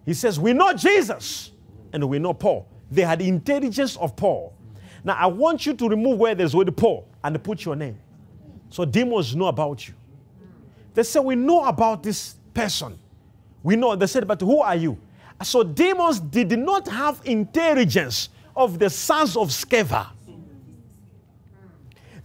He 0.05 0.13
says, 0.13 0.39
We 0.39 0.53
know 0.53 0.73
Jesus 0.73 1.51
and 1.91 2.07
we 2.09 2.19
know 2.19 2.33
Paul. 2.33 2.67
They 2.91 3.01
had 3.01 3.19
the 3.19 3.27
intelligence 3.27 3.97
of 3.97 4.15
Paul. 4.15 4.53
Now, 5.03 5.15
I 5.15 5.25
want 5.25 5.65
you 5.65 5.73
to 5.73 5.89
remove 5.89 6.17
where 6.19 6.35
there's 6.35 6.55
word 6.55 6.75
Paul 6.77 7.07
and 7.23 7.41
put 7.43 7.65
your 7.65 7.75
name. 7.75 7.99
So 8.69 8.85
demons 8.85 9.35
know 9.35 9.47
about 9.47 9.87
you. 9.87 9.93
They 10.93 11.03
said, 11.03 11.19
We 11.21 11.35
know 11.35 11.65
about 11.65 12.03
this 12.03 12.35
person. 12.53 12.97
We 13.61 13.75
know. 13.75 13.95
They 13.95 14.07
said, 14.07 14.27
But 14.27 14.41
who 14.41 14.61
are 14.61 14.75
you? 14.75 14.97
So 15.41 15.63
demons 15.63 16.19
did 16.19 16.57
not 16.57 16.87
have 16.87 17.21
intelligence 17.25 18.29
of 18.55 18.79
the 18.79 18.89
sons 18.89 19.35
of 19.35 19.49
Sceva. 19.49 20.07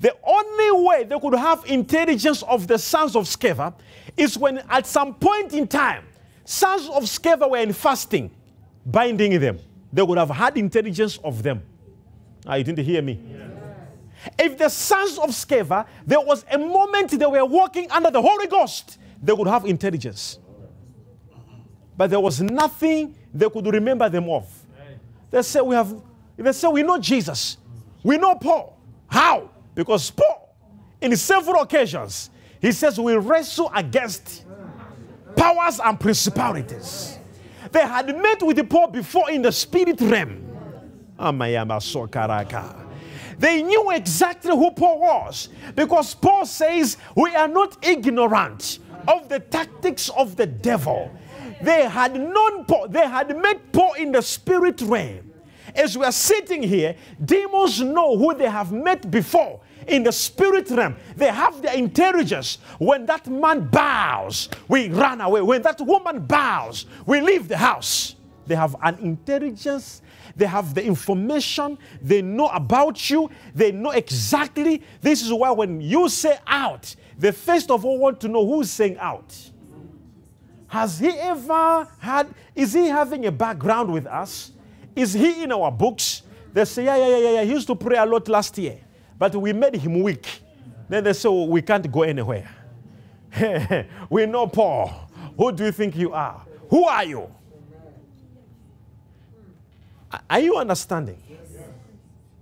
The 0.00 0.14
only 0.22 0.86
way 0.86 1.04
they 1.04 1.18
could 1.18 1.34
have 1.34 1.64
intelligence 1.66 2.42
of 2.44 2.68
the 2.68 2.78
sons 2.78 3.16
of 3.16 3.24
Sceva 3.24 3.74
is 4.16 4.38
when 4.38 4.58
at 4.68 4.86
some 4.86 5.14
point 5.14 5.52
in 5.54 5.66
time, 5.66 6.04
sons 6.44 6.88
of 6.90 7.04
Sceva 7.04 7.50
were 7.50 7.58
in 7.58 7.72
fasting, 7.72 8.30
binding 8.86 9.40
them. 9.40 9.58
They 9.92 10.02
would 10.02 10.18
have 10.18 10.30
had 10.30 10.56
intelligence 10.56 11.18
of 11.24 11.42
them. 11.42 11.62
Ah, 12.46 12.54
you 12.54 12.64
didn't 12.64 12.84
hear 12.84 13.02
me? 13.02 13.18
If 14.38 14.58
the 14.58 14.68
sons 14.68 15.18
of 15.18 15.30
Sceva, 15.30 15.86
there 16.06 16.20
was 16.20 16.44
a 16.50 16.58
moment 16.58 17.10
they 17.10 17.26
were 17.26 17.44
walking 17.44 17.90
under 17.90 18.10
the 18.10 18.20
Holy 18.20 18.46
Ghost, 18.46 18.98
they 19.22 19.32
would 19.32 19.48
have 19.48 19.64
intelligence. 19.64 20.38
But 21.96 22.10
there 22.10 22.20
was 22.20 22.40
nothing 22.40 23.16
they 23.34 23.48
could 23.48 23.66
remember 23.66 24.08
them 24.08 24.28
of. 24.30 24.48
They 25.30 25.42
said, 25.42 25.62
We 25.62 25.74
have, 25.74 25.94
they 26.36 26.52
said, 26.52 26.68
We 26.68 26.82
know 26.82 26.98
Jesus. 26.98 27.58
We 28.02 28.16
know 28.16 28.34
Paul. 28.36 28.78
How? 29.08 29.50
Because 29.74 30.10
Paul, 30.10 30.54
in 31.00 31.16
several 31.16 31.62
occasions, 31.62 32.30
he 32.60 32.72
says, 32.72 32.98
We 32.98 33.14
wrestle 33.16 33.70
against 33.74 34.44
powers 35.36 35.80
and 35.84 35.98
principalities. 35.98 37.18
They 37.70 37.80
had 37.80 38.06
met 38.16 38.42
with 38.42 38.56
the 38.56 38.64
Paul 38.64 38.88
before 38.88 39.30
in 39.30 39.42
the 39.42 39.52
spirit 39.52 40.00
realm. 40.00 40.44
They 43.38 43.62
knew 43.62 43.90
exactly 43.90 44.50
who 44.50 44.70
Paul 44.72 45.00
was 45.00 45.48
because 45.74 46.14
Paul 46.14 46.44
says, 46.44 46.96
We 47.14 47.34
are 47.34 47.48
not 47.48 47.84
ignorant 47.86 48.80
of 49.06 49.28
the 49.28 49.40
tactics 49.40 50.08
of 50.10 50.36
the 50.36 50.46
devil. 50.46 51.10
They 51.62 51.88
had 51.88 52.14
known 52.14 52.64
Paul, 52.64 52.88
they 52.88 53.06
had 53.06 53.36
met 53.36 53.72
Paul 53.72 53.94
in 53.94 54.12
the 54.12 54.22
spirit 54.22 54.80
realm. 54.82 55.32
As 55.74 55.96
we 55.96 56.04
are 56.04 56.12
sitting 56.12 56.62
here, 56.62 56.96
demons 57.24 57.80
know 57.80 58.16
who 58.16 58.34
they 58.34 58.48
have 58.48 58.72
met 58.72 59.10
before 59.10 59.60
in 59.86 60.02
the 60.02 60.12
spirit 60.12 60.70
realm. 60.70 60.96
They 61.16 61.28
have 61.28 61.62
the 61.62 61.76
intelligence. 61.76 62.58
When 62.78 63.06
that 63.06 63.26
man 63.26 63.68
bows, 63.68 64.48
we 64.68 64.88
run 64.88 65.20
away. 65.20 65.42
When 65.42 65.62
that 65.62 65.80
woman 65.80 66.20
bows, 66.26 66.86
we 67.06 67.20
leave 67.20 67.48
the 67.48 67.56
house. 67.56 68.14
They 68.46 68.54
have 68.54 68.74
an 68.82 68.98
intelligence. 68.98 70.02
They 70.38 70.46
have 70.46 70.72
the 70.72 70.84
information. 70.84 71.76
They 72.00 72.22
know 72.22 72.46
about 72.46 73.10
you. 73.10 73.28
They 73.54 73.72
know 73.72 73.90
exactly. 73.90 74.82
This 75.00 75.20
is 75.20 75.32
why 75.32 75.50
when 75.50 75.80
you 75.80 76.08
say 76.08 76.38
out, 76.46 76.94
they 77.18 77.32
first 77.32 77.72
of 77.72 77.84
all 77.84 77.98
want 77.98 78.20
to 78.20 78.28
know 78.28 78.46
who's 78.46 78.70
saying 78.70 78.96
out. 78.98 79.36
Has 80.68 81.00
he 81.00 81.08
ever 81.08 81.88
had, 81.98 82.28
is 82.54 82.72
he 82.72 82.86
having 82.86 83.26
a 83.26 83.32
background 83.32 83.92
with 83.92 84.06
us? 84.06 84.52
Is 84.94 85.12
he 85.12 85.42
in 85.42 85.50
our 85.50 85.72
books? 85.72 86.22
They 86.52 86.64
say, 86.64 86.84
yeah, 86.84 86.96
yeah, 86.96 87.16
yeah, 87.16 87.30
yeah. 87.30 87.42
He 87.42 87.50
used 87.50 87.66
to 87.66 87.74
pray 87.74 87.96
a 87.96 88.06
lot 88.06 88.28
last 88.28 88.56
year. 88.58 88.78
But 89.18 89.34
we 89.34 89.52
made 89.52 89.74
him 89.74 90.02
weak. 90.02 90.26
Then 90.88 91.02
they 91.02 91.14
say, 91.14 91.28
oh, 91.28 91.44
we 91.44 91.62
can't 91.62 91.90
go 91.90 92.02
anywhere. 92.02 92.48
we 94.10 94.26
know 94.26 94.46
Paul. 94.46 95.10
Who 95.36 95.50
do 95.52 95.64
you 95.64 95.72
think 95.72 95.96
you 95.96 96.12
are? 96.12 96.46
Who 96.70 96.84
are 96.84 97.04
you? 97.04 97.34
Are 100.28 100.40
you 100.40 100.56
understanding? 100.56 101.22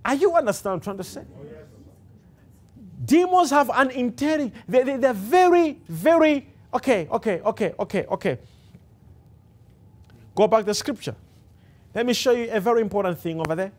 Are 0.05 0.15
you 0.15 0.33
understand 0.33 0.71
what 0.71 0.75
I'm 0.75 0.81
trying 0.81 0.97
to 0.97 1.03
say? 1.03 1.23
Demons 3.03 3.49
have 3.51 3.69
an 3.73 3.91
intelligence. 3.91 4.53
They, 4.67 4.83
they, 4.83 4.97
they're 4.97 5.13
very, 5.13 5.81
very, 5.87 6.47
okay, 6.73 7.07
okay, 7.11 7.41
okay, 7.41 7.73
okay, 7.79 8.05
okay. 8.05 8.39
Go 10.35 10.47
back 10.47 10.61
to 10.61 10.65
the 10.67 10.73
scripture. 10.73 11.15
Let 11.93 12.05
me 12.05 12.13
show 12.13 12.31
you 12.31 12.49
a 12.51 12.59
very 12.59 12.81
important 12.81 13.19
thing 13.19 13.39
over 13.39 13.55
there. 13.55 13.71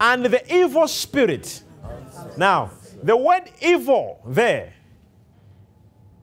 And 0.00 0.24
the 0.24 0.54
evil 0.54 0.88
spirit 0.88 1.62
now, 2.36 2.70
the 3.02 3.16
word 3.16 3.50
evil 3.60 4.20
there, 4.26 4.72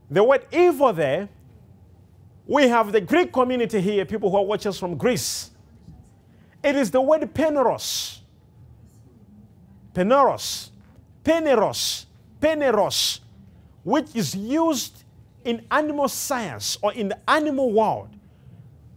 the 0.10 0.24
word 0.24 0.46
evil 0.52 0.92
there, 0.94 1.30
we 2.48 2.68
have 2.68 2.92
the 2.92 3.02
Greek 3.02 3.32
community 3.32 3.80
here, 3.80 4.06
people 4.06 4.32
who 4.32 4.38
are 4.38 4.46
watching 4.46 4.70
us 4.70 4.80
from 4.80 4.98
Greece. 4.98 5.49
It 6.64 6.76
is 6.76 6.92
the 6.92 7.02
word 7.02 7.22
peneros. 7.34 8.20
Peneros. 9.94 10.70
Peneros. 11.24 12.06
Peneros. 12.42 13.20
Which 13.84 14.16
is 14.16 14.36
used 14.36 15.04
in 15.44 15.66
animal 15.72 16.08
science 16.08 16.78
or 16.82 16.94
in 16.94 17.10
the 17.10 17.18
animal 17.30 17.72
world, 17.72 18.10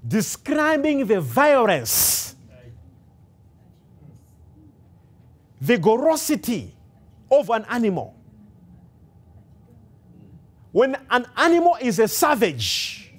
describing 0.07 1.07
the 1.07 1.21
violence, 1.21 2.35
vigorosity, 5.61 6.75
of 7.31 7.49
an 7.49 7.65
animal. 7.71 8.15
When 10.73 10.97
an 11.11 11.27
animal 11.37 11.79
is 11.81 11.99
a 11.99 12.09
savage, 12.09 13.13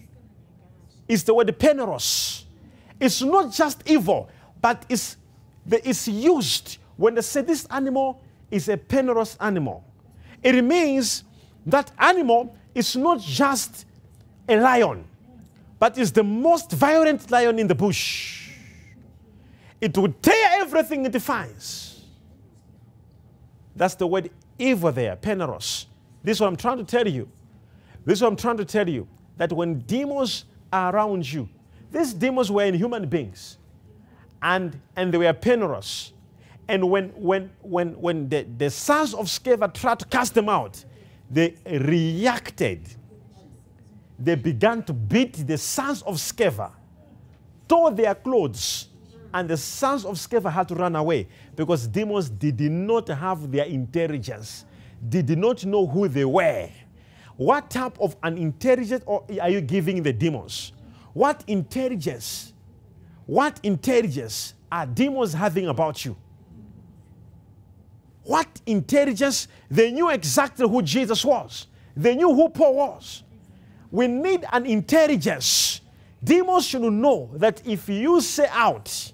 it's 1.08 1.24
the 1.24 1.34
word 1.34 1.48
peneros. 1.58 2.44
It's 3.00 3.22
not 3.22 3.52
just 3.52 3.82
evil, 3.88 4.30
but 4.64 4.86
it's, 4.88 5.18
it's 5.70 6.08
used 6.08 6.78
when 6.96 7.16
they 7.16 7.22
say 7.22 7.42
this 7.42 7.66
animal 7.66 8.22
is 8.50 8.70
a 8.70 8.78
peneros 8.78 9.36
animal. 9.42 9.84
It 10.42 10.64
means 10.64 11.26
that 11.66 11.92
animal 12.00 12.56
is 12.74 12.96
not 12.96 13.20
just 13.20 13.86
a 14.48 14.58
lion, 14.58 15.04
but 15.78 15.98
is 15.98 16.14
the 16.14 16.24
most 16.24 16.72
violent 16.72 17.30
lion 17.30 17.60
in 17.60 17.68
the 17.68 17.76
bush. 17.76 18.52
It 19.82 19.98
would 19.98 20.24
tear 20.24 20.62
everything 20.62 21.06
it 21.06 21.22
finds. 21.22 22.06
That's 23.76 23.96
the 23.96 24.08
word 24.08 24.32
evil 24.58 24.94
there, 24.94 25.18
peneros. 25.18 25.88
This 26.24 26.38
is 26.38 26.42
what 26.42 26.48
I'm 26.48 26.56
trying 26.56 26.78
to 26.78 26.86
tell 26.86 27.06
you. 27.06 27.28
This 28.06 28.20
is 28.20 28.22
what 28.22 28.30
I'm 28.30 28.38
trying 28.38 28.58
to 28.58 28.66
tell 28.66 28.88
you. 28.88 29.10
That 29.36 29.52
when 29.52 29.80
demons 29.80 30.46
are 30.72 30.96
around 30.96 31.30
you, 31.30 31.50
these 31.92 32.14
demons 32.14 32.50
were 32.50 32.64
in 32.64 32.76
human 32.76 33.10
beings. 33.10 33.58
And, 34.44 34.80
and 34.96 35.12
they 35.14 35.18
were 35.18 35.34
penurious. 35.34 36.12
And 36.68 36.90
when, 36.90 37.10
when, 37.10 37.50
when, 37.62 38.00
when 38.00 38.30
the, 38.30 38.46
the 38.58 38.70
sons 38.70 39.14
of 39.14 39.26
Sceva 39.26 39.74
tried 39.74 40.00
to 40.00 40.06
cast 40.06 40.34
them 40.34 40.50
out, 40.50 40.84
they 41.30 41.56
reacted. 41.66 42.88
They 44.20 44.36
began 44.36 44.84
to 44.84 44.94
beat 44.94 45.48
the 45.48 45.58
sons 45.58 46.02
of 46.04 46.16
Sceva, 46.16 46.72
tore 47.68 47.92
their 47.92 48.16
clothes, 48.16 48.90
and 49.34 49.50
the 49.50 49.58
sons 49.58 50.06
of 50.06 50.16
Sceva 50.16 50.52
had 50.52 50.68
to 50.68 50.76
run 50.76 50.96
away 50.96 51.28
because 51.56 51.88
demons 51.88 52.30
did 52.30 52.62
not 52.62 53.08
have 53.08 53.52
their 53.52 53.66
intelligence, 53.66 54.66
they 55.02 55.22
did 55.22 55.40
not 55.40 55.66
know 55.66 55.88
who 55.88 56.08
they 56.08 56.26
were. 56.26 56.70
What 57.36 57.70
type 57.72 58.00
of 58.00 58.16
an 58.22 58.38
intelligence 58.38 59.04
are 59.08 59.50
you 59.50 59.60
giving 59.62 60.04
the 60.04 60.14
demons? 60.14 60.72
What 61.14 61.44
intelligence, 61.48 62.53
what 63.26 63.60
intelligence 63.64 64.54
are 64.72 64.86
demons 64.86 65.34
having 65.34 65.68
about 65.68 66.04
you? 66.04 66.16
What 68.24 68.48
intelligence? 68.66 69.48
They 69.70 69.92
knew 69.92 70.10
exactly 70.10 70.68
who 70.68 70.82
Jesus 70.82 71.24
was, 71.24 71.68
they 71.96 72.16
knew 72.16 72.34
who 72.34 72.50
Paul 72.50 72.76
was. 72.76 73.24
We 73.92 74.08
need 74.08 74.44
an 74.52 74.66
intelligence. 74.66 75.82
Demons 76.24 76.66
should 76.66 76.82
know 76.82 77.30
that 77.36 77.62
if 77.68 77.90
you 77.90 78.22
say 78.22 78.48
out, 78.50 79.12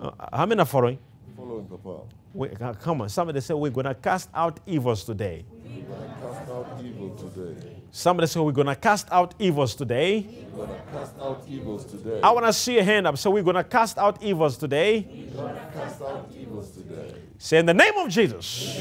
uh, 0.00 0.10
how 0.32 0.46
many 0.46 0.60
are 0.60 0.64
following? 0.64 0.98
Following 1.36 1.66
Papa. 1.66 2.00
We, 2.34 2.48
uh, 2.50 2.72
come 2.74 3.02
on, 3.02 3.08
somebody 3.08 3.40
say 3.40 3.54
we're 3.54 3.70
going 3.70 3.86
to 3.86 3.94
cast 3.94 4.30
out 4.34 4.58
evils 4.66 5.04
today. 5.04 5.44
We're 5.64 5.82
going 5.82 6.00
to 6.00 6.16
cast 6.16 6.50
out 6.50 6.80
evil 6.82 7.14
today. 7.16 7.77
Somebody 7.90 8.26
say 8.26 8.40
we're 8.40 8.52
going 8.52 8.66
to 8.66 8.76
cast 8.76 9.08
out 9.10 9.34
evils 9.38 9.74
today. 9.74 10.26
We're 10.52 10.66
going 10.66 10.78
to 10.78 10.84
cast 10.92 11.18
out 11.20 11.44
evils 11.48 11.84
today. 11.86 12.20
I 12.22 12.30
want 12.30 12.46
to 12.46 12.52
see 12.52 12.78
a 12.78 12.84
hand 12.84 13.06
up. 13.06 13.16
So 13.16 13.30
we're 13.30 13.42
going 13.42 13.56
to 13.56 13.64
cast 13.64 13.96
out 13.98 14.22
evils 14.22 14.56
today. 14.58 15.06
We're 15.34 15.42
going 15.42 15.54
to 15.54 15.66
cast 15.72 16.02
out 16.02 16.30
evils 16.38 16.70
today. 16.70 17.14
Say 17.38 17.58
in 17.58 17.66
the 17.66 17.74
name 17.74 17.94
of 17.96 18.08
Jesus. 18.10 18.76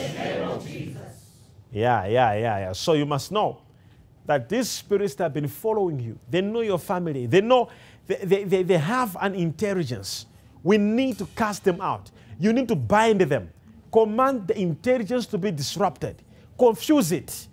Yeah, 1.72 2.06
yeah, 2.06 2.06
yeah, 2.08 2.34
yeah. 2.34 2.72
So 2.74 2.94
you 2.94 3.06
must 3.06 3.32
know 3.32 3.62
that 4.26 4.50
these 4.50 4.70
spirits 4.70 5.16
that 5.16 5.26
have 5.26 5.34
been 5.34 5.48
following 5.48 6.00
you, 6.00 6.20
they 6.30 6.42
know 6.42 6.62
your 6.62 6.80
family. 6.80 7.28
They 7.28 7.42
know, 7.42 7.70
they, 8.06 8.16
they, 8.16 8.44
they, 8.44 8.64
they 8.64 8.78
have 8.78 9.16
an 9.22 9.36
intelligence. 9.36 10.26
We 10.64 10.78
need 10.78 11.18
to 11.20 11.26
cast 11.36 11.64
them 11.64 11.80
out. 11.80 12.12
You 12.40 12.52
need 12.52 12.68
to 12.68 12.76
bind 12.76 13.22
them. 13.22 13.52
Command 13.92 14.48
the 14.50 14.60
intelligence 14.60 15.26
to 15.28 15.38
be 15.38 15.52
disrupted. 15.52 16.22
Confuse 16.60 17.12
it. 17.14 17.48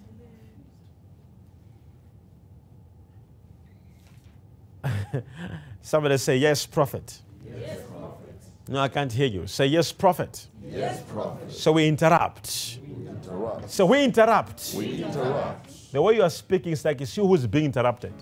Somebody 5.83 6.17
say, 6.19 6.37
Yes, 6.37 6.67
prophet. 6.67 7.21
Yes, 7.47 7.81
prophet. 7.89 8.35
No, 8.69 8.81
I 8.81 8.89
can't 8.89 9.13
hear 9.13 9.27
you. 9.27 9.47
Say, 9.47 9.67
Yes, 9.67 9.93
prophet. 9.93 10.47
Yes, 10.63 11.03
prophet. 11.03 11.53
So 11.53 11.73
we 11.73 11.87
interrupt. 11.87 12.79
We 12.83 13.09
interrupt. 13.09 13.71
So 13.71 13.87
we 13.87 14.05
interrupt. 14.05 14.75
We 14.77 15.05
interrupt. 15.05 15.93
The 15.93 16.03
way 16.03 16.17
you 16.17 16.23
are 16.23 16.31
speaking 16.31 16.73
is 16.73 16.85
like 16.85 17.01
it's 17.01 17.17
you 17.17 17.27
who's 17.27 17.47
being 17.47 17.67
interrupted. 17.67 18.13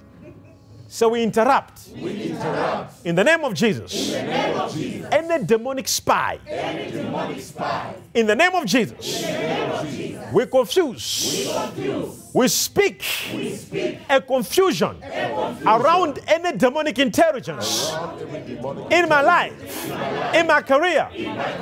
So 0.89 1.09
we 1.09 1.23
interrupt. 1.23 1.89
We 1.97 2.25
interrupt. 2.25 3.07
In 3.07 3.15
the 3.15 3.25
name 3.25 3.43
of 3.45 3.55
Jesus. 3.55 4.13
In 4.13 4.27
the 4.27 4.33
name 4.33 4.61
of 4.61 4.75
Jesus. 4.75 5.09
Any 5.11 5.45
demonic 5.47 5.89
spy. 5.89 6.39
Any 6.47 6.91
demonic 6.91 7.41
spy. 7.41 7.95
In 8.13 8.27
the 8.27 8.37
name 8.37 8.55
of 8.55 8.67
Jesus. 8.67 9.23
In 9.23 9.33
the 9.33 9.39
name 9.41 9.71
of 9.73 9.89
Jesus. 9.91 10.33
We 10.35 10.47
confuse. 10.47 11.47
We 11.47 11.53
confuse. 11.55 12.22
We 12.35 12.49
speak. 12.49 13.05
We 13.35 13.55
speak. 13.57 13.99
A 14.09 14.21
confusion, 14.21 14.97
A 15.03 15.29
confusion. 15.35 15.69
around 15.69 16.19
any 16.27 16.57
demonic 16.57 16.99
intelligence 16.99 17.93
Around 17.93 18.21
every 18.23 18.41
demonic 18.55 18.91
in 18.93 19.09
my 19.09 19.21
life, 19.21 20.35
in 20.35 20.47
my 20.47 20.63
career, 20.63 21.09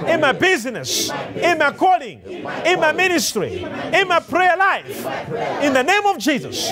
in 0.07 0.21
my 0.21 0.33
business, 0.33 1.11
in 1.35 1.59
my 1.59 1.73
calling, 1.73 2.21
in 2.65 2.79
my 2.81 2.93
ministry, 2.93 3.63
in 3.93 4.07
my 4.09 4.21
prayer 4.21 4.57
life. 4.57 4.87
In 5.63 5.73
the 5.73 5.83
name 5.83 6.07
of 6.07 6.19
Jesus, 6.19 6.71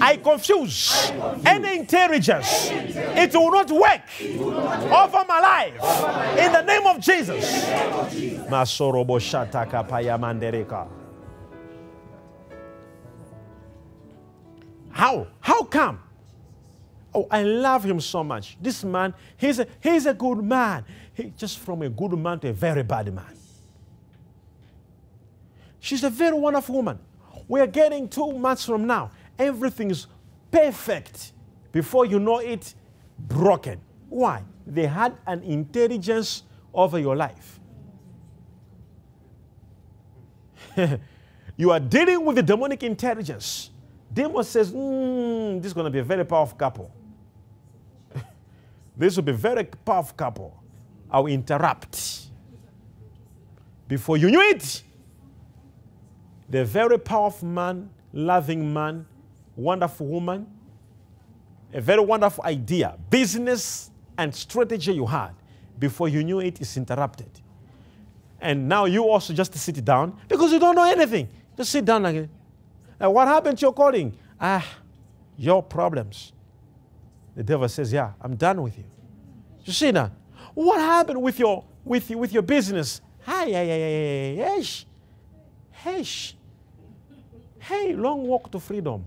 I 0.00 0.18
confuse 0.22 1.10
any 1.46 1.78
intelligence. 1.78 2.70
It 2.70 3.32
will 3.34 3.50
not 3.50 3.70
work 3.70 4.02
over 4.92 5.24
my 5.26 5.40
life. 5.40 6.38
In 6.38 6.52
the 6.52 6.62
name 6.62 6.86
of 6.86 7.00
Jesus. 7.00 7.62
How? 14.92 15.26
How 15.40 15.64
come? 15.64 16.00
Oh, 17.14 17.26
I 17.30 17.42
love 17.42 17.84
him 17.84 18.00
so 18.00 18.22
much. 18.22 18.56
This 18.60 18.84
man, 18.84 19.12
he's 19.36 19.58
a, 19.58 19.66
he's 19.80 20.06
a 20.06 20.14
good 20.14 20.42
man. 20.42 20.84
He, 21.14 21.32
just 21.36 21.58
from 21.58 21.82
a 21.82 21.88
good 21.88 22.12
man 22.12 22.38
to 22.40 22.48
a 22.48 22.52
very 22.52 22.82
bad 22.82 23.12
man. 23.12 23.36
She's 25.80 26.04
a 26.04 26.10
very 26.10 26.38
wonderful 26.38 26.76
woman. 26.76 26.98
We 27.48 27.60
are 27.60 27.66
getting 27.66 28.08
two 28.08 28.32
months 28.32 28.64
from 28.64 28.86
now. 28.86 29.10
Everything 29.38 29.90
is 29.90 30.06
perfect. 30.50 31.32
Before 31.72 32.06
you 32.06 32.18
know 32.20 32.38
it, 32.38 32.74
broken. 33.18 33.80
Why? 34.08 34.44
They 34.66 34.86
had 34.86 35.16
an 35.26 35.42
intelligence 35.42 36.44
over 36.72 36.98
your 36.98 37.16
life. 37.16 37.58
you 41.56 41.70
are 41.70 41.80
dealing 41.80 42.24
with 42.24 42.36
the 42.36 42.42
demonic 42.42 42.82
intelligence. 42.84 43.71
Demon 44.12 44.44
says, 44.44 44.70
mm, 44.72 45.56
this 45.58 45.66
is 45.68 45.72
going 45.72 45.84
to 45.84 45.90
be 45.90 46.00
a 46.00 46.04
very 46.04 46.24
powerful 46.24 46.56
couple. 46.56 46.90
this 48.96 49.16
will 49.16 49.22
be 49.22 49.32
a 49.32 49.34
very 49.34 49.64
powerful 49.64 50.14
couple. 50.16 50.62
I'll 51.10 51.26
interrupt. 51.26 52.28
Before 53.88 54.16
you 54.16 54.30
knew 54.30 54.40
it, 54.40 54.82
the 56.48 56.64
very 56.64 56.98
powerful 56.98 57.48
man, 57.48 57.90
loving 58.12 58.72
man, 58.72 59.06
wonderful 59.56 60.06
woman, 60.06 60.46
a 61.72 61.80
very 61.80 62.00
wonderful 62.00 62.44
idea, 62.44 62.96
business 63.08 63.90
and 64.18 64.34
strategy 64.34 64.92
you 64.92 65.06
had, 65.06 65.32
before 65.78 66.08
you 66.08 66.22
knew 66.22 66.40
it, 66.40 66.60
is 66.60 66.76
interrupted. 66.76 67.30
And 68.40 68.68
now 68.68 68.84
you 68.84 69.04
also 69.04 69.32
just 69.32 69.54
sit 69.54 69.82
down 69.84 70.18
because 70.28 70.52
you 70.52 70.58
don't 70.58 70.74
know 70.74 70.84
anything. 70.84 71.28
Just 71.56 71.70
sit 71.70 71.84
down 71.84 72.04
again. 72.04 72.28
And 73.02 73.12
what 73.12 73.26
happened 73.26 73.58
to 73.58 73.62
your 73.62 73.72
calling? 73.72 74.16
Ah, 74.40 74.64
your 75.36 75.60
problems. 75.60 76.32
The 77.34 77.42
devil 77.42 77.68
says, 77.68 77.92
Yeah, 77.92 78.12
I'm 78.20 78.36
done 78.36 78.62
with 78.62 78.78
you. 78.78 78.84
You 79.64 79.72
see 79.72 79.90
now? 79.90 80.12
What 80.54 80.80
happened 80.80 81.20
with 81.20 81.40
your 81.40 81.64
with 81.84 82.08
you, 82.08 82.18
with 82.18 82.32
your 82.32 82.44
business? 82.44 83.00
Hi, 83.26 83.46
hey, 83.46 83.50
hey, 83.50 83.66
hey, 83.66 84.36
hey, 84.36 84.62
hey, 85.72 86.04
hey, 86.04 86.36
hey, 87.58 87.92
long 87.94 88.24
walk 88.24 88.52
to 88.52 88.60
freedom. 88.60 89.04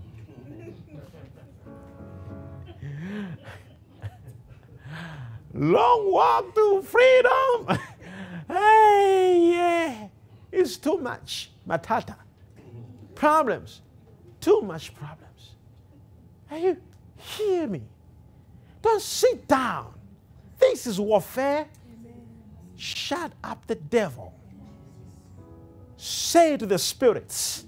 long 5.54 6.12
walk 6.12 6.54
to 6.54 6.82
freedom. 6.82 7.66
hey, 8.48 9.48
yeah, 9.52 10.08
it's 10.52 10.76
too 10.76 10.98
much. 10.98 11.50
Matata. 11.66 12.16
Problems. 13.14 13.80
Too 14.46 14.60
much 14.62 14.94
problems. 14.94 15.56
Are 16.52 16.56
you 16.58 16.76
hear 17.16 17.66
me? 17.66 17.82
Don't 18.80 19.02
sit 19.02 19.48
down. 19.48 19.92
This 20.56 20.86
is 20.86 21.00
warfare. 21.00 21.66
Shut 22.76 23.32
up 23.42 23.66
the 23.66 23.74
devil. 23.74 24.32
Say 25.96 26.56
to 26.58 26.64
the 26.64 26.78
spirits, 26.78 27.64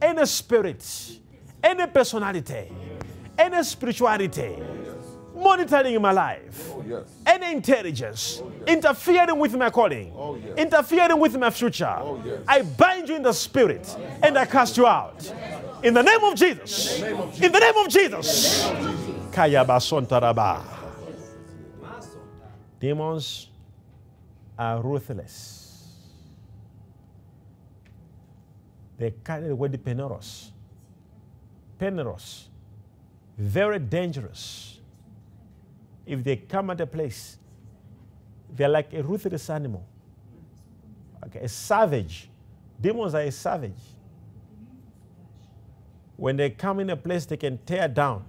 any 0.00 0.24
spirit, 0.26 0.86
any 1.60 1.88
personality, 1.88 2.70
any 3.36 3.60
spirituality, 3.64 4.62
monitoring 5.34 6.00
my 6.00 6.12
life, 6.12 6.70
Oh, 6.72 6.84
yes. 6.86 7.04
any 7.26 7.50
intelligence, 7.52 8.40
oh, 8.44 8.52
interfering 8.66 9.38
with 9.40 9.56
my 9.56 9.70
calling, 9.70 10.12
Oh, 10.14 10.36
yes. 10.36 10.56
interfering 10.56 11.18
with 11.18 11.36
my 11.36 11.50
future, 11.50 11.96
Oh. 11.98 12.22
I 12.46 12.62
bind 12.62 13.08
you 13.08 13.16
in 13.16 13.22
the 13.22 13.32
spirit 13.32 13.88
and 14.22 14.38
I 14.38 14.44
cast 14.44 14.76
you 14.76 14.86
out. 14.86 15.18
In 15.82 15.94
the 15.94 16.02
name 16.02 16.22
of 16.22 16.34
Jesus. 16.36 17.02
In 17.02 17.50
the 17.50 17.58
name 17.58 17.76
of 17.76 17.88
Jesus. 17.88 18.70
Kaya 19.32 19.64
basontaraba. 19.64 20.62
Demons 22.78 23.48
are 24.58 24.80
ruthless. 24.80 25.62
They 28.96 29.12
carry 29.24 29.48
the 29.48 29.56
word 29.56 29.72
peneros. 29.84 30.50
Peneros. 31.80 32.44
Very 33.36 33.80
dangerous. 33.80 34.78
If 36.06 36.22
they 36.22 36.36
come 36.36 36.70
at 36.70 36.80
a 36.80 36.86
place, 36.86 37.38
they're 38.54 38.68
like 38.68 38.92
a 38.92 39.02
ruthless 39.02 39.50
animal. 39.50 39.84
Okay, 41.26 41.40
a 41.40 41.48
savage. 41.48 42.28
Demons 42.80 43.14
are 43.14 43.22
a 43.22 43.32
savage. 43.32 43.72
When 46.22 46.36
they 46.36 46.50
come 46.50 46.78
in 46.78 46.88
a 46.90 46.96
place, 46.96 47.26
they 47.26 47.36
can 47.36 47.58
tear 47.66 47.88
down 47.88 48.24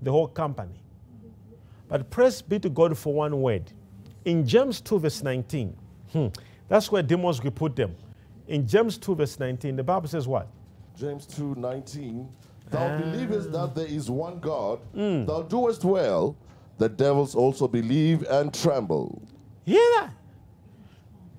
the 0.00 0.12
whole 0.12 0.28
company. 0.28 0.78
But 1.88 2.08
praise 2.08 2.40
be 2.40 2.60
to 2.60 2.68
God 2.68 2.96
for 2.96 3.12
one 3.14 3.40
word. 3.42 3.64
In 4.24 4.46
James 4.46 4.80
2, 4.80 5.00
verse 5.00 5.24
19, 5.24 5.76
hmm, 6.12 6.26
that's 6.68 6.92
where 6.92 7.02
demons 7.02 7.42
will 7.42 7.50
put 7.50 7.74
them. 7.74 7.96
In 8.46 8.64
James 8.64 8.96
2, 8.96 9.16
verse 9.16 9.40
19, 9.40 9.74
the 9.74 9.82
Bible 9.82 10.06
says 10.06 10.28
what? 10.28 10.46
James 10.96 11.26
2 11.26 11.56
19. 11.56 12.28
Thou 12.70 12.98
believest 12.98 13.50
that 13.50 13.74
there 13.74 13.86
is 13.88 14.08
one 14.08 14.38
God, 14.38 14.78
Mm. 14.94 15.26
thou 15.26 15.42
doest 15.42 15.82
well. 15.84 16.36
The 16.78 16.88
devils 16.88 17.34
also 17.34 17.66
believe 17.66 18.22
and 18.30 18.54
tremble. 18.54 19.20
Hear 19.66 19.82
that? 19.96 20.10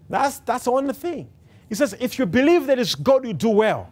That's, 0.10 0.40
that's 0.40 0.66
the 0.66 0.72
only 0.72 0.94
thing. 0.96 1.30
He 1.70 1.76
says, 1.76 1.96
if 1.98 2.20
you 2.20 2.26
believe 2.26 2.68
there 2.68 2.78
is 2.78 2.94
God, 2.94 3.26
you 3.26 3.32
do 3.32 3.52
well. 3.52 3.90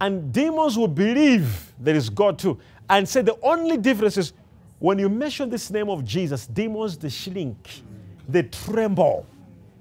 And 0.00 0.32
demons 0.32 0.78
will 0.78 0.88
believe 0.88 1.72
there 1.78 1.94
is 1.94 2.08
God 2.08 2.38
too. 2.38 2.58
And 2.88 3.08
say 3.08 3.22
the 3.22 3.38
only 3.42 3.76
difference 3.76 4.16
is 4.16 4.32
when 4.78 4.98
you 4.98 5.08
mention 5.08 5.50
this 5.50 5.70
name 5.70 5.90
of 5.90 6.04
Jesus, 6.04 6.46
demons 6.46 6.96
they 6.96 7.10
shrink, 7.10 7.82
they 8.28 8.44
tremble. 8.44 9.26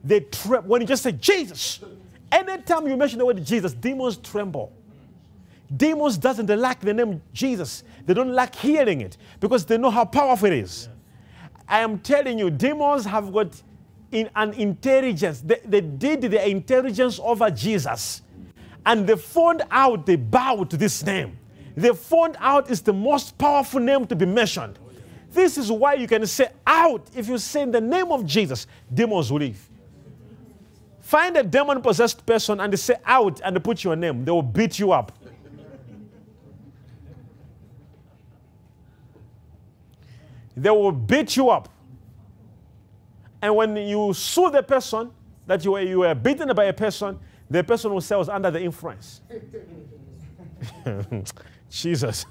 they 0.03 0.19
tremble. 0.19 0.69
When 0.69 0.81
you 0.81 0.87
just 0.87 1.03
say 1.03 1.13
Jesus, 1.13 1.79
anytime 2.31 2.87
you 2.87 2.97
mention 2.97 3.19
the 3.19 3.25
word 3.25 3.43
Jesus, 3.45 3.73
demons 3.73 4.17
tremble. 4.17 4.73
Demons 5.75 6.17
doesn't 6.17 6.49
like 6.49 6.79
the 6.81 6.93
name 6.93 7.21
Jesus. 7.31 7.83
They 8.05 8.13
don't 8.13 8.33
like 8.33 8.55
hearing 8.55 9.01
it 9.01 9.17
because 9.39 9.65
they 9.65 9.77
know 9.77 9.91
how 9.91 10.03
powerful 10.03 10.47
it 10.47 10.53
is. 10.53 10.89
I 11.67 11.81
am 11.81 11.99
telling 11.99 12.39
you, 12.39 12.49
demons 12.49 13.05
have 13.05 13.31
got 13.31 13.61
in 14.11 14.29
an 14.35 14.53
intelligence. 14.53 15.41
They, 15.41 15.61
they 15.63 15.81
did 15.81 16.21
their 16.21 16.47
intelligence 16.47 17.19
over 17.23 17.51
Jesus. 17.51 18.23
And 18.89 19.05
they 19.05 19.15
found 19.15 19.61
out 19.69 20.07
they 20.07 20.15
bow 20.15 20.63
to 20.63 20.75
this 20.75 21.03
name. 21.03 21.37
They 21.75 21.93
found 21.93 22.37
out 22.39 22.71
it's 22.71 22.81
the 22.81 22.91
most 22.91 23.37
powerful 23.37 23.79
name 23.79 24.07
to 24.07 24.15
be 24.15 24.25
mentioned. 24.25 24.79
This 25.31 25.59
is 25.59 25.71
why 25.71 25.93
you 25.93 26.07
can 26.07 26.25
say 26.25 26.49
out. 26.65 27.07
If 27.15 27.27
you 27.27 27.37
say 27.37 27.61
in 27.61 27.71
the 27.71 27.79
name 27.79 28.11
of 28.11 28.25
Jesus, 28.25 28.65
demons 28.91 29.31
will 29.31 29.41
leave. 29.41 29.69
Find 31.01 31.37
a 31.37 31.43
demon 31.43 31.83
possessed 31.83 32.25
person 32.25 32.59
and 32.59 32.73
they 32.73 32.77
say 32.77 32.95
out 33.05 33.39
and 33.43 33.55
they 33.55 33.59
put 33.59 33.83
your 33.83 33.95
name. 33.95 34.25
They 34.25 34.31
will 34.31 34.41
beat 34.41 34.79
you 34.79 34.91
up. 34.91 35.11
They 40.57 40.71
will 40.71 40.91
beat 40.91 41.37
you 41.37 41.51
up. 41.51 41.69
And 43.39 43.55
when 43.55 43.77
you 43.77 44.15
sue 44.15 44.49
the 44.49 44.63
person 44.63 45.11
that 45.45 45.63
you 45.63 45.73
were, 45.73 45.81
you 45.81 45.99
were 45.99 46.15
beaten 46.15 46.51
by 46.55 46.63
a 46.63 46.73
person, 46.73 47.19
the 47.49 47.63
person 47.63 47.99
say 48.01 48.15
was 48.15 48.29
under 48.29 48.51
the 48.51 48.61
influence. 48.61 49.21
Jesus. 51.69 52.25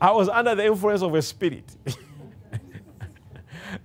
I 0.00 0.12
was 0.12 0.28
under 0.28 0.54
the 0.54 0.66
influence 0.66 1.02
of 1.02 1.14
a 1.14 1.22
spirit. 1.22 1.64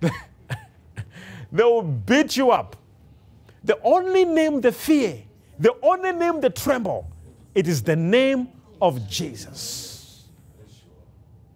they 0.00 1.62
will 1.62 1.82
beat 1.82 2.36
you 2.36 2.50
up. 2.50 2.76
The 3.64 3.78
only 3.82 4.24
name 4.24 4.60
they 4.60 4.70
fear, 4.70 5.22
the 5.58 5.74
only 5.82 6.12
name 6.12 6.40
they 6.40 6.50
tremble, 6.50 7.10
it 7.54 7.66
is 7.66 7.82
the 7.82 7.96
name 7.96 8.48
of 8.80 9.08
Jesus. 9.08 10.24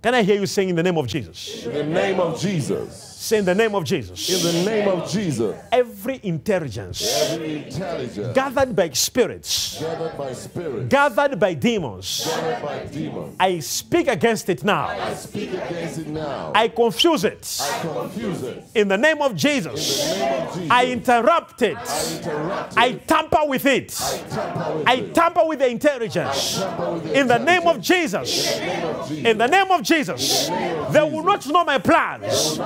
Can 0.03 0.15
I 0.15 0.23
hear 0.23 0.41
you 0.41 0.47
saying 0.47 0.71
in 0.71 0.77
the 0.77 0.83
name 0.83 0.97
of 0.97 1.07
Jesus? 1.07 1.67
In 1.67 1.73
the 1.73 1.85
name 1.85 2.19
of 2.19 2.41
Jesus. 2.41 3.10
Say 3.21 3.37
in 3.37 3.45
the 3.45 3.55
name 3.55 3.75
of 3.75 3.85
Jesus. 3.85 4.31
In 4.31 4.65
the 4.65 4.71
name 4.71 4.89
of 4.89 5.07
Jesus. 5.11 5.55
Every 5.71 6.21
intelligence 6.23 7.31
Every 7.31 7.67
intelligence 7.67 8.35
gathered 8.35 8.75
by 8.75 8.89
spirits, 8.91 9.79
gathered 9.79 10.17
by 10.17 10.33
spirit, 10.33 10.89
gathered 10.89 11.39
by 11.39 11.53
demons, 11.53 12.25
gathered 12.25 12.63
by 12.63 12.87
demons. 12.87 13.37
I 13.39 13.59
speak 13.59 14.09
against 14.09 14.49
it 14.49 14.65
now. 14.65 14.87
I 14.87 15.13
speak 15.13 15.51
against 15.53 15.99
it 15.99 16.07
now. 16.09 16.53
I 16.55 16.69
confuse 16.69 17.25
it. 17.25 17.61
I 17.61 17.81
confuse 17.83 18.43
it. 18.43 18.65
In 18.75 18.89
the 18.89 18.97
name 18.97 19.21
of 19.21 19.37
Jesus, 19.37 20.15
In 20.15 20.19
the 20.19 20.25
name 20.25 20.43
of 20.49 20.55
Jesus. 20.55 20.71
I 20.71 20.87
interrupt 20.87 21.61
it. 21.61 21.77
interrupt 21.77 22.79
I 22.79 22.93
tamper 22.93 23.45
with 23.45 23.67
it. 23.67 23.89
tamper 23.91 24.77
with 24.79 24.89
I 24.89 25.01
tamper 25.11 25.45
with 25.45 25.59
the 25.59 25.69
intelligence. 25.69 26.57
Tamper 26.59 26.93
with 26.95 27.05
the 27.05 27.21
In 27.21 27.27
the 27.27 27.39
name 27.39 27.69
of. 27.69 27.83
Jesus. 27.83 28.57
In 28.59 28.65
the 28.65 28.67
name 28.67 28.87
of 28.87 29.09
Jesus. 29.09 29.25
In 29.27 29.39
the 29.39 29.47
name 29.47 29.71
of 29.71 29.83
Jesus. 29.83 30.49
They 30.91 31.03
will 31.03 31.23
not 31.23 31.47
know 31.47 31.65
my 31.67 31.77
plans. 31.77 32.59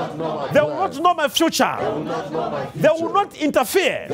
Not 0.52 0.52
know 0.52 0.52
my 0.52 0.52
They 0.52 0.60
will 0.60 0.74
not 0.76 0.96
know 1.02 1.14
my 1.14 1.28
future. 1.28 1.64
not 1.64 2.32
know 2.32 2.50
my 2.50 2.70
They 2.74 2.88
will 2.88 3.12
not 3.12 3.36
interfere 3.36 4.06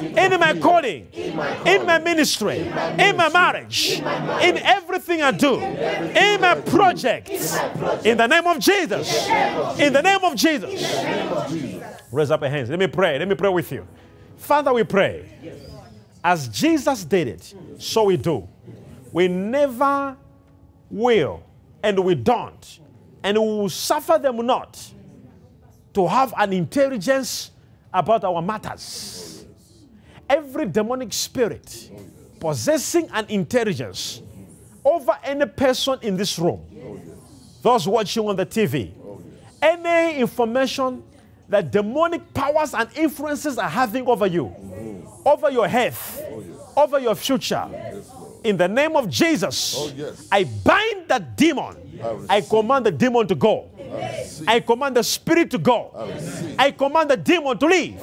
in 0.00 0.40
my 0.40 0.58
calling, 0.58 1.08
in 1.12 1.86
my 1.86 1.98
ministry, 1.98 2.58
in 2.58 3.16
my 3.16 3.28
marriage, 3.28 4.00
in 4.00 4.58
everything 4.58 5.22
I 5.22 5.30
do, 5.30 5.60
in 5.60 6.40
my 6.40 6.60
projects. 6.60 7.56
In 8.04 8.16
the 8.16 8.26
name 8.26 8.46
of 8.46 8.58
Jesus. 8.58 9.28
In 9.78 9.92
the 9.92 10.02
name 10.02 10.24
of 10.24 10.34
Jesus. 10.34 10.82
Raise 12.10 12.30
up 12.30 12.40
your 12.40 12.50
hands. 12.50 12.70
Let 12.70 12.78
me 12.78 12.86
pray. 12.86 13.18
Let 13.18 13.28
me 13.28 13.34
pray 13.34 13.50
with 13.50 13.70
you. 13.70 13.86
Father, 14.38 14.72
we 14.72 14.84
pray. 14.84 15.28
As 16.24 16.48
Jesus 16.48 17.04
did 17.04 17.28
it, 17.28 17.54
so 17.78 18.04
we 18.04 18.16
do. 18.16 18.48
We 19.12 19.28
never 19.28 20.16
will, 20.90 21.42
and 21.82 21.98
we 22.00 22.14
don't, 22.14 22.80
and 23.22 23.38
we 23.38 23.46
will 23.46 23.68
suffer 23.68 24.18
them 24.18 24.44
not 24.44 24.92
to 25.98 26.06
have 26.06 26.32
an 26.38 26.52
intelligence 26.52 27.50
about 27.92 28.22
our 28.22 28.40
matters. 28.40 29.44
Every 30.30 30.66
demonic 30.66 31.12
spirit 31.12 31.90
possessing 32.38 33.08
an 33.12 33.26
intelligence 33.28 34.22
over 34.84 35.18
any 35.24 35.44
person 35.46 35.98
in 36.02 36.16
this 36.16 36.38
room, 36.38 36.60
those 37.62 37.88
watching 37.88 38.28
on 38.28 38.36
the 38.36 38.46
TV, 38.46 38.92
any 39.60 40.20
information 40.20 41.02
that 41.48 41.72
demonic 41.72 42.32
powers 42.32 42.74
and 42.74 42.88
influences 42.96 43.58
are 43.58 43.68
having 43.68 44.06
over 44.06 44.26
you, 44.28 44.54
over 45.26 45.50
your 45.50 45.66
health, 45.66 46.22
over 46.76 47.00
your 47.00 47.16
future. 47.16 47.66
In 48.44 48.56
the 48.56 48.68
name 48.68 48.94
of 48.94 49.08
Jesus, 49.10 49.74
Oh, 49.76 49.90
yes. 49.96 50.28
I 50.30 50.44
bind 50.44 51.08
that 51.08 51.36
demon. 51.36 51.74
I 52.28 52.40
command 52.42 52.86
the 52.86 52.92
demon 52.92 53.26
to 53.26 53.34
go. 53.34 53.68
I 54.46 54.60
command 54.60 54.96
the 54.96 55.02
spirit 55.02 55.50
to 55.50 55.58
go. 55.58 55.90
I 56.58 56.70
command 56.70 57.10
the 57.10 57.16
demon 57.16 57.58
to 57.58 57.66
leave. 57.66 58.00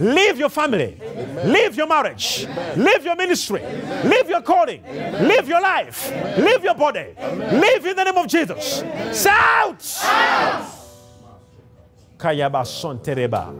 Leave 0.00 0.38
your 0.38 0.48
family. 0.48 0.98
Leave 1.44 1.76
your 1.76 1.86
marriage. 1.86 2.46
Leave 2.76 3.04
your 3.04 3.16
ministry. 3.16 3.62
Leave 4.04 4.28
your 4.28 4.42
calling. 4.42 4.82
Leave 5.26 5.48
your 5.48 5.60
life. 5.60 6.10
Leave 6.38 6.64
your 6.64 6.74
body. 6.74 7.14
Leave 7.52 7.86
in 7.86 7.96
the 7.96 8.04
name 8.04 8.16
of 8.16 8.26
Jesus. 8.26 8.82
Shout! 9.12 9.80
Kayaba 12.18 12.66
son 12.66 12.98
tereba. 12.98 13.52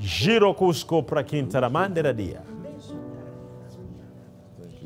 Jiro 0.00 0.54
kusko 0.54 1.02
prakintara 1.02 1.70
mandera 1.70 2.16
dia. 2.16 2.42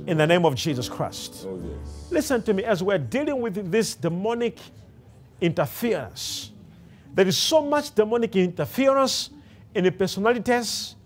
In 0.06 0.16
the 0.16 0.26
name 0.26 0.44
of 0.46 0.54
Jesus 0.54 0.88
Christ. 0.88 1.46
Oh. 1.46 1.60
Listen 2.10 2.42
to 2.42 2.54
me, 2.54 2.64
as 2.64 2.82
we're 2.82 2.98
dealing 2.98 3.40
with 3.40 3.70
this 3.70 3.94
demonic 3.94 4.58
interference, 5.40 6.52
there 7.14 7.26
is 7.26 7.36
so 7.36 7.62
much 7.62 7.94
demonic 7.94 8.36
interference 8.36 9.30
in 9.74 9.84
the 9.84 9.92
personalities, 9.92 10.96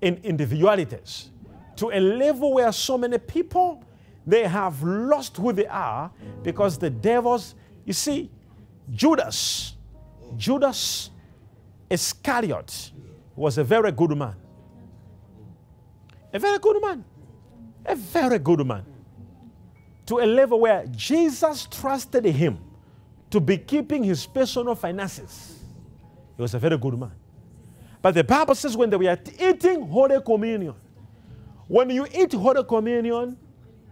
in 0.00 0.16
individualities, 0.22 1.30
to 1.76 1.90
a 1.90 2.00
level 2.00 2.54
where 2.54 2.72
so 2.72 2.96
many 2.96 3.18
people 3.18 3.82
they 4.26 4.44
have 4.44 4.82
lost 4.82 5.36
who 5.36 5.52
they 5.52 5.66
are 5.66 6.10
because 6.42 6.78
the 6.78 6.90
devils, 6.90 7.54
you 7.84 7.92
see, 7.92 8.30
Judas, 8.90 9.74
Judas 10.36 11.10
Iscariot 11.88 12.92
was 13.34 13.58
a 13.58 13.64
very 13.64 13.92
good 13.92 14.16
man. 14.16 14.36
A 16.32 16.38
very 16.38 16.58
good 16.58 16.80
man. 16.80 17.04
A 17.86 17.96
very 17.96 18.38
good 18.38 18.64
man 18.66 18.84
to 20.10 20.18
a 20.18 20.26
level 20.26 20.58
where 20.58 20.84
Jesus 20.88 21.68
trusted 21.70 22.24
him 22.24 22.58
to 23.30 23.40
be 23.40 23.56
keeping 23.56 24.02
his 24.02 24.26
personal 24.26 24.74
finances. 24.74 25.58
He 26.36 26.42
was 26.42 26.54
a 26.54 26.58
very 26.58 26.76
good 26.76 26.98
man. 26.98 27.12
But 28.02 28.14
the 28.14 28.24
Bible 28.24 28.54
says 28.54 28.76
when 28.76 28.90
they 28.90 28.96
were 28.96 29.18
eating 29.38 29.86
Holy 29.86 30.20
Communion, 30.22 30.74
when 31.68 31.90
you 31.90 32.06
eat 32.12 32.32
Holy 32.32 32.64
Communion, 32.64 33.36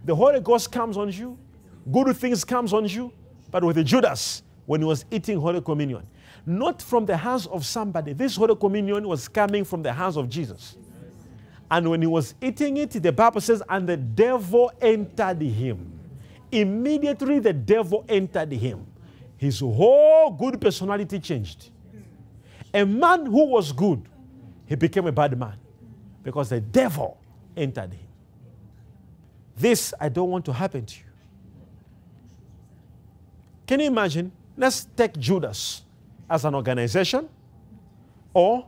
the 0.03 0.15
Holy 0.15 0.39
Ghost 0.39 0.71
comes 0.71 0.97
on 0.97 1.11
you, 1.11 1.37
good 1.91 2.15
things 2.17 2.43
comes 2.43 2.73
on 2.73 2.85
you. 2.87 3.11
But 3.51 3.63
with 3.63 3.83
Judas, 3.85 4.43
when 4.65 4.81
he 4.81 4.85
was 4.85 5.05
eating 5.11 5.39
Holy 5.39 5.61
Communion, 5.61 6.05
not 6.45 6.81
from 6.81 7.05
the 7.05 7.15
hands 7.15 7.45
of 7.47 7.65
somebody, 7.65 8.13
this 8.13 8.35
Holy 8.35 8.55
Communion 8.55 9.07
was 9.07 9.27
coming 9.27 9.63
from 9.63 9.83
the 9.83 9.93
hands 9.93 10.17
of 10.17 10.29
Jesus. 10.29 10.75
And 11.71 11.89
when 11.89 12.01
he 12.01 12.07
was 12.07 12.33
eating 12.41 12.77
it, 12.77 12.91
the 12.91 13.11
Bible 13.11 13.41
says, 13.41 13.61
and 13.69 13.87
the 13.87 13.97
devil 13.97 14.71
entered 14.81 15.41
him. 15.41 15.99
Immediately 16.51 17.39
the 17.39 17.53
devil 17.53 18.03
entered 18.09 18.51
him. 18.51 18.87
His 19.39 19.61
whole 19.61 20.31
good 20.31 20.59
personality 20.59 21.17
changed. 21.17 21.71
A 22.73 22.85
man 22.85 23.25
who 23.25 23.45
was 23.45 23.71
good, 23.71 24.03
he 24.65 24.75
became 24.75 25.07
a 25.07 25.13
bad 25.13 25.39
man 25.39 25.57
because 26.21 26.49
the 26.49 26.59
devil 26.59 27.17
entered 27.55 27.93
him. 27.93 28.05
This 29.55 29.93
I 29.97 30.09
don't 30.09 30.29
want 30.29 30.43
to 30.43 30.53
happen 30.53 30.85
to 30.85 30.99
you. 30.99 31.05
Can 33.65 33.79
you 33.79 33.87
imagine? 33.87 34.29
Let's 34.57 34.83
take 34.83 35.17
Judas 35.17 35.83
as 36.29 36.43
an 36.43 36.53
organization 36.53 37.29
or 38.33 38.65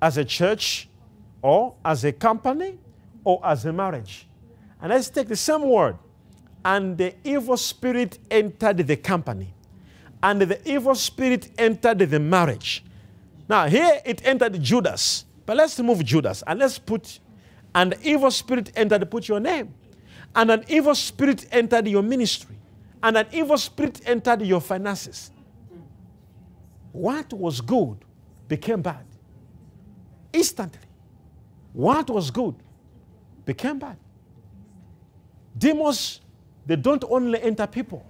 as 0.00 0.16
a 0.16 0.24
church 0.24 0.88
or 1.42 1.74
as 1.84 2.04
a 2.04 2.12
company 2.12 2.78
or 3.22 3.38
as 3.44 3.66
a 3.66 3.72
marriage. 3.72 4.26
And 4.80 4.90
let's 4.90 5.10
take 5.10 5.28
the 5.28 5.36
same 5.36 5.68
word. 5.68 5.98
And 6.64 6.96
the 6.96 7.14
evil 7.22 7.58
spirit 7.58 8.18
entered 8.30 8.78
the 8.78 8.96
company. 8.96 9.52
And 10.26 10.42
the 10.42 10.58
evil 10.68 10.96
spirit 10.96 11.52
entered 11.56 12.00
the 12.00 12.18
marriage. 12.18 12.82
Now, 13.48 13.68
here 13.68 14.00
it 14.04 14.26
entered 14.26 14.60
Judas. 14.60 15.24
But 15.46 15.56
let's 15.56 15.78
remove 15.78 16.04
Judas 16.04 16.42
and 16.44 16.58
let's 16.58 16.80
put, 16.80 17.20
and 17.72 17.92
the 17.92 18.10
evil 18.10 18.32
spirit 18.32 18.72
entered, 18.74 19.08
put 19.08 19.28
your 19.28 19.38
name. 19.38 19.72
And 20.34 20.50
an 20.50 20.64
evil 20.66 20.96
spirit 20.96 21.46
entered 21.52 21.86
your 21.86 22.02
ministry. 22.02 22.56
And 23.00 23.16
an 23.16 23.28
evil 23.32 23.56
spirit 23.56 24.00
entered 24.04 24.42
your 24.42 24.60
finances. 24.60 25.30
What 26.90 27.32
was 27.32 27.60
good 27.60 27.98
became 28.48 28.82
bad 28.82 29.06
instantly. 30.32 30.80
what 31.72 32.10
was 32.10 32.30
good 32.30 32.54
became 33.44 33.78
bad. 33.78 33.96
Demons, 35.56 36.20
they 36.66 36.76
don't 36.76 37.04
only 37.08 37.40
enter 37.42 37.66
people. 37.66 38.04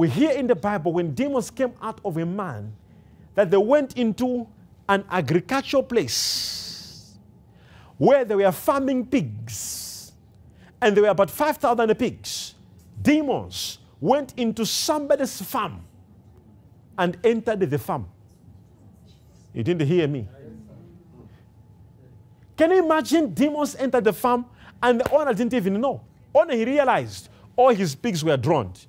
We 0.00 0.08
hear 0.08 0.30
in 0.30 0.46
the 0.46 0.54
Bible 0.54 0.94
when 0.94 1.12
demons 1.12 1.50
came 1.50 1.74
out 1.82 2.00
of 2.06 2.16
a 2.16 2.24
man 2.24 2.72
that 3.34 3.50
they 3.50 3.58
went 3.58 3.98
into 3.98 4.48
an 4.88 5.04
agricultural 5.10 5.82
place 5.82 7.18
where 7.98 8.24
they 8.24 8.34
were 8.34 8.50
farming 8.50 9.04
pigs. 9.04 10.12
And 10.80 10.96
there 10.96 11.02
were 11.02 11.10
about 11.10 11.30
5,000 11.30 11.94
pigs. 11.96 12.54
Demons 13.02 13.76
went 14.00 14.32
into 14.38 14.64
somebody's 14.64 15.42
farm 15.42 15.84
and 16.96 17.18
entered 17.22 17.60
the 17.60 17.78
farm. 17.78 18.08
You 19.52 19.62
didn't 19.62 19.86
hear 19.86 20.08
me. 20.08 20.26
Can 22.56 22.70
you 22.70 22.82
imagine 22.82 23.34
demons 23.34 23.76
entered 23.76 24.04
the 24.04 24.14
farm 24.14 24.46
and 24.82 25.00
the 25.00 25.14
owner 25.14 25.34
didn't 25.34 25.52
even 25.52 25.78
know? 25.78 26.00
Only 26.34 26.56
he 26.56 26.64
realized 26.64 27.28
all 27.54 27.68
his 27.68 27.94
pigs 27.94 28.24
were 28.24 28.38
drowned. 28.38 28.86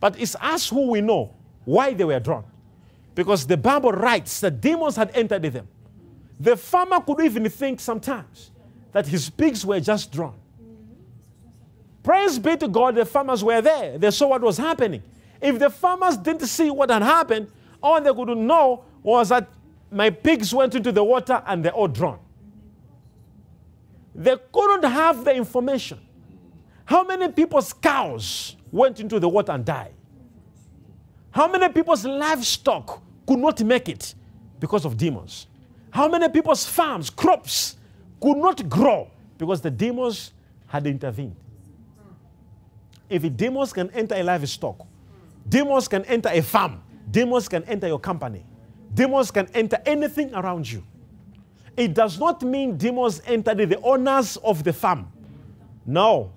But 0.00 0.20
it's 0.20 0.36
us 0.40 0.68
who 0.68 0.90
we 0.90 1.00
know 1.00 1.34
why 1.64 1.94
they 1.94 2.04
were 2.04 2.20
drowned. 2.20 2.46
Because 3.14 3.46
the 3.46 3.56
Bible 3.56 3.92
writes 3.92 4.40
that 4.40 4.60
demons 4.60 4.96
had 4.96 5.10
entered 5.14 5.42
them. 5.42 5.68
The 6.38 6.56
farmer 6.56 7.00
could 7.00 7.20
even 7.20 7.48
think 7.48 7.80
sometimes 7.80 8.50
that 8.92 9.06
his 9.06 9.30
pigs 9.30 9.64
were 9.64 9.80
just 9.80 10.12
drowned. 10.12 10.38
Praise 12.02 12.38
be 12.38 12.56
to 12.56 12.68
God, 12.68 12.94
the 12.94 13.04
farmers 13.04 13.42
were 13.42 13.60
there. 13.60 13.98
They 13.98 14.10
saw 14.10 14.28
what 14.28 14.42
was 14.42 14.58
happening. 14.58 15.02
If 15.40 15.58
the 15.58 15.70
farmers 15.70 16.16
didn't 16.16 16.46
see 16.46 16.70
what 16.70 16.90
had 16.90 17.02
happened, 17.02 17.50
all 17.82 18.00
they 18.00 18.12
could 18.12 18.36
know 18.36 18.84
was 19.02 19.30
that 19.30 19.48
my 19.90 20.10
pigs 20.10 20.54
went 20.54 20.74
into 20.74 20.92
the 20.92 21.02
water 21.02 21.42
and 21.46 21.64
they're 21.64 21.72
all 21.72 21.88
drowned. 21.88 22.20
They 24.14 24.36
couldn't 24.52 24.90
have 24.90 25.24
the 25.24 25.34
information. 25.34 26.00
How 26.84 27.04
many 27.04 27.28
people's 27.32 27.72
cows 27.72 28.56
went 28.76 29.00
into 29.00 29.18
the 29.18 29.28
water 29.28 29.52
and 29.52 29.64
died? 29.64 29.94
How 31.30 31.48
many 31.48 31.68
people's 31.68 32.04
livestock 32.04 33.02
could 33.26 33.38
not 33.38 33.62
make 33.62 33.88
it 33.88 34.14
because 34.60 34.84
of 34.84 34.96
demons? 34.96 35.46
How 35.90 36.08
many 36.08 36.28
people's 36.28 36.64
farms, 36.66 37.10
crops 37.10 37.76
could 38.20 38.36
not 38.36 38.68
grow 38.68 39.10
because 39.38 39.60
the 39.60 39.70
demons 39.70 40.32
had 40.66 40.86
intervened? 40.86 41.36
If 43.08 43.36
demons 43.36 43.72
can 43.72 43.90
enter 43.90 44.14
a 44.14 44.22
livestock, 44.22 44.86
demons 45.48 45.88
can 45.88 46.04
enter 46.04 46.28
a 46.32 46.42
farm, 46.42 46.82
demons 47.10 47.48
can 47.48 47.64
enter 47.64 47.86
your 47.86 48.00
company, 48.00 48.44
demons 48.92 49.30
can 49.30 49.46
enter 49.54 49.80
anything 49.86 50.34
around 50.34 50.70
you. 50.70 50.82
It 51.76 51.94
does 51.94 52.18
not 52.18 52.42
mean 52.42 52.76
demons 52.76 53.20
entered 53.26 53.58
the 53.58 53.80
owners 53.82 54.38
of 54.38 54.64
the 54.64 54.72
farm. 54.72 55.12
No, 55.84 56.32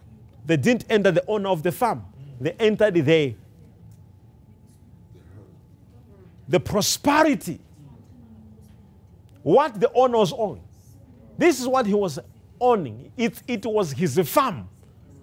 they 0.45 0.57
didn't 0.57 0.85
enter 0.89 1.11
the 1.11 1.25
owner 1.27 1.49
of 1.49 1.63
the 1.63 1.71
farm. 1.71 2.05
They 2.39 2.51
entered 2.53 2.93
the, 2.93 3.35
the 6.47 6.59
prosperity. 6.59 7.59
What 9.43 9.79
the 9.79 9.91
owner 9.93 10.17
was 10.17 10.33
owning. 10.33 10.63
This 11.37 11.59
is 11.59 11.67
what 11.67 11.85
he 11.85 11.93
was 11.93 12.19
owning. 12.59 13.11
It, 13.15 13.41
it 13.47 13.65
was 13.65 13.91
his 13.91 14.19
farm. 14.29 14.67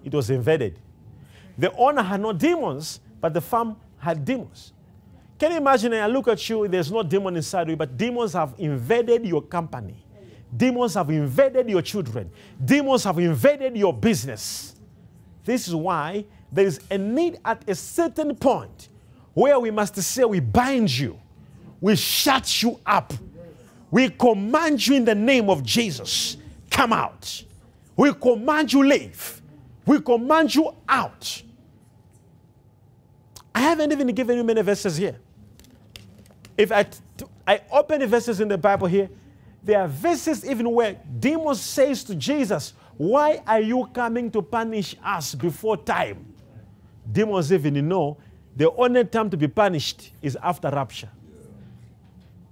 It 0.03 0.13
was 0.13 0.29
invaded. 0.29 0.79
The 1.57 1.71
owner 1.75 2.01
had 2.01 2.21
no 2.21 2.33
demons, 2.33 2.99
but 3.19 3.33
the 3.33 3.41
farm 3.41 3.77
had 3.97 4.23
demons. 4.23 4.73
Can 5.39 5.51
you 5.51 5.57
imagine? 5.57 5.93
I 5.93 6.07
look 6.07 6.27
at 6.27 6.49
you, 6.49 6.67
there's 6.67 6.91
no 6.91 7.03
demon 7.03 7.35
inside 7.35 7.69
you, 7.69 7.75
but 7.75 7.95
demons 7.95 8.33
have 8.33 8.55
invaded 8.57 9.25
your 9.25 9.41
company. 9.41 10.03
Demons 10.55 10.93
have 10.95 11.09
invaded 11.09 11.69
your 11.69 11.81
children. 11.81 12.31
Demons 12.63 13.03
have 13.03 13.19
invaded 13.19 13.75
your 13.75 13.93
business. 13.93 14.75
This 15.43 15.67
is 15.67 15.75
why 15.75 16.25
there 16.51 16.65
is 16.65 16.79
a 16.89 16.97
need 16.97 17.39
at 17.43 17.67
a 17.67 17.75
certain 17.75 18.35
point 18.35 18.89
where 19.33 19.59
we 19.59 19.71
must 19.71 19.95
say, 19.95 20.23
We 20.23 20.39
bind 20.39 20.95
you, 20.97 21.19
we 21.81 21.95
shut 21.95 22.61
you 22.63 22.79
up, 22.85 23.13
we 23.91 24.09
command 24.09 24.85
you 24.85 24.95
in 24.95 25.05
the 25.05 25.15
name 25.15 25.49
of 25.49 25.63
Jesus, 25.63 26.37
come 26.69 26.93
out. 26.93 27.43
We 27.95 28.13
command 28.13 28.71
you, 28.71 28.85
leave. 28.85 29.41
We 29.85 29.99
command 29.99 30.53
you 30.53 30.71
out. 30.87 31.41
I 33.55 33.61
haven't 33.61 33.91
even 33.91 34.07
given 34.13 34.37
you 34.37 34.43
many 34.43 34.61
verses 34.61 34.97
here. 34.97 35.17
If 36.55 36.71
I, 36.71 36.85
I 37.47 37.61
open 37.71 38.01
the 38.01 38.07
verses 38.07 38.39
in 38.39 38.47
the 38.47 38.57
Bible 38.57 38.85
here, 38.87 39.09
there 39.63 39.81
are 39.81 39.87
verses 39.87 40.45
even 40.45 40.71
where 40.71 40.95
demons 41.19 41.61
says 41.61 42.03
to 42.05 42.15
Jesus, 42.15 42.73
why 42.97 43.41
are 43.47 43.61
you 43.61 43.89
coming 43.93 44.29
to 44.31 44.41
punish 44.41 44.95
us 45.03 45.33
before 45.33 45.77
time? 45.77 46.33
Demons 47.11 47.51
even 47.51 47.87
know 47.87 48.17
the 48.55 48.71
only 48.71 49.05
time 49.05 49.29
to 49.29 49.37
be 49.37 49.47
punished 49.47 50.11
is 50.21 50.37
after 50.41 50.69
rapture. 50.69 51.09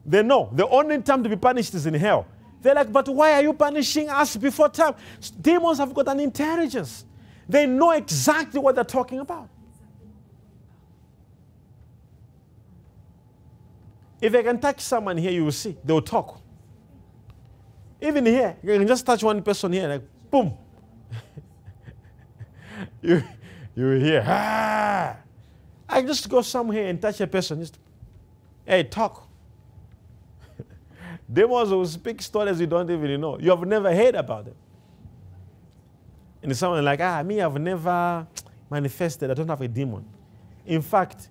They 0.05 0.21
know 0.21 0.49
the 0.53 0.67
only 0.67 1.01
time 1.01 1.23
to 1.23 1.29
be 1.29 1.35
punished 1.35 1.73
is 1.73 1.85
in 1.85 1.95
hell. 1.95 2.27
They're 2.61 2.75
like, 2.75 2.91
but 2.91 3.07
why 3.09 3.33
are 3.33 3.41
you 3.41 3.53
punishing 3.53 4.09
us 4.09 4.35
before 4.37 4.69
time? 4.69 4.95
Demons 5.41 5.77
have 5.79 5.93
got 5.93 6.07
an 6.07 6.19
intelligence. 6.19 7.05
They 7.47 7.65
know 7.65 7.91
exactly 7.91 8.59
what 8.59 8.75
they're 8.75 8.83
talking 8.83 9.19
about. 9.19 9.49
If 14.21 14.33
I 14.33 14.41
can 14.41 14.59
touch 14.59 14.79
someone 14.79 15.17
here, 15.17 15.31
you 15.31 15.45
will 15.45 15.51
see. 15.51 15.77
They 15.83 15.93
will 15.93 16.01
talk. 16.01 16.41
Even 18.01 18.25
here, 18.25 18.57
you 18.63 18.77
can 18.77 18.87
just 18.87 19.05
touch 19.05 19.23
one 19.23 19.41
person 19.41 19.73
here, 19.73 19.87
like 19.87 20.01
boom. 20.31 20.53
you, 23.01 23.23
you 23.75 23.89
hear, 23.91 24.23
ah. 24.25 25.17
I 25.87 26.01
just 26.01 26.27
go 26.29 26.41
somewhere 26.41 26.87
and 26.87 27.01
touch 27.01 27.21
a 27.21 27.27
person. 27.27 27.59
Just, 27.59 27.77
hey, 28.65 28.83
talk. 28.83 29.27
Demons 31.31 31.69
will 31.69 31.85
speak 31.85 32.21
stories 32.21 32.59
you 32.59 32.67
don't 32.67 32.89
even 32.89 33.21
know. 33.21 33.37
You 33.39 33.51
have 33.51 33.65
never 33.67 33.93
heard 33.93 34.15
about 34.15 34.45
them. 34.45 34.55
And 36.41 36.55
someone 36.55 36.83
like, 36.85 36.99
ah, 37.01 37.23
me, 37.23 37.41
I've 37.41 37.59
never 37.59 38.27
manifested. 38.69 39.31
I 39.31 39.33
don't 39.33 39.47
have 39.47 39.61
a 39.61 39.67
demon. 39.67 40.05
In 40.65 40.81
fact, 40.81 41.29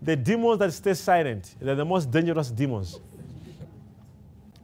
the 0.00 0.16
demons 0.16 0.58
that 0.58 0.72
stay 0.72 0.94
silent, 0.94 1.54
they're 1.60 1.74
the 1.74 1.84
most 1.84 2.10
dangerous 2.10 2.50
demons. 2.50 3.00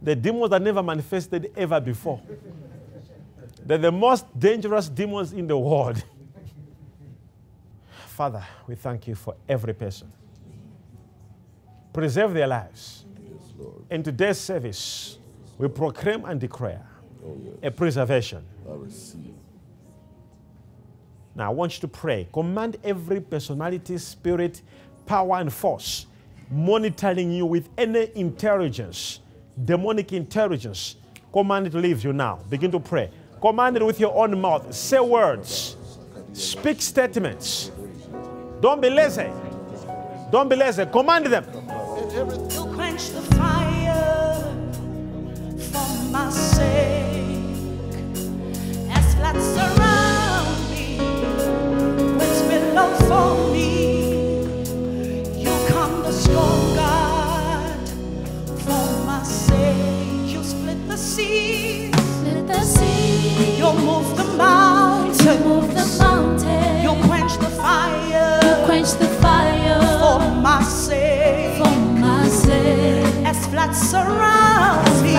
The 0.00 0.14
demons 0.14 0.50
that 0.50 0.62
never 0.62 0.82
manifested 0.82 1.52
ever 1.56 1.80
before. 1.80 2.20
They're 3.64 3.78
the 3.78 3.92
most 3.92 4.38
dangerous 4.38 4.88
demons 4.88 5.32
in 5.32 5.46
the 5.46 5.56
world. 5.56 6.02
Father, 8.14 8.44
we 8.68 8.76
thank 8.76 9.08
you 9.08 9.16
for 9.16 9.34
every 9.48 9.74
person. 9.74 10.06
Preserve 11.92 12.32
their 12.32 12.46
lives. 12.46 13.06
Yes, 13.20 13.40
in 13.90 14.04
today's 14.04 14.38
service, 14.38 15.18
we 15.58 15.66
proclaim 15.66 16.24
and 16.24 16.40
declare 16.40 16.86
oh, 17.26 17.36
yes. 17.42 17.54
a 17.60 17.70
preservation. 17.72 18.44
Now, 21.34 21.50
I 21.50 21.52
want 21.52 21.74
you 21.74 21.80
to 21.80 21.88
pray. 21.88 22.28
Command 22.32 22.76
every 22.84 23.20
personality, 23.20 23.98
spirit, 23.98 24.62
power, 25.06 25.38
and 25.38 25.52
force 25.52 26.06
monitoring 26.48 27.32
you 27.32 27.46
with 27.46 27.68
any 27.76 28.12
intelligence, 28.14 29.18
demonic 29.64 30.12
intelligence. 30.12 30.94
Command 31.32 31.66
it 31.66 31.70
to 31.70 31.78
leave 31.78 32.04
you 32.04 32.12
now. 32.12 32.38
Begin 32.48 32.70
to 32.70 32.78
pray. 32.78 33.10
Command 33.40 33.76
it 33.76 33.84
with 33.84 33.98
your 33.98 34.14
own 34.16 34.40
mouth. 34.40 34.72
Say 34.72 35.00
words. 35.00 35.76
Speak 36.32 36.80
statements. 36.80 37.72
Don't 38.64 38.80
be 38.80 38.88
lazy. 38.88 39.26
Don't 40.30 40.48
be 40.48 40.56
lazy. 40.56 40.86
Command 40.86 41.26
them. 41.26 41.44
You 42.50 42.64
quench 42.74 43.10
the 43.10 43.20
fire 43.36 44.40
for 45.70 46.04
my 46.10 46.30
sake. 46.30 47.44
As 48.90 49.16
me, 50.70 50.96
for 53.06 53.33
quench 68.74 68.92
the 68.98 69.06
fire 69.22 69.80
for 70.00 70.18
my 70.42 70.60
sake. 70.62 71.56
For 71.58 71.76
my 72.00 72.26
sake. 72.28 73.24
As 73.24 73.46
floods 73.46 73.78
surround 73.78 74.88
As 74.88 75.02
me, 75.02 75.12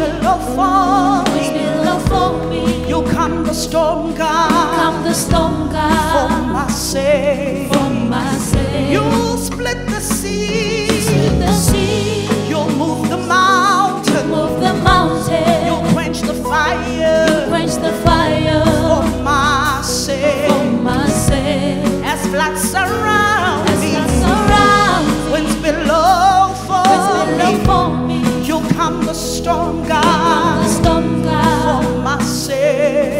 below 0.00 0.38
for 0.56 1.30
me. 1.34 1.44
Below 1.58 1.98
for 2.10 2.48
me. 2.48 2.88
You 2.88 3.02
come 3.12 3.44
the 3.44 3.52
storm 3.52 4.14
God. 4.14 4.50
You 4.50 4.64
come 4.80 5.04
the 5.04 5.12
storm 5.12 5.70
God. 5.70 6.12
For 6.14 6.28
my 6.56 6.68
sake. 6.68 7.70
For 7.72 7.90
my 8.14 8.32
sake. 8.38 8.90
You 8.90 9.04
split 9.36 9.86
the 9.88 10.00
sea. 10.00 10.88
Split 10.88 11.38
the 11.40 11.52
sea. 11.52 12.48
You 12.48 12.60
move 12.80 13.10
the 13.10 13.18
mountain. 13.18 14.28
You 15.68 15.76
quench 15.92 16.22
the 16.22 16.34
fire. 16.34 17.48
Quench 17.50 17.74
the 17.74 17.92
fire. 18.04 18.64
For 18.64 19.04
my 19.22 19.80
sake 19.82 20.61
floods 22.32 22.74
around 22.74 23.66
me. 23.82 23.92
Winds 25.30 25.56
below 25.56 26.54
for 27.66 27.90
me. 28.06 28.20
You 28.48 28.58
calm 28.74 29.04
the 29.04 29.12
storm, 29.12 29.86
God. 29.86 30.64
For 30.82 31.02
my 32.02 32.18
sake. 32.22 33.11